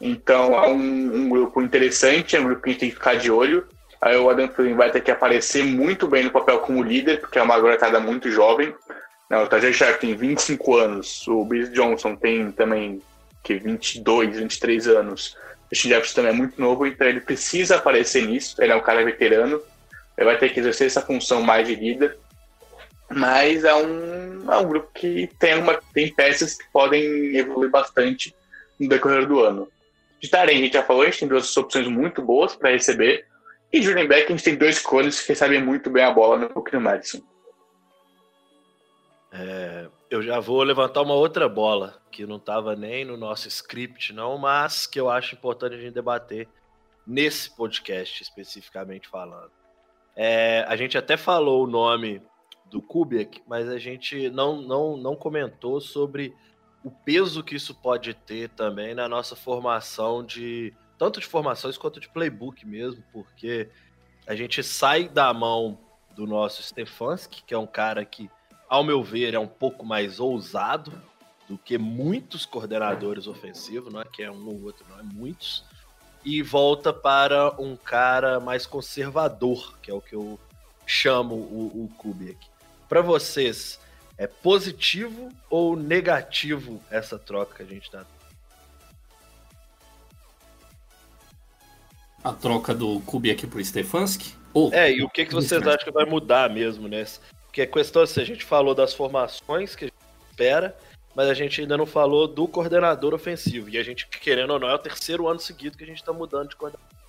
Então 0.00 0.54
é 0.54 0.68
um, 0.68 1.16
um 1.16 1.28
grupo 1.28 1.62
interessante, 1.62 2.36
é 2.36 2.40
um 2.40 2.44
grupo 2.44 2.62
que 2.62 2.70
a 2.70 2.72
gente 2.72 2.80
tem 2.80 2.88
que 2.90 2.96
ficar 2.96 3.14
de 3.14 3.30
olho. 3.30 3.66
Aí 4.00 4.16
o 4.16 4.28
Adam 4.28 4.48
Thielen 4.48 4.74
vai 4.74 4.90
ter 4.90 5.00
que 5.00 5.12
aparecer 5.12 5.64
muito 5.64 6.08
bem 6.08 6.24
no 6.24 6.30
papel 6.30 6.58
como 6.58 6.82
líder, 6.82 7.20
porque 7.20 7.38
é 7.38 7.42
uma 7.42 7.58
garotada 7.60 8.00
muito 8.00 8.30
jovem. 8.30 8.74
Não, 9.30 9.44
o 9.44 9.46
Tajay 9.46 9.72
Sharp 9.72 10.00
tem 10.00 10.14
25 10.14 10.76
anos, 10.76 11.26
o 11.28 11.44
Billy 11.44 11.68
Johnson 11.70 12.16
tem 12.16 12.50
também 12.50 13.00
que 13.42 13.54
22, 13.54 14.36
23 14.36 14.88
anos. 14.88 15.36
O 15.70 15.74
Jefferson 15.74 16.16
também 16.16 16.32
é 16.32 16.34
muito 16.34 16.60
novo, 16.60 16.86
então 16.86 17.06
ele 17.06 17.20
precisa 17.20 17.76
aparecer 17.76 18.26
nisso. 18.26 18.62
Ele 18.62 18.72
é 18.72 18.76
um 18.76 18.80
cara 18.80 19.02
veterano, 19.04 19.60
ele 20.18 20.26
vai 20.26 20.36
ter 20.36 20.52
que 20.52 20.60
exercer 20.60 20.86
essa 20.86 21.00
função 21.00 21.42
mais 21.42 21.66
de 21.66 21.74
líder. 21.74 22.18
Mas 23.14 23.64
é 23.64 23.74
um, 23.74 24.50
é 24.50 24.56
um 24.58 24.68
grupo 24.68 24.90
que 24.94 25.28
tem, 25.38 25.58
uma, 25.58 25.80
tem 25.92 26.12
peças 26.14 26.56
que 26.56 26.64
podem 26.72 27.36
evoluir 27.36 27.70
bastante 27.70 28.34
no 28.78 28.88
decorrer 28.88 29.26
do 29.26 29.40
ano. 29.40 29.68
De 30.20 30.28
Taren, 30.28 30.54
a 30.54 30.58
gente 30.58 30.72
já 30.74 30.82
falou, 30.82 31.02
a 31.02 31.06
gente 31.06 31.20
tem 31.20 31.28
duas 31.28 31.56
opções 31.56 31.88
muito 31.88 32.22
boas 32.22 32.54
para 32.54 32.70
receber. 32.70 33.26
E 33.72 33.80
running 33.80 34.06
back, 34.06 34.26
a 34.26 34.30
gente 34.30 34.44
tem 34.44 34.56
dois 34.56 34.78
cones 34.80 35.20
que 35.20 35.28
recebem 35.28 35.62
muito 35.62 35.90
bem 35.90 36.04
a 36.04 36.10
bola 36.10 36.38
no 36.38 36.48
Cook 36.48 36.72
no 36.72 36.80
Madison. 36.80 37.20
É, 39.32 39.88
eu 40.10 40.22
já 40.22 40.38
vou 40.38 40.62
levantar 40.62 41.00
uma 41.02 41.14
outra 41.14 41.48
bola, 41.48 42.00
que 42.10 42.26
não 42.26 42.36
estava 42.36 42.76
nem 42.76 43.04
no 43.04 43.16
nosso 43.16 43.48
script, 43.48 44.12
não, 44.12 44.36
mas 44.36 44.86
que 44.86 45.00
eu 45.00 45.08
acho 45.08 45.34
importante 45.34 45.74
a 45.74 45.78
gente 45.78 45.94
debater 45.94 46.46
nesse 47.06 47.50
podcast, 47.56 48.22
especificamente 48.22 49.08
falando. 49.08 49.50
É, 50.14 50.64
a 50.68 50.76
gente 50.76 50.98
até 50.98 51.16
falou 51.16 51.64
o 51.64 51.66
nome 51.66 52.22
do 52.72 52.80
Kubiak, 52.80 53.42
mas 53.46 53.68
a 53.68 53.78
gente 53.78 54.30
não, 54.30 54.62
não, 54.62 54.96
não 54.96 55.14
comentou 55.14 55.78
sobre 55.80 56.34
o 56.82 56.90
peso 56.90 57.44
que 57.44 57.54
isso 57.54 57.74
pode 57.74 58.14
ter 58.14 58.48
também 58.48 58.94
na 58.94 59.06
nossa 59.08 59.36
formação 59.36 60.24
de 60.24 60.72
tanto 60.98 61.20
de 61.20 61.26
formações 61.26 61.76
quanto 61.76 62.00
de 62.00 62.08
playbook 62.08 62.66
mesmo, 62.66 63.04
porque 63.12 63.68
a 64.26 64.34
gente 64.34 64.62
sai 64.62 65.08
da 65.08 65.32
mão 65.34 65.78
do 66.14 66.26
nosso 66.26 66.62
Stefanski, 66.62 67.42
que 67.44 67.52
é 67.52 67.58
um 67.58 67.66
cara 67.66 68.04
que, 68.04 68.30
ao 68.68 68.82
meu 68.82 69.02
ver, 69.02 69.34
é 69.34 69.38
um 69.38 69.48
pouco 69.48 69.84
mais 69.84 70.18
ousado 70.18 70.92
do 71.48 71.58
que 71.58 71.76
muitos 71.76 72.46
coordenadores 72.46 73.26
ofensivos, 73.26 73.92
não 73.92 74.00
é 74.00 74.04
que 74.04 74.22
é 74.22 74.30
um 74.30 74.46
ou 74.46 74.62
outro, 74.64 74.86
não 74.88 74.98
é 74.98 75.02
muitos, 75.02 75.64
e 76.24 76.40
volta 76.40 76.92
para 76.92 77.60
um 77.60 77.76
cara 77.76 78.40
mais 78.40 78.64
conservador, 78.64 79.78
que 79.80 79.90
é 79.90 79.94
o 79.94 80.00
que 80.00 80.14
eu 80.14 80.38
chamo 80.86 81.34
o, 81.34 81.84
o. 81.84 82.51
Para 82.92 83.00
vocês, 83.00 83.80
é 84.18 84.26
positivo 84.26 85.30
ou 85.48 85.74
negativo 85.74 86.78
essa 86.90 87.18
troca 87.18 87.56
que 87.56 87.62
a 87.62 87.74
gente 87.74 87.90
tá? 87.90 88.04
A 92.22 92.34
troca 92.34 92.74
do 92.74 93.00
Kubiak 93.00 93.46
pro 93.46 93.64
Stefanski? 93.64 94.34
Ou 94.52 94.74
É, 94.74 94.92
e 94.92 95.02
o 95.02 95.08
que, 95.08 95.24
que 95.24 95.32
vocês 95.32 95.66
acham 95.66 95.84
que 95.86 95.90
vai 95.90 96.04
mudar 96.04 96.50
mesmo, 96.50 96.86
né? 96.86 97.06
Porque 97.46 97.62
a 97.62 97.66
questão 97.66 98.02
é 98.02 98.04
assim, 98.04 98.20
a 98.20 98.26
gente 98.26 98.44
falou 98.44 98.74
das 98.74 98.92
formações 98.92 99.74
que 99.74 99.86
a 99.86 99.88
gente 99.88 99.96
espera, 100.30 100.76
mas 101.14 101.30
a 101.30 101.34
gente 101.34 101.62
ainda 101.62 101.78
não 101.78 101.86
falou 101.86 102.28
do 102.28 102.46
coordenador 102.46 103.14
ofensivo. 103.14 103.70
E 103.70 103.78
a 103.78 103.82
gente, 103.82 104.06
querendo 104.06 104.50
ou 104.50 104.60
não, 104.60 104.68
é 104.68 104.74
o 104.74 104.78
terceiro 104.78 105.28
ano 105.28 105.40
seguido 105.40 105.78
que 105.78 105.84
a 105.84 105.86
gente 105.86 106.04
tá 106.04 106.12
mudando 106.12 106.50
de 106.50 106.56
coordenador. 106.56 107.01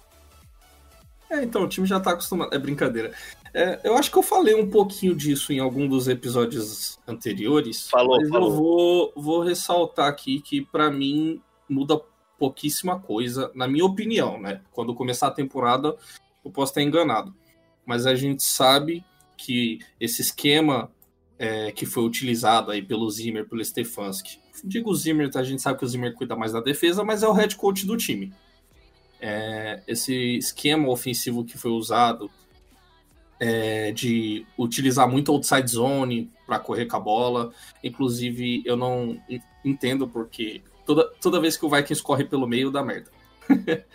É, 1.33 1.43
então, 1.43 1.63
o 1.63 1.67
time 1.67 1.87
já 1.87 1.99
tá 1.99 2.11
acostumado. 2.11 2.53
É 2.53 2.59
brincadeira. 2.59 3.11
É, 3.51 3.79
eu 3.83 3.97
acho 3.97 4.11
que 4.11 4.17
eu 4.17 4.21
falei 4.21 4.53
um 4.53 4.69
pouquinho 4.69 5.15
disso 5.15 5.51
em 5.51 5.59
algum 5.59 5.87
dos 5.87 6.07
episódios 6.07 6.99
anteriores. 7.07 7.89
Falou, 7.89 8.19
mas 8.19 8.29
falou. 8.29 8.49
eu 8.49 8.55
vou, 8.55 9.13
vou 9.15 9.41
ressaltar 9.41 10.07
aqui 10.07 10.39
que, 10.39 10.61
pra 10.61 10.91
mim, 10.91 11.41
muda 11.67 11.99
pouquíssima 12.37 12.99
coisa, 12.99 13.51
na 13.55 13.67
minha 13.67 13.83
opinião, 13.83 14.39
né? 14.39 14.61
Quando 14.71 14.93
começar 14.93 15.27
a 15.27 15.31
temporada, 15.31 15.95
eu 16.45 16.51
posso 16.51 16.71
estar 16.71 16.83
enganado. 16.83 17.33
Mas 17.83 18.05
a 18.05 18.13
gente 18.13 18.43
sabe 18.43 19.03
que 19.35 19.79
esse 19.99 20.21
esquema 20.21 20.91
é, 21.39 21.71
que 21.71 21.87
foi 21.87 22.03
utilizado 22.03 22.69
aí 22.69 22.81
pelo 22.81 23.09
Zimmer, 23.09 23.49
pelo 23.49 23.65
Stefanski. 23.65 24.39
Digo 24.63 24.93
Zimmer, 24.93 25.31
a 25.33 25.43
gente 25.43 25.63
sabe 25.63 25.79
que 25.79 25.85
o 25.85 25.87
Zimmer 25.87 26.13
cuida 26.13 26.35
mais 26.35 26.53
da 26.53 26.61
defesa, 26.61 27.03
mas 27.03 27.23
é 27.23 27.27
o 27.27 27.33
head 27.33 27.55
coach 27.55 27.87
do 27.87 27.97
time. 27.97 28.31
É, 29.25 29.81
esse 29.87 30.37
esquema 30.37 30.89
ofensivo 30.89 31.45
que 31.45 31.57
foi 31.57 31.71
usado 31.71 32.29
é, 33.39 33.93
de 33.93 34.45
utilizar 34.57 35.07
muito 35.07 35.31
outside 35.31 35.69
zone 35.71 36.29
para 36.45 36.59
correr 36.59 36.87
com 36.87 36.97
a 36.97 36.99
bola. 36.99 37.53
Inclusive, 37.81 38.61
eu 38.65 38.75
não 38.75 39.17
en- 39.29 39.41
entendo 39.63 40.09
porque 40.09 40.61
toda, 40.85 41.09
toda 41.21 41.39
vez 41.39 41.55
que 41.55 41.65
o 41.65 41.69
Vikings 41.69 42.03
corre 42.03 42.25
pelo 42.25 42.45
meio 42.45 42.69
dá 42.69 42.83
merda. 42.83 43.09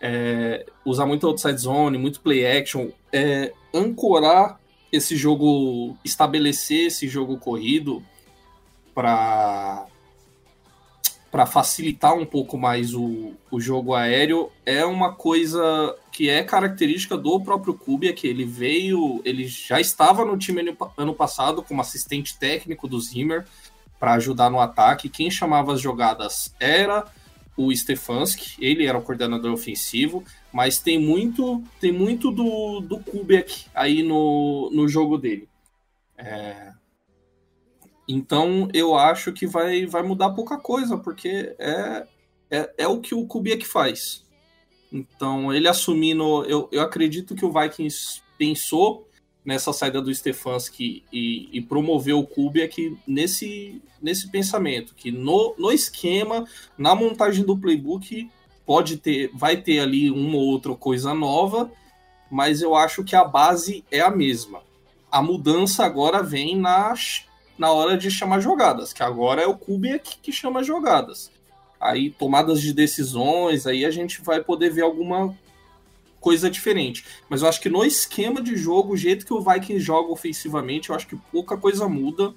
É, 0.00 0.64
usar 0.84 1.06
muito 1.06 1.26
outside 1.26 1.58
zone, 1.60 1.98
muito 1.98 2.20
play 2.20 2.46
action, 2.46 2.90
é, 3.12 3.52
ancorar 3.74 4.60
esse 4.92 5.16
jogo, 5.16 5.98
estabelecer 6.04 6.86
esse 6.86 7.08
jogo 7.08 7.36
corrido 7.36 8.00
para 8.94 9.86
para 11.30 11.44
facilitar 11.44 12.14
um 12.14 12.24
pouco 12.24 12.56
mais 12.56 12.94
o, 12.94 13.34
o 13.50 13.60
jogo 13.60 13.94
aéreo 13.94 14.50
é 14.64 14.84
uma 14.84 15.12
coisa 15.12 15.94
que 16.10 16.28
é 16.28 16.42
característica 16.42 17.16
do 17.16 17.38
próprio 17.40 17.74
Kubiak, 17.74 18.20
que 18.20 18.26
ele 18.26 18.44
veio, 18.44 19.20
ele 19.24 19.46
já 19.46 19.80
estava 19.80 20.24
no 20.24 20.38
time 20.38 20.62
ano, 20.62 20.76
ano 20.96 21.14
passado 21.14 21.62
como 21.62 21.80
assistente 21.80 22.38
técnico 22.38 22.88
do 22.88 22.98
Zimmer 22.98 23.44
para 24.00 24.14
ajudar 24.14 24.50
no 24.50 24.58
ataque. 24.58 25.08
Quem 25.08 25.30
chamava 25.30 25.74
as 25.74 25.80
jogadas 25.80 26.54
era 26.58 27.04
o 27.56 27.74
Stefanski, 27.74 28.54
ele 28.64 28.86
era 28.86 28.96
o 28.96 29.02
coordenador 29.02 29.52
ofensivo, 29.52 30.24
mas 30.52 30.78
tem 30.78 30.98
muito 30.98 31.62
tem 31.80 31.92
muito 31.92 32.30
do, 32.30 32.80
do 32.80 33.00
Kubiak 33.00 33.66
aí 33.74 34.02
no, 34.02 34.70
no 34.72 34.88
jogo 34.88 35.18
dele. 35.18 35.48
É, 36.16 36.72
então 38.08 38.68
eu 38.72 38.96
acho 38.96 39.32
que 39.32 39.46
vai, 39.46 39.84
vai 39.84 40.02
mudar 40.02 40.30
pouca 40.30 40.56
coisa, 40.56 40.96
porque 40.96 41.54
é, 41.58 42.06
é, 42.50 42.74
é 42.78 42.88
o 42.88 43.00
que 43.00 43.14
o 43.14 43.26
Kubiak 43.26 43.66
faz. 43.66 44.24
Então 44.90 45.52
ele 45.52 45.68
assumindo. 45.68 46.42
Eu, 46.46 46.68
eu 46.72 46.80
acredito 46.80 47.34
que 47.34 47.44
o 47.44 47.52
Vikings 47.52 48.22
pensou 48.38 49.06
nessa 49.44 49.72
saída 49.72 50.00
do 50.00 50.14
Stefanski 50.14 51.04
e, 51.12 51.48
e 51.52 51.60
promoveu 51.60 52.18
o 52.18 52.26
Kubiak 52.26 52.96
nesse, 53.06 53.82
nesse 54.00 54.30
pensamento, 54.30 54.94
que 54.94 55.10
no, 55.10 55.54
no 55.58 55.70
esquema, 55.70 56.46
na 56.76 56.94
montagem 56.94 57.44
do 57.44 57.56
playbook, 57.56 58.30
pode 58.66 58.98
ter, 58.98 59.30
vai 59.34 59.56
ter 59.56 59.80
ali 59.80 60.10
uma 60.10 60.36
ou 60.36 60.48
outra 60.48 60.74
coisa 60.74 61.14
nova, 61.14 61.70
mas 62.30 62.60
eu 62.60 62.74
acho 62.74 63.02
que 63.02 63.16
a 63.16 63.24
base 63.24 63.84
é 63.90 64.00
a 64.00 64.10
mesma. 64.10 64.60
A 65.10 65.22
mudança 65.22 65.84
agora 65.84 66.22
vem 66.22 66.54
na, 66.54 66.92
na 67.58 67.70
hora 67.72 67.98
de 67.98 68.10
chamar 68.10 68.40
jogadas, 68.40 68.92
que 68.92 69.02
agora 69.02 69.42
é 69.42 69.46
o 69.46 69.56
Kubiak 69.56 70.18
que 70.22 70.32
chama 70.32 70.62
jogadas. 70.62 71.30
Aí 71.80 72.10
tomadas 72.10 72.60
de 72.60 72.72
decisões, 72.72 73.66
aí 73.66 73.84
a 73.84 73.90
gente 73.90 74.22
vai 74.22 74.42
poder 74.42 74.70
ver 74.70 74.82
alguma 74.82 75.36
coisa 76.20 76.50
diferente. 76.50 77.04
Mas 77.28 77.42
eu 77.42 77.48
acho 77.48 77.60
que 77.60 77.68
no 77.68 77.84
esquema 77.84 78.42
de 78.42 78.56
jogo, 78.56 78.92
o 78.92 78.96
jeito 78.96 79.26
que 79.26 79.32
o 79.32 79.40
Vikings 79.40 79.80
joga 79.84 80.10
ofensivamente, 80.10 80.90
eu 80.90 80.96
acho 80.96 81.06
que 81.06 81.16
pouca 81.30 81.56
coisa 81.56 81.88
muda, 81.88 82.34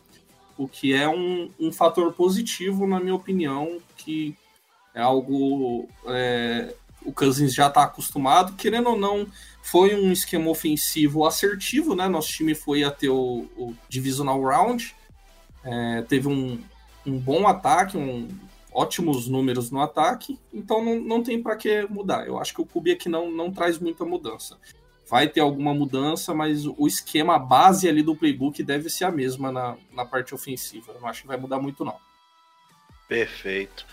o 0.57 0.67
que 0.67 0.93
é 0.93 1.07
um, 1.07 1.49
um 1.59 1.71
fator 1.71 2.13
positivo, 2.13 2.85
na 2.85 2.99
minha 2.99 3.15
opinião, 3.15 3.79
que 3.97 4.35
é 4.93 5.01
algo. 5.01 5.87
É, 6.07 6.75
o 7.03 7.11
Cousins 7.11 7.53
já 7.53 7.67
está 7.67 7.83
acostumado, 7.83 8.55
querendo 8.55 8.89
ou 8.89 8.97
não, 8.97 9.25
foi 9.63 9.95
um 9.95 10.11
esquema 10.11 10.51
ofensivo 10.51 11.25
assertivo, 11.25 11.95
né? 11.95 12.07
Nosso 12.07 12.29
time 12.29 12.53
foi 12.53 12.83
até 12.83 13.09
o, 13.09 13.47
o 13.57 13.73
Divisional 13.89 14.39
Round, 14.39 14.95
é, 15.63 16.01
teve 16.03 16.27
um, 16.27 16.61
um 17.05 17.17
bom 17.17 17.47
ataque, 17.47 17.97
um, 17.97 18.27
ótimos 18.71 19.27
números 19.27 19.69
no 19.69 19.81
ataque, 19.81 20.39
então 20.53 20.83
não, 20.83 20.99
não 20.99 21.23
tem 21.23 21.41
para 21.41 21.55
que 21.55 21.85
mudar. 21.89 22.25
Eu 22.25 22.39
acho 22.39 22.53
que 22.53 22.61
o 22.61 22.65
Kubiak 22.65 23.07
não, 23.09 23.31
não 23.31 23.51
traz 23.51 23.77
muita 23.79 24.05
mudança. 24.05 24.57
Vai 25.09 25.27
ter 25.27 25.41
alguma 25.41 25.73
mudança, 25.73 26.33
mas 26.33 26.65
o 26.65 26.87
esquema, 26.87 27.35
a 27.35 27.39
base 27.39 27.87
ali 27.87 28.01
do 28.01 28.15
playbook 28.15 28.63
deve 28.63 28.89
ser 28.89 29.03
a 29.03 29.11
mesma 29.11 29.51
na, 29.51 29.77
na 29.91 30.05
parte 30.05 30.33
ofensiva. 30.33 30.93
Eu 30.93 31.01
não 31.01 31.07
acho 31.07 31.21
que 31.21 31.27
vai 31.27 31.37
mudar 31.37 31.59
muito, 31.59 31.83
não. 31.83 31.97
Perfeito. 33.09 33.85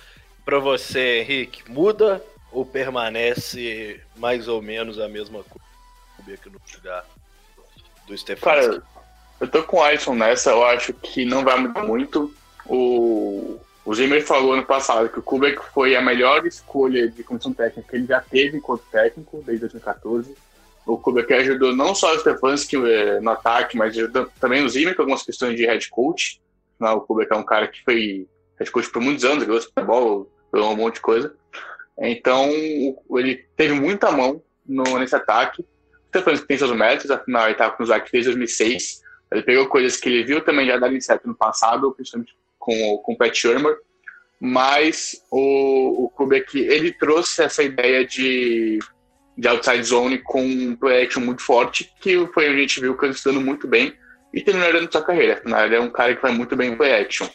Para 0.45 0.61
você, 0.61 1.21
Henrique, 1.21 1.69
muda 1.69 2.25
ou 2.53 2.65
permanece 2.65 4.01
mais 4.17 4.47
ou 4.47 4.63
menos 4.63 4.99
a 5.01 5.09
mesma 5.09 5.43
coisa? 5.43 5.69
O 6.13 6.17
Kubiak 6.19 6.49
no 6.49 6.61
lugar 6.77 7.05
do 8.07 8.17
Stefanski. 8.17 8.45
Cara, 8.45 8.83
eu 9.41 9.49
tô 9.49 9.63
com 9.63 9.79
o 9.79 9.83
Alisson 9.83 10.15
nessa, 10.15 10.51
eu 10.51 10.65
acho 10.65 10.93
que 10.93 11.25
não 11.25 11.45
vai 11.45 11.59
mudar 11.59 11.85
muito. 11.85 12.33
O, 12.67 13.59
o 13.85 13.95
Zimmer 13.95 14.25
falou 14.25 14.53
ano 14.53 14.65
passado 14.65 15.09
que 15.09 15.19
o 15.19 15.23
Kubrick 15.23 15.63
foi 15.73 15.97
a 15.97 16.03
melhor 16.03 16.45
escolha 16.47 17.09
de 17.09 17.23
comissão 17.23 17.53
técnica 17.53 17.89
que 17.89 17.97
ele 17.97 18.07
já 18.07 18.21
teve 18.21 18.59
enquanto 18.59 18.85
técnico, 18.91 19.43
desde 19.47 19.61
2014. 19.63 20.35
O 20.85 20.99
Kubrick 20.99 21.33
ajudou 21.33 21.75
não 21.75 21.95
só 21.95 22.15
o 22.15 22.19
Stefanski 22.19 22.77
eh, 22.77 23.21
no 23.21 23.31
ataque, 23.31 23.77
mas 23.77 23.95
também 24.41 24.65
o 24.65 24.69
Zimmer 24.69 24.97
com 24.97 25.03
algumas 25.03 25.23
questões 25.23 25.57
de 25.57 25.67
head 25.67 25.89
coach. 25.91 26.41
O 26.81 27.01
Kubrick 27.01 27.33
é 27.33 27.37
um 27.37 27.43
cara 27.43 27.69
que 27.69 27.85
foi 27.85 28.27
head 28.59 28.71
coach 28.71 28.91
por 28.91 29.03
muitos 29.03 29.25
anos, 29.25 29.45
ganhou 29.45 29.61
futebol, 29.61 30.31
ganhou 30.53 30.73
um 30.73 30.77
monte 30.77 30.95
de 30.95 31.01
coisa. 31.01 31.35
Então, 31.99 32.49
ele 32.51 33.45
teve 33.57 33.75
muita 33.75 34.11
mão 34.11 34.43
no, 34.67 34.99
nesse 34.99 35.15
ataque. 35.15 35.63
O 35.63 36.09
Stefanski 36.09 36.47
tem 36.47 36.59
seus 36.59 36.73
méritos, 36.73 37.11
afinal, 37.11 37.45
ele 37.45 37.53
estava 37.53 37.77
com 37.77 37.83
o 37.83 37.87
Zac 37.87 38.11
desde 38.11 38.31
2006. 38.31 39.03
Ele 39.31 39.43
pegou 39.43 39.67
coisas 39.67 39.97
que 39.97 40.09
ele 40.09 40.25
viu 40.25 40.41
também 40.43 40.67
já 40.67 40.79
darem 40.79 41.01
certo 41.01 41.29
no 41.29 41.35
passado, 41.35 41.93
principalmente 41.93 42.35
com, 42.59 42.99
com 42.99 43.13
o 43.13 43.17
Pat 43.17 43.35
Shermer, 43.35 43.77
mas 44.41 45.23
o, 45.31 46.05
o 46.05 46.09
Kubrick, 46.11 46.59
ele 46.59 46.93
trouxe 46.93 47.43
essa 47.43 47.63
ideia 47.63 48.07
de, 48.07 48.79
de 49.37 49.49
outside 49.49 49.83
zone 49.83 50.19
com 50.19 50.43
um 50.43 50.77
play 50.77 51.05
action 51.05 51.21
muito 51.21 51.43
forte, 51.43 51.93
que 52.01 52.27
foi 52.33 52.47
a 52.47 52.57
gente 52.57 52.81
viu 52.81 52.95
cansando 52.95 53.41
muito 53.41 53.67
bem 53.67 53.95
e 54.33 54.41
terminando 54.41 54.91
sua 54.91 55.03
carreira. 55.03 55.43
Ele 55.45 55.77
é 55.77 55.81
um 55.81 55.91
cara 55.91 56.15
que 56.15 56.23
vai 56.23 56.33
muito 56.33 56.55
bem 56.55 56.73
em 56.73 56.77
play 56.77 56.93
action. 56.93 57.29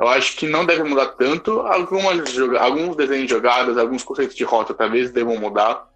Eu 0.00 0.08
acho 0.08 0.34
que 0.36 0.48
não 0.48 0.64
deve 0.64 0.82
mudar 0.82 1.08
tanto. 1.08 1.60
Algumas, 1.60 2.38
alguns 2.58 2.96
desenhos 2.96 3.24
de 3.24 3.34
jogadas, 3.34 3.76
alguns 3.76 4.02
conceitos 4.02 4.34
de 4.34 4.44
rota 4.44 4.72
talvez 4.72 5.10
devam 5.10 5.36
mudar. 5.38 5.86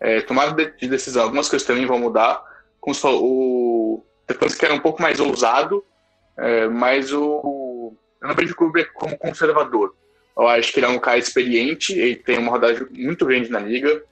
É, 0.00 0.22
tomada 0.22 0.64
de 0.64 0.88
decisão, 0.88 1.24
algumas 1.24 1.46
coisas 1.46 1.66
também 1.66 1.84
vão 1.84 1.98
mudar. 1.98 2.42
Como 2.80 2.94
se 2.94 3.06
falou, 4.34 4.54
o 4.54 4.58
que 4.58 4.64
era 4.64 4.74
um 4.74 4.80
pouco 4.80 5.02
mais 5.02 5.20
ousado, 5.20 5.84
é, 6.36 6.68
mas 6.68 7.12
o, 7.12 7.94
eu 8.20 8.28
não 8.28 8.34
vejo 8.34 8.52
o 8.52 8.56
Kubrick 8.56 8.92
como 8.92 9.16
conservador. 9.16 9.94
Eu 10.36 10.48
acho 10.48 10.72
que 10.72 10.78
ele 10.78 10.86
é 10.86 10.88
um 10.88 10.98
cara 10.98 11.18
experiente, 11.18 11.92
ele 11.92 12.16
tem 12.16 12.38
uma 12.38 12.50
rodagem 12.50 12.86
muito 12.90 13.26
grande 13.26 13.50
na 13.50 13.58
liga. 13.58 14.02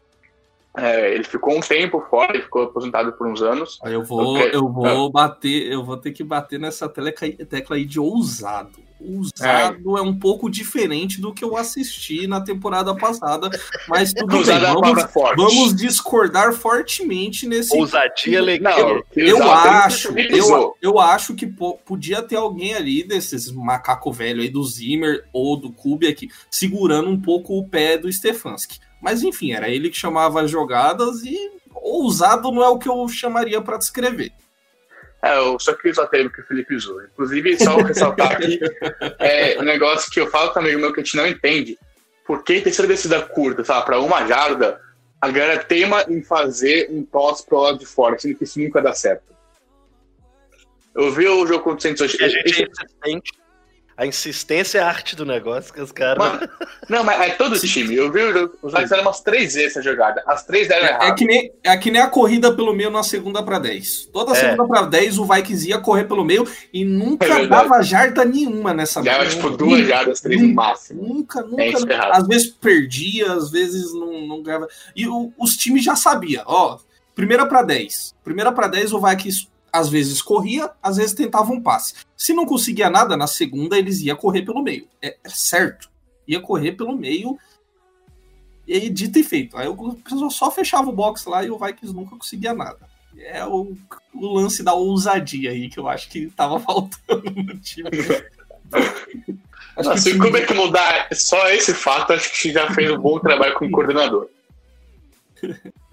É, 0.78 1.14
ele 1.14 1.24
ficou 1.24 1.56
um 1.56 1.60
tempo 1.60 2.00
fora, 2.08 2.34
ele 2.34 2.44
ficou 2.44 2.62
aposentado 2.62 3.12
por 3.12 3.26
uns 3.26 3.42
anos. 3.42 3.78
Eu 3.84 4.04
vou, 4.04 4.38
eu, 4.38 4.48
eu 4.52 4.68
vou 4.72 5.10
bater, 5.10 5.72
eu 5.72 5.84
vou 5.84 5.96
ter 5.96 6.12
que 6.12 6.22
bater 6.22 6.58
nessa 6.58 6.88
tecla 6.88 7.76
aí 7.76 7.84
de 7.84 7.98
ousado. 7.98 8.88
Ousado 9.00 9.96
é. 9.96 10.00
é. 10.00 10.02
um 10.02 10.18
pouco 10.18 10.50
diferente 10.50 11.20
do 11.20 11.32
que 11.32 11.44
eu 11.44 11.56
assisti 11.56 12.26
na 12.26 12.40
temporada 12.40 12.94
passada, 12.96 13.48
mas 13.88 14.12
tudo 14.12 14.44
bem. 14.44 14.56
É 14.56 14.60
vamos, 14.60 15.04
vamos, 15.36 15.76
discordar 15.76 16.52
fortemente 16.52 17.46
nesse. 17.46 17.76
Ousadia 17.76 18.42
legal. 18.42 19.02
eu 19.14 19.50
acho, 19.50 20.18
eu, 20.18 20.76
eu 20.82 20.98
acho 20.98 21.34
que 21.34 21.46
podia 21.84 22.22
ter 22.22 22.36
alguém 22.36 22.74
ali 22.74 23.04
desses 23.04 23.52
macaco 23.52 24.12
velho 24.12 24.42
aí 24.42 24.48
do 24.48 24.64
Zimmer 24.64 25.24
ou 25.32 25.56
do 25.56 25.70
Kubiak 25.70 26.28
segurando 26.50 27.08
um 27.08 27.20
pouco 27.20 27.56
o 27.56 27.68
pé 27.68 27.96
do 27.96 28.12
Stefanski. 28.12 28.80
Mas 29.00 29.22
enfim, 29.22 29.52
era 29.52 29.68
ele 29.68 29.90
que 29.90 29.96
chamava 29.96 30.42
as 30.42 30.50
jogadas 30.50 31.22
e 31.24 31.36
ousado 31.74 32.50
não 32.50 32.62
é 32.62 32.68
o 32.68 32.78
que 32.78 32.88
eu 32.88 33.08
chamaria 33.08 33.60
para 33.60 33.78
descrever. 33.78 34.32
É, 35.22 35.36
eu 35.36 35.58
só 35.58 35.74
quis 35.74 35.96
bater 35.96 36.30
que 36.30 36.40
o 36.40 36.46
Felipe 36.46 36.74
usou. 36.74 37.02
Inclusive, 37.02 37.58
só 37.58 37.76
ressaltar 37.82 38.32
aqui 38.32 38.60
é, 39.18 39.58
um 39.58 39.64
negócio 39.64 40.10
que 40.10 40.20
eu 40.20 40.30
falo 40.30 40.52
com 40.52 40.60
um 40.60 40.62
amigo 40.62 40.80
meu 40.80 40.92
que 40.92 41.00
a 41.00 41.04
gente 41.04 41.16
não 41.16 41.26
entende. 41.26 41.78
Por 42.26 42.44
que 42.44 42.60
terceira 42.60 42.88
descida 42.88 43.22
curta, 43.22 43.64
sabe, 43.64 43.86
para 43.86 44.00
uma 44.00 44.26
jarda, 44.26 44.80
a 45.20 45.30
galera 45.30 45.64
teima 45.64 46.04
em 46.08 46.22
fazer 46.22 46.88
um 46.90 47.04
tosse 47.04 47.44
pro 47.44 47.60
lado 47.60 47.78
de 47.78 47.86
fora, 47.86 48.18
sendo 48.18 48.36
que 48.36 48.44
isso 48.44 48.60
nunca 48.60 48.80
dá 48.80 48.92
certo. 48.92 49.36
Eu 50.94 51.12
vi 51.12 51.26
o 51.26 51.46
jogo 51.46 51.64
contra 51.64 51.78
o 51.78 51.80
Santos 51.80 52.02
hoje. 52.02 52.22
A 52.22 52.28
gente 52.28 52.62
é 52.62 53.20
a 53.98 54.06
insistência 54.06 54.78
é 54.78 54.80
a 54.80 54.86
arte 54.86 55.16
do 55.16 55.26
negócio 55.26 55.74
que 55.74 55.80
os 55.80 55.90
caras. 55.90 56.48
Não, 56.88 57.02
mas 57.02 57.20
é 57.20 57.30
todo 57.30 57.58
time. 57.66 57.96
Eu 57.96 58.12
vi 58.12 58.20
os 58.62 58.72
Lions 58.72 58.82
fizeram 58.82 59.02
umas 59.02 59.20
três 59.20 59.54
vezes 59.54 59.72
essa 59.72 59.82
jogada. 59.82 60.22
As 60.24 60.46
três 60.46 60.68
deram 60.68 60.86
é, 60.86 60.90
errado. 60.90 61.08
É 61.08 61.14
que, 61.16 61.24
nem, 61.24 61.52
é 61.64 61.76
que 61.76 61.90
nem 61.90 62.00
a 62.00 62.06
corrida 62.06 62.54
pelo 62.54 62.72
meio 62.72 62.90
na 62.90 63.02
segunda 63.02 63.42
para 63.42 63.58
10. 63.58 64.10
Toda 64.12 64.30
é. 64.30 64.34
segunda 64.36 64.68
para 64.68 64.82
10 64.82 65.18
o 65.18 65.24
Vikings 65.24 65.68
ia 65.68 65.80
correr 65.80 66.04
pelo 66.04 66.24
meio 66.24 66.46
e 66.72 66.84
nunca 66.84 67.26
é 67.26 67.46
dava 67.48 67.82
jarda 67.82 68.24
nenhuma 68.24 68.72
nessa 68.72 69.02
Dava 69.02 69.26
tipo 69.26 69.50
duas 69.50 69.84
jardas, 69.84 70.20
três 70.20 70.40
no 70.40 70.54
máximo. 70.54 71.02
Nunca, 71.02 71.42
nunca. 71.42 71.64
É 71.64 71.72
nunca 71.72 72.10
às 72.12 72.24
vezes 72.28 72.46
perdia, 72.46 73.32
às 73.32 73.50
vezes 73.50 73.92
não, 73.92 74.28
não 74.28 74.42
ganhava. 74.44 74.68
E 74.94 75.08
o, 75.08 75.32
os 75.36 75.56
times 75.56 75.82
já 75.82 75.96
sabiam, 75.96 76.44
ó. 76.46 76.78
Primeira 77.16 77.44
para 77.46 77.62
10. 77.62 78.14
Primeira 78.22 78.52
para 78.52 78.68
10 78.68 78.92
o 78.92 79.00
Vikings 79.00 79.48
às 79.72 79.88
vezes 79.88 80.22
corria, 80.22 80.70
às 80.82 80.96
vezes 80.96 81.14
tentava 81.14 81.52
um 81.52 81.60
passe. 81.60 81.94
Se 82.16 82.32
não 82.32 82.46
conseguia 82.46 82.90
nada, 82.90 83.16
na 83.16 83.26
segunda 83.26 83.78
eles 83.78 84.00
iam 84.00 84.16
correr 84.16 84.42
pelo 84.42 84.62
meio. 84.62 84.88
É, 85.00 85.16
é 85.22 85.28
certo. 85.28 85.90
Ia 86.26 86.40
correr 86.40 86.72
pelo 86.72 86.96
meio. 86.96 87.38
E 88.66 88.74
aí, 88.74 88.90
dito 88.90 89.18
e 89.18 89.24
feito. 89.24 89.56
Aí 89.56 89.66
o 89.66 89.94
pessoal 89.94 90.30
só 90.30 90.50
fechava 90.50 90.90
o 90.90 90.92
box 90.92 91.24
lá 91.26 91.42
e 91.42 91.50
o 91.50 91.58
Vikings 91.58 91.94
nunca 91.94 92.16
conseguia 92.16 92.52
nada. 92.52 92.78
É 93.16 93.44
o, 93.44 93.76
o 94.14 94.34
lance 94.34 94.62
da 94.62 94.74
ousadia 94.74 95.50
aí 95.50 95.68
que 95.68 95.78
eu 95.78 95.88
acho 95.88 96.08
que 96.08 96.26
tava 96.30 96.60
faltando 96.60 97.30
no 97.30 97.58
time. 97.58 97.88
acho 99.76 99.88
Nossa, 99.88 100.10
time... 100.10 100.18
como 100.18 100.36
é 100.36 100.44
que 100.44 100.54
mudar 100.54 101.08
só 101.12 101.48
esse 101.50 101.72
fato, 101.72 102.12
acho 102.12 102.40
que 102.40 102.52
já 102.52 102.72
fez 102.74 102.90
um 102.90 102.98
bom 102.98 103.18
trabalho 103.18 103.54
com 103.54 103.66
o 103.66 103.70
coordenador. 103.70 104.28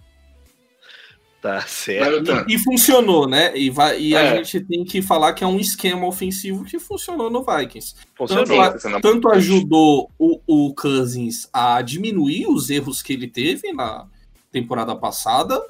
Tá 1.46 1.62
certo. 1.62 2.32
E, 2.50 2.56
e 2.56 2.58
funcionou, 2.58 3.28
né? 3.28 3.56
E, 3.56 3.70
vai, 3.70 4.02
e 4.02 4.16
é. 4.16 4.18
a 4.18 4.36
gente 4.38 4.62
tem 4.62 4.84
que 4.84 5.00
falar 5.00 5.32
que 5.34 5.43
é 5.43 5.48
um 5.48 5.60
esquema 5.60 6.08
ofensivo 6.08 6.66
que 6.66 6.80
funcionou 6.80 7.30
no 7.30 7.46
Vikings. 7.46 7.93
Funcionou. 8.16 8.46
Tanto, 8.48 9.00
tanto 9.00 9.30
ajudou 9.30 10.10
o, 10.18 10.41
o 10.48 10.74
Cousins 10.74 11.48
a 11.54 11.84
diminuir 11.84 12.48
os 12.48 12.72
erros 12.72 13.04
que 13.04 13.14
ele 13.14 13.28
teve 13.28 13.72
na 13.72 14.08
temporada 14.52 14.96
passada, 14.96 15.62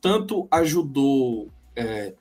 tanto 0.00 0.46
ajudou 0.48 1.48
é, 1.74 2.14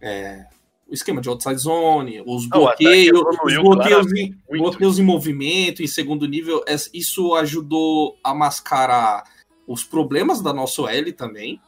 é, 0.00 0.46
o 0.88 0.94
esquema 0.94 1.20
de 1.20 1.28
outside 1.28 1.58
zone, 1.58 2.22
os 2.24 2.46
bloqueios, 2.46 3.20
os 3.44 3.54
bloqueios, 3.58 4.14
em, 4.14 4.34
bloqueios 4.48 4.98
em 4.98 5.02
movimento, 5.02 5.82
em 5.82 5.86
segundo 5.86 6.26
nível, 6.26 6.64
é, 6.66 6.74
isso 6.94 7.34
ajudou 7.34 8.16
a 8.24 8.32
mascarar 8.32 9.24
os 9.66 9.84
problemas 9.84 10.40
da 10.40 10.54
nossa 10.54 10.80
OL 10.80 11.12
também 11.14 11.60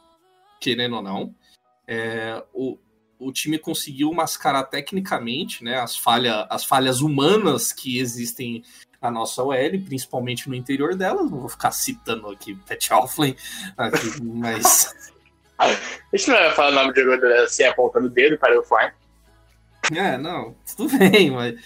querendo 0.59 0.97
ou 0.97 1.01
não. 1.01 1.35
É, 1.87 2.43
o, 2.53 2.77
o 3.17 3.31
time 3.31 3.57
conseguiu 3.57 4.11
mascarar 4.13 4.63
tecnicamente 4.63 5.63
né, 5.63 5.79
as, 5.79 5.97
falha, 5.97 6.47
as 6.49 6.63
falhas 6.63 7.01
humanas 7.01 7.73
que 7.73 7.99
existem 7.99 8.63
na 9.01 9.09
nossa 9.09 9.43
OL, 9.43 9.81
principalmente 9.85 10.49
no 10.49 10.55
interior 10.55 10.95
dela. 10.95 11.23
Não 11.23 11.39
vou 11.39 11.49
ficar 11.49 11.71
citando 11.71 12.29
aqui 12.29 12.55
Pat 12.67 12.91
Alflin, 12.91 13.35
aqui, 13.77 14.21
mas. 14.21 14.93
A 15.59 15.67
gente 16.15 16.29
não 16.29 16.37
vai 16.37 16.51
falar 16.53 16.69
o 16.69 16.75
nome 16.75 16.93
de 16.93 17.03
jogador 17.03 17.33
assim, 17.39 17.63
apontando 17.65 18.07
o 18.07 18.09
dedo 18.09 18.37
para 18.37 18.57
o 18.57 18.63
Fly. 18.63 18.93
É, 19.93 20.17
não, 20.17 20.55
tudo 20.77 20.95
bem, 20.97 21.31
mas. 21.31 21.59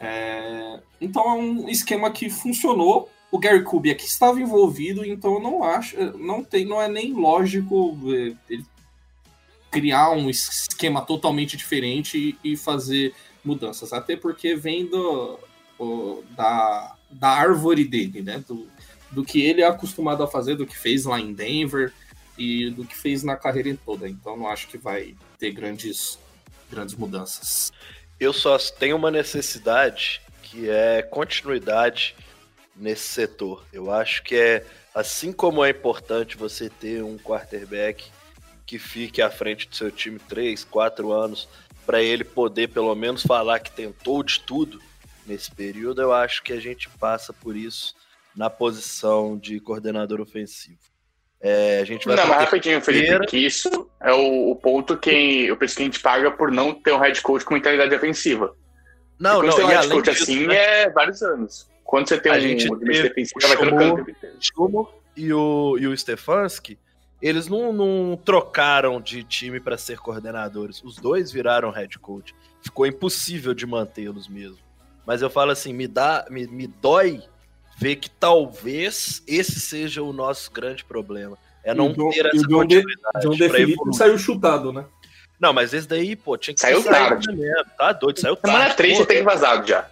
É... 0.00 0.80
Então 0.98 1.22
é 1.28 1.34
um 1.34 1.68
esquema 1.68 2.10
que 2.10 2.30
funcionou 2.30 3.10
o 3.34 3.38
Gary 3.40 3.64
Kubiak 3.64 4.04
estava 4.04 4.40
envolvido, 4.40 5.04
então 5.04 5.34
eu 5.34 5.40
não 5.40 5.64
acho, 5.64 5.96
não 6.16 6.44
tem, 6.44 6.64
não 6.64 6.80
é 6.80 6.88
nem 6.88 7.12
lógico 7.12 7.98
é, 8.06 8.32
ele 8.48 8.64
criar 9.72 10.10
um 10.10 10.30
esquema 10.30 11.02
totalmente 11.02 11.56
diferente 11.56 12.38
e 12.44 12.56
fazer 12.56 13.12
mudanças, 13.44 13.92
até 13.92 14.16
porque 14.16 14.54
vem 14.54 14.86
do, 14.86 15.36
da, 16.36 16.94
da 17.10 17.28
árvore 17.28 17.84
dele, 17.84 18.22
né? 18.22 18.38
Do, 18.46 18.68
do 19.10 19.24
que 19.24 19.42
ele 19.42 19.62
é 19.62 19.66
acostumado 19.66 20.22
a 20.22 20.28
fazer, 20.28 20.54
do 20.54 20.64
que 20.64 20.78
fez 20.78 21.04
lá 21.04 21.18
em 21.18 21.34
Denver 21.34 21.92
e 22.38 22.70
do 22.70 22.84
que 22.84 22.96
fez 22.96 23.24
na 23.24 23.34
carreira 23.34 23.76
toda. 23.84 24.08
Então 24.08 24.36
não 24.36 24.46
acho 24.46 24.68
que 24.68 24.78
vai 24.78 25.16
ter 25.40 25.50
grandes, 25.50 26.20
grandes 26.70 26.94
mudanças. 26.94 27.72
Eu 28.20 28.32
só 28.32 28.56
tenho 28.58 28.94
uma 28.94 29.10
necessidade 29.10 30.22
que 30.40 30.70
é 30.70 31.02
continuidade 31.02 32.14
nesse 32.76 33.08
setor. 33.08 33.64
Eu 33.72 33.90
acho 33.90 34.22
que 34.22 34.34
é 34.34 34.64
assim 34.94 35.32
como 35.32 35.64
é 35.64 35.70
importante 35.70 36.36
você 36.36 36.68
ter 36.68 37.02
um 37.02 37.18
quarterback 37.18 38.04
que 38.66 38.78
fique 38.78 39.20
à 39.20 39.30
frente 39.30 39.68
do 39.68 39.76
seu 39.76 39.90
time 39.90 40.18
3, 40.18 40.64
4 40.64 41.12
anos, 41.12 41.48
para 41.84 42.02
ele 42.02 42.24
poder 42.24 42.68
pelo 42.68 42.94
menos 42.94 43.22
falar 43.22 43.60
que 43.60 43.70
tentou 43.70 44.22
de 44.22 44.40
tudo. 44.40 44.80
nesse 45.26 45.50
período, 45.50 46.02
eu 46.02 46.12
acho 46.12 46.42
que 46.42 46.52
a 46.52 46.60
gente 46.60 46.88
passa 46.88 47.32
por 47.32 47.56
isso 47.56 47.94
na 48.36 48.50
posição 48.50 49.38
de 49.38 49.58
coordenador 49.60 50.20
ofensivo. 50.20 50.78
É, 51.40 51.80
a 51.80 51.84
gente 51.84 52.06
vai 52.06 52.16
Não, 52.16 52.26
mas 52.26 52.38
rapidinho, 52.38 52.80
Felipe, 52.80 53.26
que 53.26 53.36
isso 53.36 53.90
é 54.00 54.12
o, 54.12 54.50
o 54.50 54.56
ponto 54.56 54.96
que 54.96 55.50
o 55.52 55.56
preço 55.56 55.76
que 55.76 55.82
a 55.82 55.84
gente 55.84 56.00
paga 56.00 56.30
por 56.30 56.50
não 56.50 56.74
ter 56.74 56.92
um 56.92 56.98
head 56.98 57.20
coach 57.20 57.44
com 57.44 57.54
mentalidade 57.54 57.94
ofensiva. 57.94 58.54
Não, 59.18 59.42
não, 59.42 59.54
tem 59.54 59.64
um 59.64 59.70
e 59.70 59.74
head 59.74 59.88
coach 59.88 60.10
disso, 60.10 60.22
assim 60.22 60.46
né, 60.46 60.82
é 60.82 60.90
vários 60.90 61.22
anos. 61.22 61.68
Quando 61.94 62.08
você 62.08 62.18
tem 62.18 62.32
A 62.32 62.36
um 62.36 62.40
gente 62.40 62.72
um 62.72 62.76
teve 62.76 63.02
defensivo, 63.08 63.38
o 63.38 63.46
vai 63.48 63.56
trocando 63.56 64.06
e 65.16 65.32
o, 65.32 65.76
e 65.78 65.86
o 65.86 65.96
Stefanski, 65.96 66.76
eles 67.22 67.46
não, 67.46 67.72
não 67.72 68.16
trocaram 68.16 69.00
de 69.00 69.22
time 69.22 69.60
para 69.60 69.78
ser 69.78 69.98
coordenadores. 70.00 70.82
Os 70.82 70.96
dois 70.96 71.30
viraram 71.30 71.70
head 71.70 71.96
coach. 72.00 72.34
Ficou 72.60 72.84
impossível 72.84 73.54
de 73.54 73.64
mantê-los 73.64 74.26
mesmo. 74.26 74.58
Mas 75.06 75.22
eu 75.22 75.30
falo 75.30 75.52
assim, 75.52 75.72
me 75.72 75.86
dá, 75.86 76.26
me, 76.28 76.48
me 76.48 76.66
dói 76.66 77.22
ver 77.78 77.94
que 77.94 78.10
talvez 78.10 79.22
esse 79.28 79.60
seja 79.60 80.02
o 80.02 80.12
nosso 80.12 80.50
grande 80.50 80.84
problema. 80.84 81.38
É 81.62 81.72
não 81.72 81.90
E 81.90 81.90
o 81.90 81.94
John- 81.94 82.10
ter 82.10 82.26
essa 82.26 82.36
o 82.36 82.40
John 82.48 82.66
De- 82.66 82.82
continuidade 82.82 83.38
DeFilippo 83.38 83.72
evoluir. 83.82 83.94
saiu 83.96 84.18
chutado, 84.18 84.72
né? 84.72 84.84
Não, 85.38 85.52
mas 85.52 85.72
esse 85.72 85.86
daí, 85.86 86.16
pô, 86.16 86.36
tinha 86.36 86.54
que 86.54 86.60
Saiu 86.60 86.82
tarde. 86.82 87.28
mesmo. 87.28 87.64
Tá 87.78 87.92
doido, 87.92 88.18
saiu 88.18 88.36
Semana 88.36 88.58
tarde. 88.64 88.76
3 88.78 88.94
pô. 88.94 89.00
já 89.02 89.06
tem 89.06 89.22
vazado 89.22 89.66
já. 89.68 89.88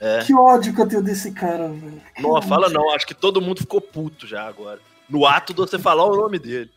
É. 0.00 0.20
Que 0.24 0.32
ódio 0.34 0.74
que 0.74 0.80
eu 0.80 0.86
tenho 0.88 1.02
desse 1.02 1.32
cara, 1.32 1.68
velho. 1.68 2.00
Não, 2.20 2.40
fala 2.42 2.68
não, 2.68 2.90
acho 2.94 3.06
que 3.06 3.14
todo 3.14 3.40
mundo 3.40 3.60
ficou 3.60 3.80
puto 3.80 4.26
já 4.26 4.46
agora. 4.46 4.78
No 5.10 5.26
ato 5.26 5.52
de 5.52 5.60
você 5.60 5.78
falar 5.78 6.04
o 6.04 6.16
nome 6.16 6.38
dele. 6.38 6.70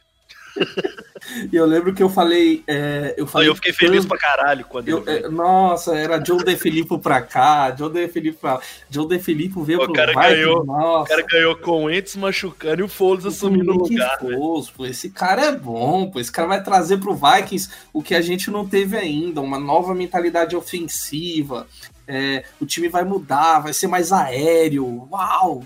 E 1.52 1.56
eu 1.56 1.66
lembro 1.66 1.94
que 1.94 2.04
eu 2.04 2.10
falei. 2.10 2.62
é, 2.68 3.14
eu 3.18 3.26
falei 3.26 3.48
eu 3.48 3.56
fiquei 3.56 3.72
feliz 3.72 3.98
tanto- 4.04 4.08
pra 4.10 4.18
caralho 4.18 4.66
quando 4.66 4.90
eu- 4.90 5.04
é, 5.08 5.30
nossa, 5.30 5.96
era 5.96 6.18
John 6.18 6.38
DeFilippo 6.38 7.00
pra 7.00 7.22
cá, 7.22 7.70
John 7.72 7.90
DeFilippo 7.90 8.40
pra 8.42 8.60
John 8.90 9.08
DeFilippo 9.08 9.64
veio 9.64 9.80
O 9.80 9.84
pro 9.86 9.94
cara 9.94 10.12
Vikings, 10.12 10.36
ganhou- 10.36 10.62
O 10.62 10.66
nossa. 10.66 11.08
cara 11.10 11.26
ganhou 11.30 11.56
com 11.56 11.86
o 11.86 11.90
Entes 11.90 12.16
machucando 12.18 12.82
e 12.82 12.84
o 12.84 12.90
Foles 12.90 13.26
assumindo 13.26 13.72
o 13.72 13.78
lugar. 13.78 14.18
né? 14.22 14.36
fosse, 14.36 14.72
pô, 14.72 14.86
esse 14.86 15.10
cara 15.12 15.46
é 15.46 15.52
bom, 15.56 16.10
pô. 16.10 16.20
Esse 16.20 16.32
cara 16.32 16.48
vai 16.50 16.62
trazer 16.62 16.98
pro 16.98 17.16
Vikings 17.16 17.70
o 17.94 18.02
que 18.04 18.14
a 18.16 18.22
gente 18.22 18.50
não 18.52 18.68
teve 18.68 18.98
ainda, 18.98 19.40
uma 19.40 19.60
nova 19.60 19.94
mentalidade 19.96 20.56
ofensiva. 20.56 21.66
É, 22.14 22.44
o 22.60 22.66
time 22.66 22.90
vai 22.90 23.06
mudar, 23.06 23.60
vai 23.60 23.74
ser 23.74 23.88
mais 23.88 24.12
aéreo. 24.12 25.08
Uau! 25.10 25.64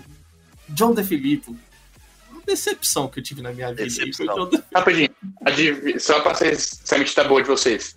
John 0.68 0.94
DeFilippo. 0.94 1.56
Uma 2.30 2.42
decepção 2.46 3.08
que 3.08 3.18
eu 3.18 3.22
tive 3.24 3.42
na 3.42 3.52
minha 3.52 3.70
vida. 3.70 3.82
Decepção. 3.84 4.26
John 4.26 4.50
Rapidinho, 4.72 5.08
adiv- 5.44 5.98
só 5.98 6.20
pra 6.20 6.34
ser 6.34 6.54
se 6.56 6.94
a 6.94 6.98
mente 6.98 7.12
tá 7.14 7.24
boa 7.24 7.42
de 7.42 7.48
vocês. 7.48 7.96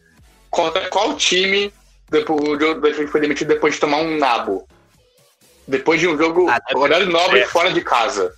Conta 0.50 0.89
qual 0.89 1.16
time 1.16 1.72
depois, 2.10 2.41
o 2.41 2.60
Joe 2.60 2.74
Dutton 2.82 3.06
foi 3.08 3.22
demitido 3.22 3.50
depois 3.50 3.76
de 3.76 3.80
tomar 3.80 3.97
um 3.97 4.18
nabo? 4.18 4.68
Depois 5.68 6.00
de 6.00 6.08
um 6.08 6.18
jogo 6.18 6.50
Ah, 6.50 6.60
horário 6.76 7.06
nobre 7.08 7.41
é. 7.41 7.45
fora 7.45 7.72
de 7.72 7.82
casa. 7.82 8.34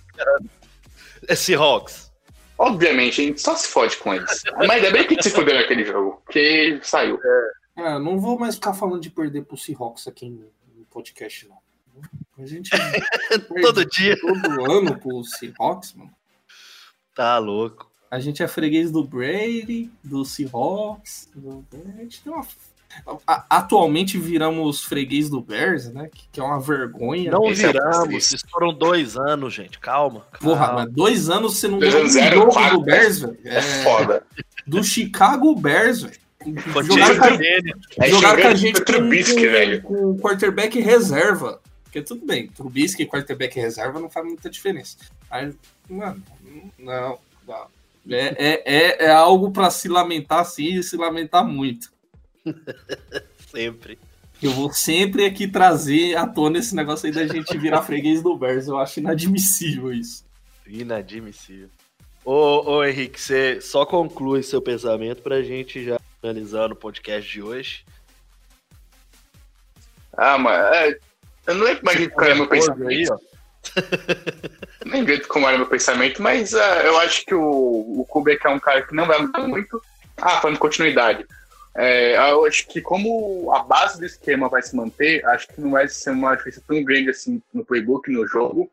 É 1.26 1.34
Seahawks. 1.34 2.12
Obviamente, 2.58 3.22
a 3.22 3.24
gente 3.24 3.40
só 3.40 3.56
se 3.56 3.66
fode 3.68 3.96
com 3.96 4.12
eles. 4.12 4.42
Mas 4.58 4.70
ainda 4.70 4.90
bem 4.90 5.04
que 5.04 5.14
a 5.14 5.16
gente 5.16 5.24
se 5.24 5.30
fodeu 5.30 5.54
naquele 5.54 5.84
jogo, 5.86 6.20
porque 6.26 6.78
saiu. 6.82 7.18
É, 7.24 7.50
não 7.76 8.18
vou 8.18 8.38
mais 8.38 8.54
ficar 8.56 8.74
falando 8.74 9.00
de 9.00 9.10
perder 9.10 9.44
pro 9.44 9.56
Seahawks 9.56 10.06
aqui 10.06 10.28
no, 10.28 10.50
podcast, 10.90 11.48
não. 11.48 11.56
A 12.38 12.46
gente 12.46 12.70
Todo 13.62 13.84
dia. 13.86 14.16
todo 14.20 14.70
ano 14.70 14.98
pro 14.98 15.24
Seahawks, 15.24 15.94
mano. 15.94 16.10
Tá 17.14 17.38
louco. 17.38 17.90
A 18.10 18.20
gente 18.20 18.42
é 18.42 18.48
freguês 18.48 18.90
do 18.90 19.02
Brady, 19.02 19.90
do 20.04 20.24
Seahawks. 20.24 21.30
Do... 21.34 21.64
A 21.72 22.02
gente 22.02 22.22
tem 22.22 22.32
uma... 22.32 22.46
Atualmente 23.48 24.18
viramos 24.18 24.84
freguês 24.84 25.30
do 25.30 25.40
Bears, 25.40 25.90
né? 25.90 26.10
Que, 26.12 26.28
que 26.32 26.40
é 26.40 26.42
uma 26.42 26.60
vergonha. 26.60 27.30
Não 27.30 27.50
Esse 27.50 27.64
é 27.64 27.72
viramos. 27.72 28.32
Isso 28.32 28.46
foram 28.50 28.74
dois 28.74 29.16
anos, 29.16 29.54
gente. 29.54 29.78
Calma. 29.78 30.26
Porra, 30.38 30.66
calma. 30.66 30.84
mas 30.84 30.92
dois 30.92 31.30
anos 31.30 31.56
você 31.56 31.68
não 31.68 31.78
ganhou 31.78 32.04
um 32.04 32.08
jogo 32.08 32.70
do 32.70 32.82
Bears, 32.82 33.20
velho. 33.20 33.38
É, 33.44 33.56
É, 33.56 33.62
foda. 33.82 34.26
do 34.66 34.84
Chicago 34.84 35.54
Bears, 35.54 36.02
velho. 36.02 36.20
Jogaram 36.84 37.18
com 37.18 37.24
a- 37.24 37.30
Daniel. 37.30 37.76
É 38.00 38.08
Jogaram 38.10 38.42
com 38.42 38.48
a 38.48 38.54
gente 38.54 38.78
com, 38.80 38.84
Trubisky, 38.84 39.34
com, 39.34 39.40
velho. 39.40 39.82
com 39.82 40.10
o 40.12 40.18
quarterback 40.18 40.80
reserva. 40.80 41.60
Porque 41.84 42.00
tudo 42.02 42.24
bem, 42.26 42.48
Trubisky 42.48 43.02
e 43.02 43.06
quarterback 43.06 43.58
reserva 43.60 44.00
não 44.00 44.08
faz 44.10 44.26
muita 44.26 44.48
diferença. 44.48 44.96
Aí, 45.30 45.52
mano, 45.88 46.22
não, 46.78 47.18
não. 47.46 47.66
É, 48.10 48.34
é, 48.36 48.62
é, 48.64 49.04
é 49.06 49.10
algo 49.10 49.50
pra 49.52 49.70
se 49.70 49.88
lamentar 49.88 50.44
sim 50.44 50.74
e 50.78 50.82
se 50.82 50.96
lamentar 50.96 51.46
muito. 51.46 51.92
Sempre. 53.50 53.98
Eu 54.42 54.50
vou 54.50 54.72
sempre 54.72 55.24
aqui 55.24 55.46
trazer 55.46 56.16
à 56.16 56.26
tona 56.26 56.58
esse 56.58 56.74
negócio 56.74 57.06
aí 57.06 57.12
da 57.12 57.26
gente 57.28 57.56
virar 57.58 57.82
freguês 57.82 58.22
do 58.22 58.36
Bears. 58.36 58.66
Eu 58.66 58.76
acho 58.76 58.98
inadmissível 58.98 59.92
isso. 59.92 60.24
Inadmissível. 60.66 61.68
Ô, 62.24 62.76
ô 62.76 62.84
Henrique, 62.84 63.20
você 63.20 63.60
só 63.60 63.86
conclui 63.86 64.42
seu 64.42 64.60
pensamento 64.60 65.22
pra 65.22 65.42
gente 65.42 65.84
já 65.84 66.00
finalizar 66.22 66.68
no 66.68 66.76
podcast 66.76 67.28
de 67.28 67.42
hoje. 67.42 67.84
Ah, 70.16 70.38
mano, 70.38 70.74
é, 70.74 70.98
eu 71.48 71.54
não 71.56 71.64
lembro 71.64 71.84
mais 71.84 71.98
de 71.98 72.08
qual 72.08 72.26
era 72.26 72.34
meu 72.36 72.44
Aí, 72.44 72.50
pensamento. 72.50 73.12
ó. 73.12 73.18
Nem 74.86 75.02
lembro 75.02 75.28
como 75.28 75.48
era 75.48 75.58
meu 75.58 75.66
pensamento, 75.66 76.22
mas 76.22 76.54
ah, 76.54 76.82
eu 76.84 76.98
acho 77.00 77.24
que 77.24 77.34
o, 77.34 78.00
o 78.00 78.06
Kubrick 78.08 78.46
é 78.46 78.50
um 78.50 78.60
cara 78.60 78.82
que 78.82 78.94
não 78.94 79.06
vai 79.06 79.20
mudar 79.20 79.48
muito. 79.48 79.82
Ah, 80.16 80.40
falando 80.40 80.54
de 80.54 80.60
continuidade. 80.60 81.26
É, 81.74 82.16
eu 82.30 82.44
acho 82.44 82.68
que 82.68 82.80
como 82.80 83.50
a 83.52 83.62
base 83.62 83.98
do 83.98 84.04
esquema 84.04 84.48
vai 84.48 84.62
se 84.62 84.76
manter, 84.76 85.24
acho 85.26 85.48
que 85.48 85.60
não 85.60 85.70
vai 85.70 85.88
ser 85.88 86.10
uma 86.10 86.36
diferença 86.36 86.62
tão 86.68 86.84
grande 86.84 87.10
assim 87.10 87.42
no 87.52 87.64
playbook, 87.64 88.10
no 88.10 88.26
jogo. 88.28 88.70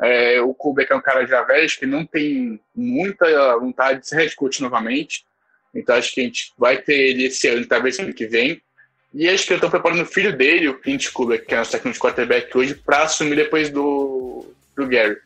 É, 0.00 0.40
o 0.40 0.54
Kubrick 0.54 0.92
é 0.92 0.96
um 0.96 1.02
cara 1.02 1.26
já 1.26 1.42
velho, 1.42 1.64
acho 1.64 1.78
que 1.78 1.86
não 1.86 2.06
tem 2.06 2.60
muita 2.74 3.58
vontade 3.58 4.00
de 4.00 4.08
ser 4.08 4.16
head 4.16 4.36
coach 4.36 4.62
novamente. 4.62 5.26
Então 5.74 5.96
acho 5.96 6.14
que 6.14 6.20
a 6.20 6.24
gente 6.24 6.52
vai 6.56 6.78
ter 6.78 6.94
ele 6.94 7.24
esse 7.24 7.46
ano, 7.48 7.66
talvez 7.66 7.98
ano 7.98 8.12
que 8.12 8.26
vem. 8.26 8.60
E 9.12 9.28
acho 9.28 9.46
que 9.46 9.52
eu 9.52 9.56
estou 9.56 9.70
preparando 9.70 10.02
o 10.02 10.06
filho 10.06 10.36
dele, 10.36 10.68
o 10.68 10.78
Clint 10.78 11.10
Kubrick, 11.12 11.46
que 11.46 11.54
é 11.54 11.58
nosso 11.58 11.72
técnico 11.72 11.94
de 11.94 12.00
quarterback 12.00 12.56
hoje, 12.56 12.74
para 12.74 13.04
assumir 13.04 13.36
depois 13.36 13.70
do, 13.70 14.46
do 14.76 14.86
Gary. 14.86 15.16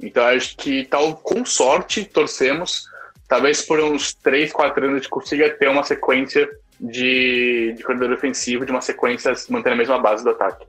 Então 0.00 0.24
acho 0.24 0.56
que 0.56 0.84
tal, 0.84 1.16
com 1.16 1.44
sorte, 1.44 2.04
torcemos. 2.04 2.86
Talvez 3.28 3.62
por 3.62 3.80
uns 3.80 4.14
3, 4.14 4.52
4 4.52 4.84
anos 4.84 4.96
a 4.96 4.98
gente 4.98 5.08
consiga 5.08 5.50
ter 5.50 5.68
uma 5.68 5.82
sequência 5.82 6.48
de, 6.78 7.74
de 7.76 7.82
corredor 7.82 8.12
ofensivo, 8.12 8.66
de 8.66 8.72
uma 8.72 8.80
sequência 8.80 9.32
mantendo 9.48 9.74
a 9.74 9.78
mesma 9.78 9.98
base 9.98 10.22
do 10.22 10.30
ataque. 10.30 10.66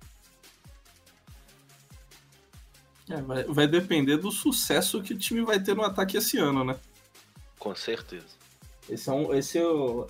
É, 3.09 3.21
vai, 3.21 3.43
vai 3.43 3.67
depender 3.67 4.17
do 4.17 4.31
sucesso 4.31 5.01
que 5.01 5.13
o 5.13 5.17
time 5.17 5.41
vai 5.41 5.59
ter 5.59 5.75
no 5.75 5.83
ataque 5.83 6.17
esse 6.17 6.37
ano, 6.37 6.63
né? 6.63 6.75
Com 7.59 7.75
certeza. 7.75 8.42
Esse 8.89 9.09
é 9.09 9.13
um, 9.13 9.33
esse 9.33 9.57
é 9.57 9.61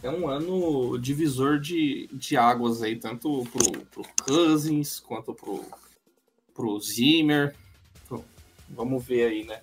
é 0.04 0.10
um 0.10 0.28
ano 0.28 0.98
divisor 0.98 1.60
de, 1.60 2.10
de 2.12 2.36
águas 2.36 2.82
aí, 2.82 2.96
tanto 2.96 3.44
pro, 3.52 3.82
pro 3.86 4.04
Cousins 4.26 5.00
quanto 5.00 5.34
pro, 5.34 5.64
pro 6.54 6.80
Zimmer. 6.80 7.56
Pro- 8.08 8.26
vamos 8.70 9.04
ver 9.06 9.26
aí, 9.28 9.44
né? 9.46 9.62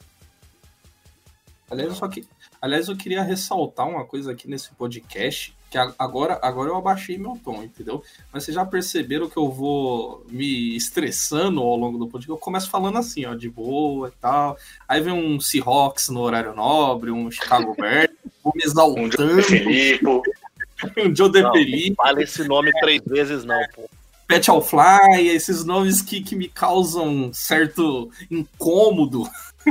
Aliás, 1.70 1.96
só 1.96 2.08
que, 2.08 2.26
aliás, 2.61 2.88
eu 2.88 2.96
queria 2.96 3.22
ressaltar 3.22 3.88
uma 3.88 4.04
coisa 4.04 4.32
aqui 4.32 4.48
nesse 4.48 4.72
podcast, 4.74 5.54
que 5.70 5.78
agora, 5.78 6.36
agora 6.42 6.68
eu 6.68 6.76
abaixei 6.76 7.16
meu 7.16 7.38
tom, 7.44 7.62
entendeu? 7.62 8.02
Mas 8.32 8.42
vocês 8.42 8.56
já 8.56 8.64
perceberam 8.64 9.28
que 9.28 9.36
eu 9.36 9.48
vou 9.48 10.26
me 10.28 10.74
estressando 10.76 11.61
ao 11.61 11.76
longo 11.76 11.96
do 11.96 12.06
podcast? 12.08 12.28
Eu 12.30 12.38
começo 12.38 12.68
falando 12.68 12.98
assim, 12.98 13.24
ó, 13.24 13.34
de 13.34 13.48
boa 13.48 14.08
e 14.08 14.20
tal. 14.20 14.56
Aí 14.88 15.00
vem 15.00 15.12
um 15.12 15.38
Seahawks 15.38 16.08
no 16.08 16.20
horário 16.20 16.54
nobre, 16.56 17.12
um 17.12 17.30
Chicago 17.30 17.72
Bears, 17.76 18.09
vou 18.51 18.53
me 18.55 18.62
Um 18.62 19.07
exaltando, 19.07 19.32
Joe 19.32 19.42
Felipe, 19.42 20.07
um 20.07 21.14
Joe 21.14 21.30
Não, 21.42 21.53
DeFelipe, 21.53 21.96
fala 21.96 22.22
esse 22.22 22.44
nome 22.44 22.72
três 22.80 23.03
vezes, 23.07 23.44
não, 23.44 23.61
pô. 23.74 23.88
Pat 24.28 24.48
All 24.48 24.62
Fly, 24.62 25.26
esses 25.28 25.64
nomes 25.64 26.01
que, 26.03 26.20
que 26.22 26.36
me 26.36 26.48
causam 26.48 27.09
um 27.09 27.32
certo 27.32 28.11
incômodo. 28.30 29.28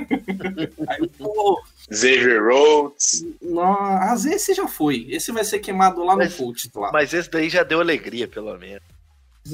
Aí, 0.88 1.08
pô, 1.18 1.62
Xavier 1.92 2.44
Rhodes. 2.44 3.26
não, 3.42 3.74
às 3.74 4.24
vezes 4.26 4.42
esse 4.50 4.54
já 4.54 4.68
foi. 4.68 5.08
Esse 5.10 5.32
vai 5.32 5.44
ser 5.44 5.60
queimado 5.60 6.04
lá 6.04 6.14
no 6.14 6.20
Mas- 6.20 6.36
coach 6.36 6.70
lá. 6.76 6.92
Mas 6.92 7.14
esse 7.14 7.30
daí 7.32 7.50
já 7.50 7.64
deu 7.64 7.80
alegria, 7.80 8.28
pelo 8.28 8.58
menos. 8.58 8.84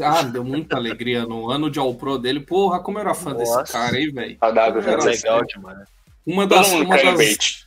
Ah, 0.01 0.23
deu 0.23 0.43
muita 0.43 0.76
alegria 0.76 1.26
no 1.26 1.49
ano 1.49 1.69
de 1.69 1.80
All 1.80 1.93
Pro 1.95 2.17
dele. 2.17 2.39
Porra, 2.39 2.80
como 2.80 2.97
eu 2.97 3.01
era 3.01 3.13
fã 3.13 3.34
desse 3.34 3.55
Nossa. 3.55 3.71
cara 3.71 3.95
aí, 3.95 4.09
velho. 4.11 4.38
Legal 5.05 5.45
demais. 5.45 5.88
Uma 6.26 6.47
das, 6.47 6.71
uma 6.73 6.97
das. 6.97 7.64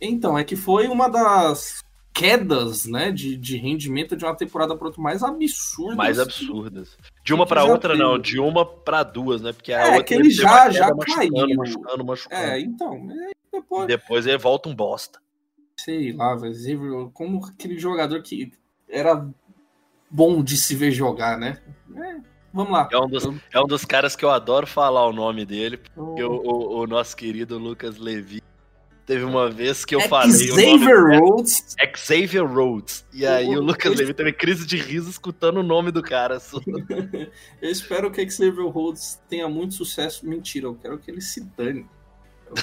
Então, 0.00 0.38
é 0.38 0.44
que 0.44 0.56
foi 0.56 0.88
uma 0.88 1.08
das 1.08 1.82
quedas, 2.12 2.86
né, 2.86 3.10
de, 3.12 3.36
de 3.36 3.56
rendimento 3.56 4.16
de 4.16 4.24
uma 4.24 4.34
temporada 4.34 4.76
para 4.76 4.86
outra 4.88 5.02
mais 5.02 5.22
absurdas. 5.22 5.96
Mais 5.96 6.18
absurdas. 6.18 6.96
De 7.24 7.32
uma 7.32 7.46
já 7.46 7.64
outra, 7.64 7.92
teve. 7.92 8.02
não. 8.02 8.18
De 8.18 8.38
uma 8.38 8.66
pra 8.66 9.02
duas, 9.02 9.40
né? 9.40 9.52
Porque 9.52 9.72
a 9.72 9.80
É, 9.80 9.86
outra 9.88 10.04
que 10.04 10.14
ele 10.14 10.30
já- 10.30 10.70
já 10.70 10.92
machucando, 10.94 11.16
caiu. 11.34 11.56
machucando, 11.56 12.04
machucando. 12.04 12.42
É, 12.42 12.60
então, 12.60 13.06
depois, 13.52 13.86
Depois 13.86 14.26
ele 14.26 14.38
volta 14.38 14.68
um 14.68 14.74
bosta. 14.74 15.20
sei 15.78 16.12
lá, 16.12 16.34
velho, 16.36 17.10
como 17.14 17.42
aquele 17.44 17.78
jogador 17.78 18.20
que 18.22 18.52
era 18.88 19.26
bom 20.10 20.42
de 20.42 20.56
se 20.56 20.74
ver 20.74 20.90
jogar, 20.90 21.38
né? 21.38 21.58
É, 21.96 22.16
vamos 22.52 22.72
lá. 22.72 22.88
É 22.92 22.98
um, 22.98 23.08
dos, 23.08 23.24
é 23.52 23.60
um 23.60 23.66
dos 23.66 23.84
caras 23.84 24.14
que 24.14 24.24
eu 24.24 24.30
adoro 24.30 24.66
falar 24.66 25.06
o 25.06 25.12
nome 25.12 25.46
dele, 25.46 25.78
porque 25.78 26.22
O- 26.22 26.32
o, 26.32 26.48
o- 26.50 26.80
o 26.82 26.86
nosso 26.86 27.16
querido 27.16 27.56
Lucas 27.58 27.96
Levi 27.96 28.42
teve 29.10 29.24
uma 29.24 29.50
vez 29.50 29.84
que 29.84 29.94
eu 29.96 30.00
falei. 30.02 30.30
o 30.50 30.54
nome 30.56 30.78
Xavier. 30.78 31.20
Rhodes. 31.20 31.76
Xavier 31.96 32.46
Rhodes. 32.46 33.04
E 33.12 33.26
aí 33.26 33.48
O- 33.48 33.58
o 33.58 33.60
Lucas 33.60 33.86
ele- 33.92 34.02
Levi 34.02 34.14
teve 34.14 34.32
crise 34.32 34.64
de 34.64 34.76
riso 34.76 35.10
escutando 35.10 35.56
o 35.58 35.62
nome 35.64 35.90
do 35.90 36.00
cara. 36.00 36.38
Eu 37.60 37.70
espero 37.70 38.10
que 38.12 38.28
Xavier 38.30 38.66
Rhodes 38.68 39.20
tenha 39.28 39.48
muito 39.48 39.74
sucesso. 39.74 40.24
Mentira, 40.26 40.66
eu 40.66 40.74
quero 40.76 40.96
que 40.98 41.10
ele 41.10 41.20
se 41.20 41.40
dane. 41.56 41.86
Eu 42.52 42.56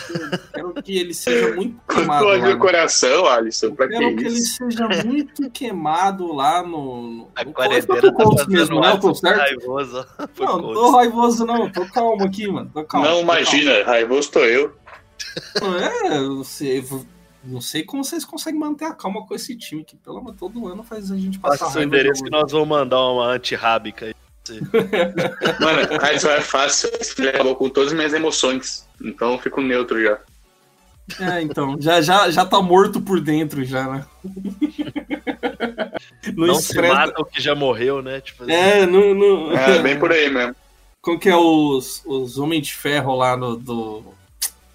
quero, 0.53 0.73
que 0.83 0.97
ele 0.97 1.13
seja 1.13 1.55
muito 1.55 1.79
queimado 1.87 2.37
no- 2.37 2.57
coração, 2.59 3.25
Alisson, 3.25 3.73
pra 3.73 3.85
Eu 3.85 3.89
que 3.91 3.97
quero 3.99 4.15
que 4.17 4.23
ele 4.25 4.33
isso? 4.37 4.55
seja 4.57 4.87
muito 5.05 5.49
queimado 5.49 6.33
lá 6.33 6.61
no. 6.61 7.01
no 7.01 7.29
A 7.35 7.45
quarentena 7.45 8.01
tá 8.01 8.13
fazendo 8.13 8.49
mesmo, 8.51 8.79
né? 8.81 8.97
Tô 8.97 9.13
certo? 9.15 9.37
raivoso. 9.39 10.05
Não, 10.39 10.61
não 10.61 10.73
tô 10.73 10.91
raivoso, 10.91 11.45
não. 11.45 11.71
Tô 11.71 11.85
calmo 11.85 12.23
aqui, 12.25 12.47
mano. 12.51 12.69
Tô 12.73 12.83
calmo. 12.83 13.05
Não 13.07 13.13
tô 13.21 13.25
calmo. 13.25 13.31
imagina, 13.39 13.83
raivoso 13.85 14.29
tô 14.31 14.39
eu. 14.39 14.75
É, 15.61 16.17
eu 16.17 16.43
sei, 16.43 16.83
não 17.43 17.61
sei 17.61 17.83
como 17.83 18.03
vocês 18.03 18.25
conseguem 18.25 18.59
manter 18.59 18.85
a 18.85 18.93
calma 18.93 19.25
com 19.25 19.33
esse 19.33 19.55
time, 19.55 19.83
que 19.83 19.95
pelo 19.95 20.17
amor 20.17 20.35
todo 20.35 20.67
ano 20.67 20.83
faz 20.83 21.11
a 21.11 21.17
gente 21.17 21.39
passar 21.39 21.65
Passa 21.65 21.65
o 21.65 21.73
raiva. 21.75 21.95
endereço 21.95 22.23
que 22.23 22.29
nós 22.29 22.51
vamos 22.51 22.67
mandar 22.67 22.99
uma 22.99 23.27
antirrábica 23.31 24.07
aí. 24.07 24.15
Mano, 25.59 26.01
Alisson 26.01 26.29
é 26.29 26.41
fácil. 26.41 26.89
Ele 27.17 27.29
acabou 27.29 27.55
com 27.55 27.69
todas 27.69 27.91
as 27.91 27.97
minhas 27.97 28.13
emoções. 28.13 28.87
Então 29.01 29.33
eu 29.33 29.39
fico 29.39 29.61
neutro 29.61 30.01
já. 30.01 30.19
É, 31.19 31.41
então, 31.41 31.77
já, 31.79 32.01
já, 32.01 32.29
já 32.29 32.45
tá 32.45 32.61
morto 32.61 33.01
por 33.01 33.21
dentro 33.21 33.63
já, 33.63 33.87
né? 33.87 34.05
Não, 36.35 36.47
Não 36.47 36.55
se 36.55 36.79
mata 36.81 37.21
o 37.21 37.25
que 37.25 37.41
já 37.41 37.55
morreu, 37.55 38.01
né? 38.01 38.19
Tipo 38.19 38.43
assim. 38.43 38.51
É, 38.51 38.85
não, 38.85 39.15
não... 39.15 39.51
É 39.51 39.81
bem 39.81 39.97
por 39.97 40.11
aí 40.11 40.29
mesmo. 40.29 40.55
Como 41.01 41.17
que 41.17 41.29
é 41.29 41.35
os, 41.35 42.03
os 42.05 42.37
Homens 42.37 42.67
de 42.67 42.73
Ferro 42.73 43.15
lá 43.15 43.37
no, 43.37 43.55
do, 43.55 44.03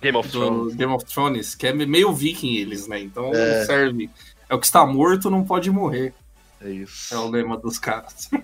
Game 0.03 0.19
of 0.19 0.29
do 0.29 0.33
Thrones. 0.39 0.75
Game 0.75 0.93
of 0.93 1.05
Thrones, 1.05 1.55
que 1.55 1.67
é 1.67 1.73
meio 1.73 2.13
viking 2.13 2.57
eles, 2.57 2.87
né? 2.89 3.01
Então 3.01 3.33
É. 3.33 3.65
serve. 3.65 4.11
É 4.49 4.55
o 4.55 4.59
que 4.59 4.67
está 4.67 4.85
morto 4.85 5.31
não 5.31 5.45
pode 5.45 5.71
morrer. 5.71 6.13
É 6.61 6.69
isso. 6.71 7.15
É 7.15 7.19
o 7.19 7.29
lema 7.29 7.57
dos 7.57 7.79
caras. 7.79 8.29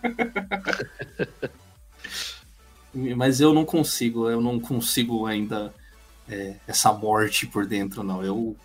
Mas 3.17 3.41
eu 3.41 3.53
não 3.53 3.65
consigo, 3.65 4.29
eu 4.31 4.41
não 4.41 4.59
consigo 4.59 5.27
ainda 5.27 5.75
é, 6.29 6.57
essa 6.67 6.93
morte 6.93 7.47
por 7.47 7.67
dentro, 7.67 8.03
não. 8.03 8.25
Eu 8.25 8.57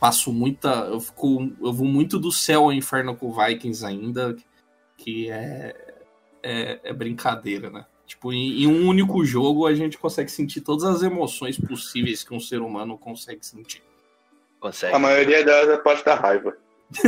passo 0.00 0.32
muita. 0.32 0.68
Eu 0.68 1.00
fico. 1.00 1.52
Eu 1.60 1.72
vou 1.72 1.86
muito 1.86 2.18
do 2.18 2.32
céu 2.32 2.64
ao 2.64 2.72
inferno 2.72 3.14
com 3.14 3.28
o 3.28 3.32
Vikings 3.34 3.84
ainda, 3.84 4.36
que 4.96 5.30
é, 5.30 5.74
é, 6.42 6.80
é 6.84 6.92
brincadeira, 6.92 7.70
né? 7.70 7.84
Tipo, 8.14 8.32
em, 8.32 8.62
em 8.62 8.66
um 8.68 8.86
único 8.88 9.24
jogo 9.24 9.66
a 9.66 9.74
gente 9.74 9.98
consegue 9.98 10.30
sentir 10.30 10.60
todas 10.60 10.84
as 10.84 11.02
emoções 11.02 11.58
possíveis 11.58 12.22
que 12.22 12.32
um 12.32 12.40
ser 12.40 12.60
humano 12.60 12.96
consegue 12.96 13.44
sentir. 13.44 13.82
Consegue. 14.60 14.94
A 14.94 14.98
maioria 14.98 15.44
delas 15.44 15.68
é 15.68 15.76
parte 15.76 16.04
da 16.04 16.14
raiva. 16.14 16.56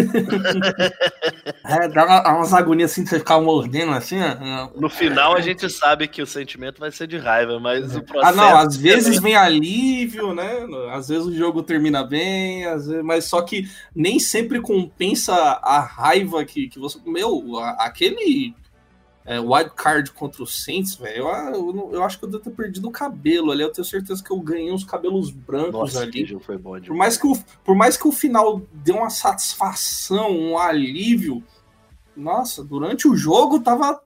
É, 1.64 1.88
dá 1.88 2.04
uma- 2.04 2.36
umas 2.38 2.52
agonias 2.52 2.92
assim, 2.92 3.04
você 3.04 3.18
ficar 3.18 3.40
mordendo 3.40 3.92
assim, 3.92 4.16
ó. 4.20 4.70
No 4.80 4.88
final 4.88 5.34
a 5.36 5.40
gente 5.40 5.68
sabe 5.68 6.06
que 6.08 6.22
o 6.22 6.26
sentimento 6.26 6.78
vai 6.80 6.90
ser 6.90 7.06
de 7.06 7.18
raiva, 7.18 7.58
mas 7.58 7.94
o 7.94 7.98
Ah, 7.98 8.02
processo. 8.02 8.36
não, 8.36 8.56
às 8.56 8.76
vezes 8.76 9.20
vem 9.20 9.34
alívio, 9.36 10.32
né? 10.34 10.66
Às 10.92 11.08
vezes 11.08 11.26
o 11.26 11.34
jogo 11.34 11.62
termina 11.62 12.04
bem, 12.04 12.64
às 12.66 12.86
vezes- 12.86 13.04
mas 13.04 13.24
só 13.24 13.42
que 13.42 13.68
nem 13.94 14.18
sempre 14.18 14.60
compensa 14.60 15.34
a 15.34 15.80
raiva 15.80 16.44
que, 16.44 16.68
que 16.68 16.78
você. 16.78 16.98
Meu, 17.04 17.58
aquele 17.78 18.54
é, 19.26 19.40
wild 19.40 19.70
card 19.74 20.12
contra 20.12 20.42
o 20.42 20.46
Saints, 20.46 20.94
velho, 20.94 21.28
eu, 21.28 21.54
eu, 21.54 21.72
não- 21.72 21.92
eu 21.92 22.02
acho 22.04 22.16
que 22.18 22.24
eu 22.24 22.30
devo 22.30 22.44
ter 22.44 22.50
perdido 22.50 22.88
o 22.88 22.92
cabelo 22.92 23.50
ali. 23.50 23.62
Eu 23.62 23.72
tenho 23.72 23.84
certeza 23.84 24.22
que 24.22 24.30
eu 24.30 24.38
ganhei 24.40 24.72
uns 24.72 24.84
cabelos 24.84 25.30
brancos 25.30 25.72
Nossa, 25.72 26.02
ali. 26.02 26.12
que 26.12 26.24
jogo 26.26 26.44
foi 26.44 26.56
bom 26.56 26.80
Por 26.80 26.94
mais, 26.94 27.16
que 27.16 27.26
o, 27.26 27.32
por 27.64 27.74
mais 27.74 27.96
que 27.96 28.06
o 28.06 28.12
final 28.12 28.62
dê 28.72 28.92
uma 28.92 29.10
satisfação, 29.10 30.30
um 30.30 30.56
alívio, 30.56 31.42
nossa, 32.16 32.62
durante 32.62 33.08
o 33.08 33.16
jogo 33.16 33.60
tava. 33.60 34.00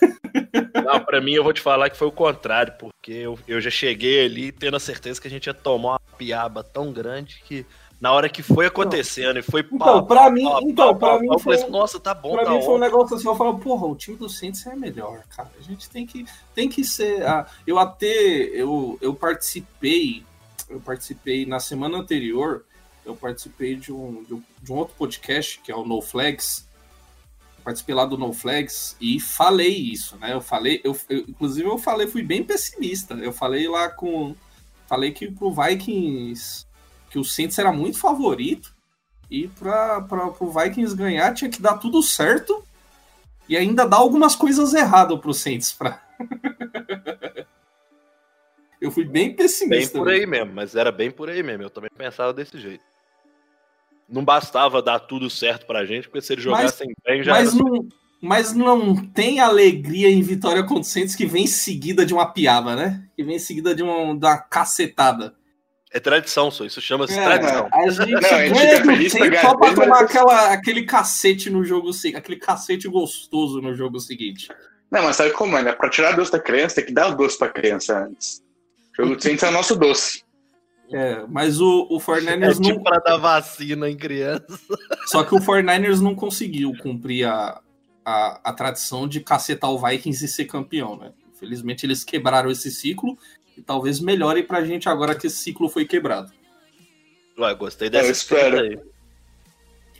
Não, 0.84 1.00
pra 1.04 1.20
mim 1.20 1.32
eu 1.32 1.44
vou 1.44 1.52
te 1.52 1.60
falar 1.60 1.90
que 1.90 1.96
foi 1.96 2.08
o 2.08 2.12
contrário, 2.12 2.74
porque 2.78 3.12
eu, 3.12 3.38
eu 3.48 3.60
já 3.60 3.70
cheguei 3.70 4.24
ali 4.24 4.52
tendo 4.52 4.76
a 4.76 4.80
certeza 4.80 5.20
que 5.20 5.26
a 5.26 5.30
gente 5.30 5.46
ia 5.46 5.54
tomar 5.54 5.92
uma 5.92 6.16
piaba 6.18 6.62
tão 6.62 6.92
grande 6.92 7.42
que 7.44 7.64
na 8.00 8.12
hora 8.12 8.28
que 8.30 8.42
foi 8.42 8.64
acontecendo 8.66 9.38
e 9.38 9.42
foi 9.42 9.60
Então, 9.70 10.04
pra 10.06 10.30
mim, 10.30 10.44
então, 10.62 10.96
pra 10.96 11.18
mim 11.20 11.26
eu 11.30 11.38
foi, 11.38 11.58
falei, 11.58 11.70
nossa, 11.70 12.00
tá 12.00 12.14
bom, 12.14 12.32
pra 12.32 12.44
tá 12.44 12.50
mim 12.50 12.62
foi 12.62 12.74
um 12.74 12.78
negócio 12.78 13.14
assim, 13.14 13.28
eu 13.28 13.36
falo, 13.36 13.58
porra, 13.58 13.86
o 13.86 13.94
time 13.94 14.16
do 14.16 14.28
Saints 14.28 14.66
é 14.66 14.74
melhor, 14.74 15.22
cara. 15.36 15.50
A 15.58 15.62
gente 15.62 15.90
tem 15.90 16.06
que, 16.06 16.24
tem 16.54 16.68
que 16.68 16.82
ser. 16.82 17.22
eu 17.66 17.78
até 17.78 18.06
eu, 18.06 18.98
eu 19.02 19.14
participei, 19.14 20.24
eu 20.68 20.80
participei 20.80 21.44
na 21.44 21.60
semana 21.60 21.98
anterior, 21.98 22.64
eu 23.04 23.14
participei 23.14 23.76
de 23.76 23.92
um, 23.92 24.22
de 24.24 24.34
um, 24.34 24.42
de 24.62 24.72
um 24.72 24.76
outro 24.76 24.94
podcast 24.96 25.60
que 25.62 25.70
é 25.70 25.76
o 25.76 25.84
No 25.84 26.00
Flags. 26.00 26.66
Eu 27.58 27.64
participei 27.64 27.94
lá 27.94 28.06
do 28.06 28.16
No 28.16 28.32
Flags 28.32 28.96
e 28.98 29.20
falei 29.20 29.68
isso, 29.74 30.16
né? 30.16 30.32
Eu 30.32 30.40
falei, 30.40 30.80
eu, 30.82 30.96
eu- 31.10 31.24
inclusive 31.28 31.68
eu 31.68 31.76
falei, 31.76 32.06
fui 32.06 32.22
bem 32.22 32.42
pessimista. 32.42 33.12
Eu 33.14 33.32
falei 33.32 33.68
lá 33.68 33.90
com. 33.90 34.34
Falei 34.86 35.12
que 35.12 35.30
pro 35.30 35.52
Vikings. 35.52 36.66
Que 37.10 37.18
o 37.18 37.24
Saints 37.24 37.58
era 37.58 37.72
muito 37.72 37.98
favorito. 37.98 38.74
E 39.30 39.46
para 39.48 40.06
o 40.40 40.50
Vikings 40.52 40.96
ganhar 40.96 41.34
tinha 41.34 41.50
que 41.50 41.60
dar 41.62 41.76
tudo 41.78 42.02
certo 42.02 42.64
e 43.48 43.56
ainda 43.56 43.86
dar 43.86 43.98
algumas 43.98 44.34
coisas 44.34 44.72
erradas 44.74 45.18
pro 45.20 45.34
Saints. 45.34 45.72
Pra... 45.72 46.00
Eu 48.80 48.90
fui 48.90 49.04
bem 49.04 49.28
Bem 49.28 49.36
pessimista. 49.36 49.98
por 49.98 50.08
aí 50.08 50.24
mesmo, 50.26 50.52
mas 50.54 50.74
era 50.74 50.90
bem 50.90 51.10
por 51.10 51.28
aí 51.28 51.42
mesmo. 51.42 51.62
Eu 51.64 51.70
também 51.70 51.90
pensava 51.96 52.32
desse 52.32 52.58
jeito. 52.58 52.82
Não 54.08 54.24
bastava 54.24 54.82
dar 54.82 54.98
tudo 55.00 55.28
certo 55.28 55.66
pra 55.66 55.84
gente, 55.84 56.08
porque 56.08 56.22
se 56.22 56.32
eles 56.32 56.44
Mas- 56.46 56.60
jogassem 56.62 56.88
bem 57.06 57.22
já 57.22 57.32
Mas 57.32 57.54
era... 57.54 57.62
não, 57.62 57.88
mas 58.20 58.52
não 58.54 58.96
tem 58.96 59.38
alegria 59.38 60.08
em 60.10 60.22
vitória 60.22 60.62
contra 60.64 60.80
o 60.80 60.84
Saints 60.84 61.14
que 61.14 61.26
vem 61.26 61.46
seguida 61.46 62.04
de 62.06 62.12
uma 62.14 62.32
piaba, 62.32 62.74
né? 62.74 63.04
Que 63.14 63.22
vem 63.22 63.38
seguida 63.38 63.74
de 63.74 63.82
uma, 63.82 64.16
de 64.18 64.24
uma 64.26 64.38
cacetada. 64.38 65.34
É 65.92 65.98
tradição, 65.98 66.50
só. 66.50 66.64
Isso 66.64 66.80
chama-se 66.80 67.18
É, 67.18 67.24
tradição. 67.24 67.68
a 67.72 67.88
gente 67.88 68.10
Não, 68.10 68.30
a 68.30 68.46
gente 68.46 68.54
ganha 68.54 69.10
fica 69.10 69.24
do 69.24 69.30
ganhar 69.30 69.42
só 69.42 69.56
pra 69.56 69.74
tomar 69.74 70.00
aquela, 70.00 70.52
aquele 70.52 70.84
cacete 70.84 71.50
no 71.50 71.64
jogo 71.64 71.92
seguinte, 71.92 72.18
aquele 72.18 72.38
cacete 72.38 72.86
gostoso 72.88 73.60
no 73.60 73.74
jogo 73.74 73.98
seguinte. 73.98 74.48
Não, 74.90 75.02
mas 75.02 75.16
sabe 75.16 75.30
como, 75.32 75.56
é? 75.56 75.72
Pra 75.72 75.90
tirar 75.90 76.12
doce 76.12 76.30
da 76.32 76.38
criança, 76.38 76.76
tem 76.76 76.86
que 76.86 76.92
dar 76.92 77.08
o 77.08 77.16
doce 77.16 77.36
pra 77.38 77.48
criança 77.48 78.04
antes. 78.04 78.42
O 78.92 79.02
jogo 79.02 79.16
de 79.16 79.22
Saints 79.22 79.42
é 79.42 79.48
o 79.48 79.52
nosso 79.52 79.74
doce. 79.76 80.22
É, 80.92 81.24
mas 81.28 81.60
o, 81.60 81.86
o 81.90 81.96
É 81.98 82.00
49ers 82.00 82.54
não, 82.56 82.62
tipo 82.62 82.82
pra 82.82 82.98
dar 82.98 83.16
vacina 83.16 83.88
em 83.88 83.96
criança. 83.96 84.44
Só 85.06 85.22
que 85.22 85.34
o 85.34 85.38
49ers 85.38 86.00
não 86.00 86.14
conseguiu 86.14 86.72
cumprir 86.82 87.24
a, 87.26 87.60
a, 88.04 88.40
a 88.50 88.52
tradição 88.52 89.06
de 89.08 89.20
cacetar 89.20 89.70
o 89.70 89.78
Vikings 89.78 90.24
e 90.24 90.28
ser 90.28 90.46
campeão, 90.46 90.96
né? 90.96 91.12
Infelizmente 91.40 91.86
eles 91.86 92.04
quebraram 92.04 92.50
esse 92.50 92.70
ciclo 92.70 93.18
e 93.56 93.62
talvez 93.62 93.98
melhore 93.98 94.42
pra 94.42 94.62
gente 94.62 94.88
agora 94.88 95.14
que 95.14 95.26
esse 95.26 95.38
ciclo 95.38 95.68
foi 95.68 95.86
quebrado. 95.86 96.30
Ué, 97.38 97.54
gostei 97.54 97.88
dessa 97.88 98.08
Eu 98.08 98.12
espero. 98.12 98.60
aí. 98.60 98.78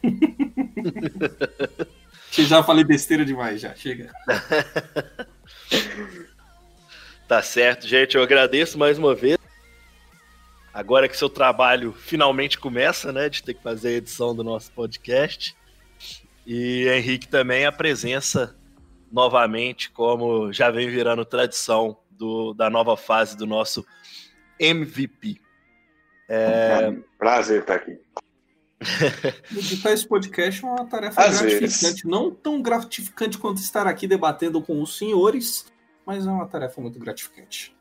Que 2.30 2.44
já 2.44 2.62
falei 2.62 2.84
besteira 2.84 3.24
demais, 3.24 3.60
já. 3.60 3.74
Chega. 3.74 4.12
Tá 7.26 7.40
certo, 7.42 7.86
gente. 7.86 8.16
Eu 8.16 8.24
agradeço 8.24 8.76
mais 8.76 8.98
uma 8.98 9.14
vez. 9.14 9.38
Agora 10.74 11.08
que 11.08 11.16
seu 11.16 11.28
trabalho 11.28 11.92
finalmente 11.92 12.58
começa, 12.58 13.12
né? 13.12 13.28
De 13.28 13.40
ter 13.40 13.54
que 13.54 13.62
fazer 13.62 13.88
a 13.88 13.92
edição 13.98 14.34
do 14.34 14.42
nosso 14.42 14.72
podcast. 14.72 15.54
E 16.44 16.88
Henrique 16.88 17.28
também 17.28 17.64
a 17.66 17.70
presença 17.70 18.56
novamente, 19.10 19.90
como 19.90 20.52
já 20.52 20.70
vem 20.70 20.88
virando 20.88 21.24
tradição 21.24 21.96
do, 22.10 22.54
da 22.54 22.70
nova 22.70 22.96
fase 22.96 23.36
do 23.36 23.46
nosso 23.46 23.84
MVP. 24.58 25.40
É... 26.28 26.92
Prazer 27.18 27.62
estar 27.62 27.74
aqui. 27.74 27.98
Editar 29.54 29.92
esse 29.92 30.06
podcast 30.06 30.64
é 30.64 30.68
uma 30.68 30.86
tarefa 30.86 31.20
Às 31.20 31.40
gratificante. 31.40 31.82
vezes. 31.82 32.04
Não 32.04 32.30
tão 32.30 32.62
gratificante 32.62 33.36
quanto 33.36 33.58
estar 33.58 33.86
aqui 33.86 34.06
debatendo 34.06 34.62
com 34.62 34.80
os 34.80 34.96
senhores, 34.96 35.66
mas 36.06 36.26
é 36.26 36.30
uma 36.30 36.46
tarefa 36.46 36.80
muito 36.80 36.98
gratificante. 36.98 37.76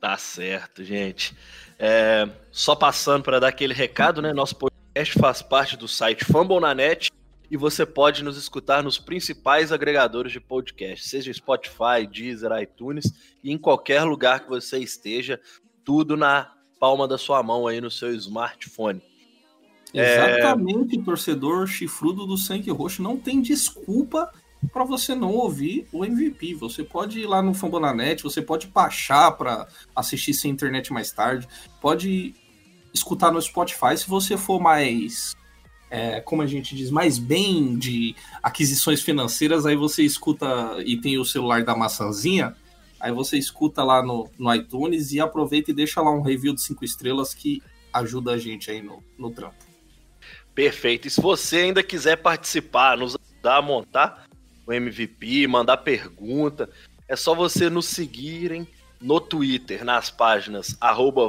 Tá 0.00 0.16
certo, 0.16 0.84
gente. 0.84 1.36
É, 1.78 2.28
só 2.52 2.76
passando 2.76 3.24
para 3.24 3.40
dar 3.40 3.48
aquele 3.48 3.74
recado, 3.74 4.22
né? 4.22 4.32
Nosso 4.32 4.54
podcast 4.54 5.18
faz 5.18 5.42
parte 5.42 5.76
do 5.76 5.88
site 5.88 6.24
Fambonanet 6.24 7.10
e 7.50 7.56
você 7.56 7.86
pode 7.86 8.22
nos 8.22 8.36
escutar 8.36 8.82
nos 8.82 8.98
principais 8.98 9.72
agregadores 9.72 10.32
de 10.32 10.40
podcast, 10.40 11.08
seja 11.08 11.32
Spotify, 11.32 12.06
Deezer, 12.10 12.50
iTunes 12.60 13.12
e 13.42 13.50
em 13.50 13.58
qualquer 13.58 14.02
lugar 14.04 14.40
que 14.40 14.48
você 14.48 14.78
esteja, 14.78 15.40
tudo 15.84 16.16
na 16.16 16.52
palma 16.78 17.08
da 17.08 17.18
sua 17.18 17.42
mão 17.42 17.66
aí 17.66 17.80
no 17.80 17.90
seu 17.90 18.14
smartphone. 18.14 19.02
É. 19.94 20.38
Exatamente, 20.38 21.02
torcedor 21.02 21.66
chifrudo 21.66 22.26
do 22.26 22.36
sangue 22.36 22.70
roxo. 22.70 23.02
Não 23.02 23.16
tem 23.16 23.40
desculpa 23.40 24.30
para 24.72 24.84
você 24.84 25.14
não 25.14 25.32
ouvir 25.32 25.88
o 25.92 26.04
MVP. 26.04 26.54
Você 26.54 26.84
pode 26.84 27.20
ir 27.20 27.26
lá 27.26 27.40
no 27.40 27.54
Fambonanet, 27.54 28.22
você 28.22 28.42
pode 28.42 28.66
baixar 28.66 29.32
para 29.32 29.66
assistir 29.96 30.34
sem 30.34 30.50
internet 30.50 30.92
mais 30.92 31.10
tarde, 31.10 31.48
pode 31.80 32.34
escutar 32.92 33.30
no 33.30 33.40
Spotify 33.40 33.96
se 33.96 34.08
você 34.08 34.36
for 34.36 34.60
mais 34.60 35.34
é, 35.90 36.20
como 36.20 36.42
a 36.42 36.46
gente 36.46 36.74
diz, 36.74 36.90
mais 36.90 37.18
bem 37.18 37.76
de 37.76 38.14
aquisições 38.42 39.00
financeiras, 39.00 39.66
aí 39.66 39.76
você 39.76 40.02
escuta 40.02 40.46
e 40.84 40.96
tem 40.96 41.18
o 41.18 41.24
celular 41.24 41.64
da 41.64 41.74
maçãzinha, 41.74 42.54
aí 43.00 43.12
você 43.12 43.38
escuta 43.38 43.82
lá 43.82 44.02
no, 44.02 44.28
no 44.38 44.54
iTunes 44.54 45.12
e 45.12 45.20
aproveita 45.20 45.70
e 45.70 45.74
deixa 45.74 46.00
lá 46.00 46.10
um 46.10 46.22
review 46.22 46.54
de 46.54 46.62
cinco 46.62 46.84
estrelas 46.84 47.32
que 47.32 47.62
ajuda 47.92 48.32
a 48.32 48.38
gente 48.38 48.70
aí 48.70 48.82
no, 48.82 49.02
no 49.18 49.30
trampo. 49.30 49.66
Perfeito. 50.54 51.06
E 51.06 51.10
se 51.10 51.20
você 51.20 51.58
ainda 51.58 51.82
quiser 51.82 52.16
participar, 52.16 52.96
nos 52.96 53.16
ajudar 53.16 53.58
a 53.58 53.62
montar 53.62 54.28
o 54.66 54.72
MVP, 54.72 55.46
mandar 55.46 55.78
pergunta, 55.78 56.68
é 57.06 57.16
só 57.16 57.34
você 57.34 57.70
nos 57.70 57.86
seguirem 57.86 58.68
no 59.00 59.20
Twitter, 59.20 59.84
nas 59.84 60.10
páginas 60.10 60.76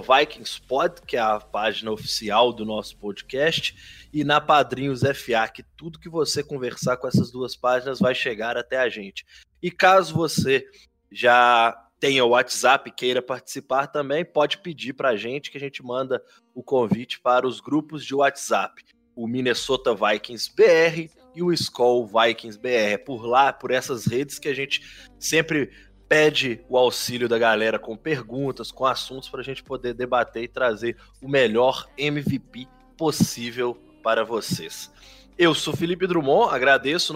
VikingsPod, 0.07 1.01
que 1.05 1.17
é 1.17 1.20
a 1.20 1.39
página 1.39 1.91
oficial 1.91 2.51
do 2.51 2.65
nosso 2.65 2.97
podcast, 2.97 3.76
e 4.11 4.24
na 4.24 4.41
Padrinhos 4.41 5.01
FA, 5.01 5.47
que 5.53 5.63
tudo 5.78 5.99
que 5.99 6.09
você 6.09 6.43
conversar 6.43 6.97
com 6.97 7.07
essas 7.07 7.32
duas 7.32 7.55
páginas 7.55 7.99
vai 7.99 8.15
chegar 8.15 8.57
até 8.57 8.78
a 8.78 8.89
gente. 8.89 9.26
E 9.61 9.70
caso 9.70 10.15
você 10.15 10.65
já 11.11 11.76
tenha 11.99 12.24
o 12.24 12.30
WhatsApp 12.30 12.89
queira 12.91 13.22
participar 13.22 13.88
também, 13.88 14.24
pode 14.24 14.59
pedir 14.59 14.93
para 14.93 15.09
a 15.09 15.15
gente 15.15 15.51
que 15.51 15.57
a 15.57 15.61
gente 15.61 15.84
manda 15.84 16.24
o 16.55 16.63
convite 16.63 17.20
para 17.20 17.45
os 17.45 17.59
grupos 17.59 18.05
de 18.05 18.15
WhatsApp. 18.15 18.84
O 19.15 19.28
Minnesota 19.28 19.93
Vikings 19.93 20.49
BR 20.55 21.11
e 21.36 21.43
o 21.43 21.51
Skull 21.51 22.07
Vikings 22.07 22.57
BR. 22.57 22.93
É 22.93 22.97
por 22.97 23.26
lá, 23.26 23.51
por 23.51 23.72
essas 23.72 24.05
redes 24.05 24.39
que 24.39 24.47
a 24.47 24.53
gente 24.53 25.11
sempre 25.20 25.72
pede 26.10 26.60
o 26.68 26.76
auxílio 26.76 27.30
da 27.30 27.38
galera 27.38 27.78
com 27.78 27.95
perguntas, 27.95 28.72
com 28.72 28.86
assuntos 28.86 29.30
para 29.30 29.41
a 29.41 29.43
gente 29.43 29.64
poder 29.64 29.93
debater 29.93 30.43
e 30.43 30.47
trazer 30.47 30.97
o 31.22 31.30
melhor 31.30 31.88
MVP 31.95 32.68
possível 32.97 33.78
para 34.03 34.26
vocês. 34.26 34.91
Eu 35.38 35.53
sou 35.53 35.76
Felipe 35.76 36.07
Drummond, 36.07 36.53
agradeço 36.53 37.14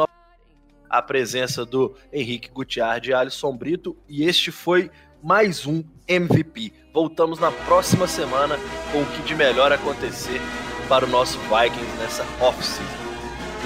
a 0.88 1.02
presença 1.02 1.66
do 1.66 1.96
Henrique 2.12 2.52
Gutiardi 2.52 3.10
e 3.10 3.14
Alisson 3.14 3.58
Brito 3.58 3.98
e 4.08 4.26
este 4.26 4.52
foi 4.52 4.92
mais 5.24 5.66
um 5.66 5.84
MVP. 6.08 6.72
Voltamos 6.94 7.40
na 7.40 7.52
próxima 7.52 8.08
semana 8.08 8.58
com 8.92 9.02
o 9.02 9.06
que 9.08 9.24
de 9.24 9.34
melhor 9.34 9.72
acontecer 9.72 10.40
para 10.88 11.06
o 11.06 11.10
nosso 11.10 11.40
Vikings 11.40 11.98
nessa 11.98 12.24
off-season. 12.40 13.04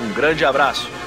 Um 0.01 0.13
grande 0.13 0.45
abraço! 0.45 1.06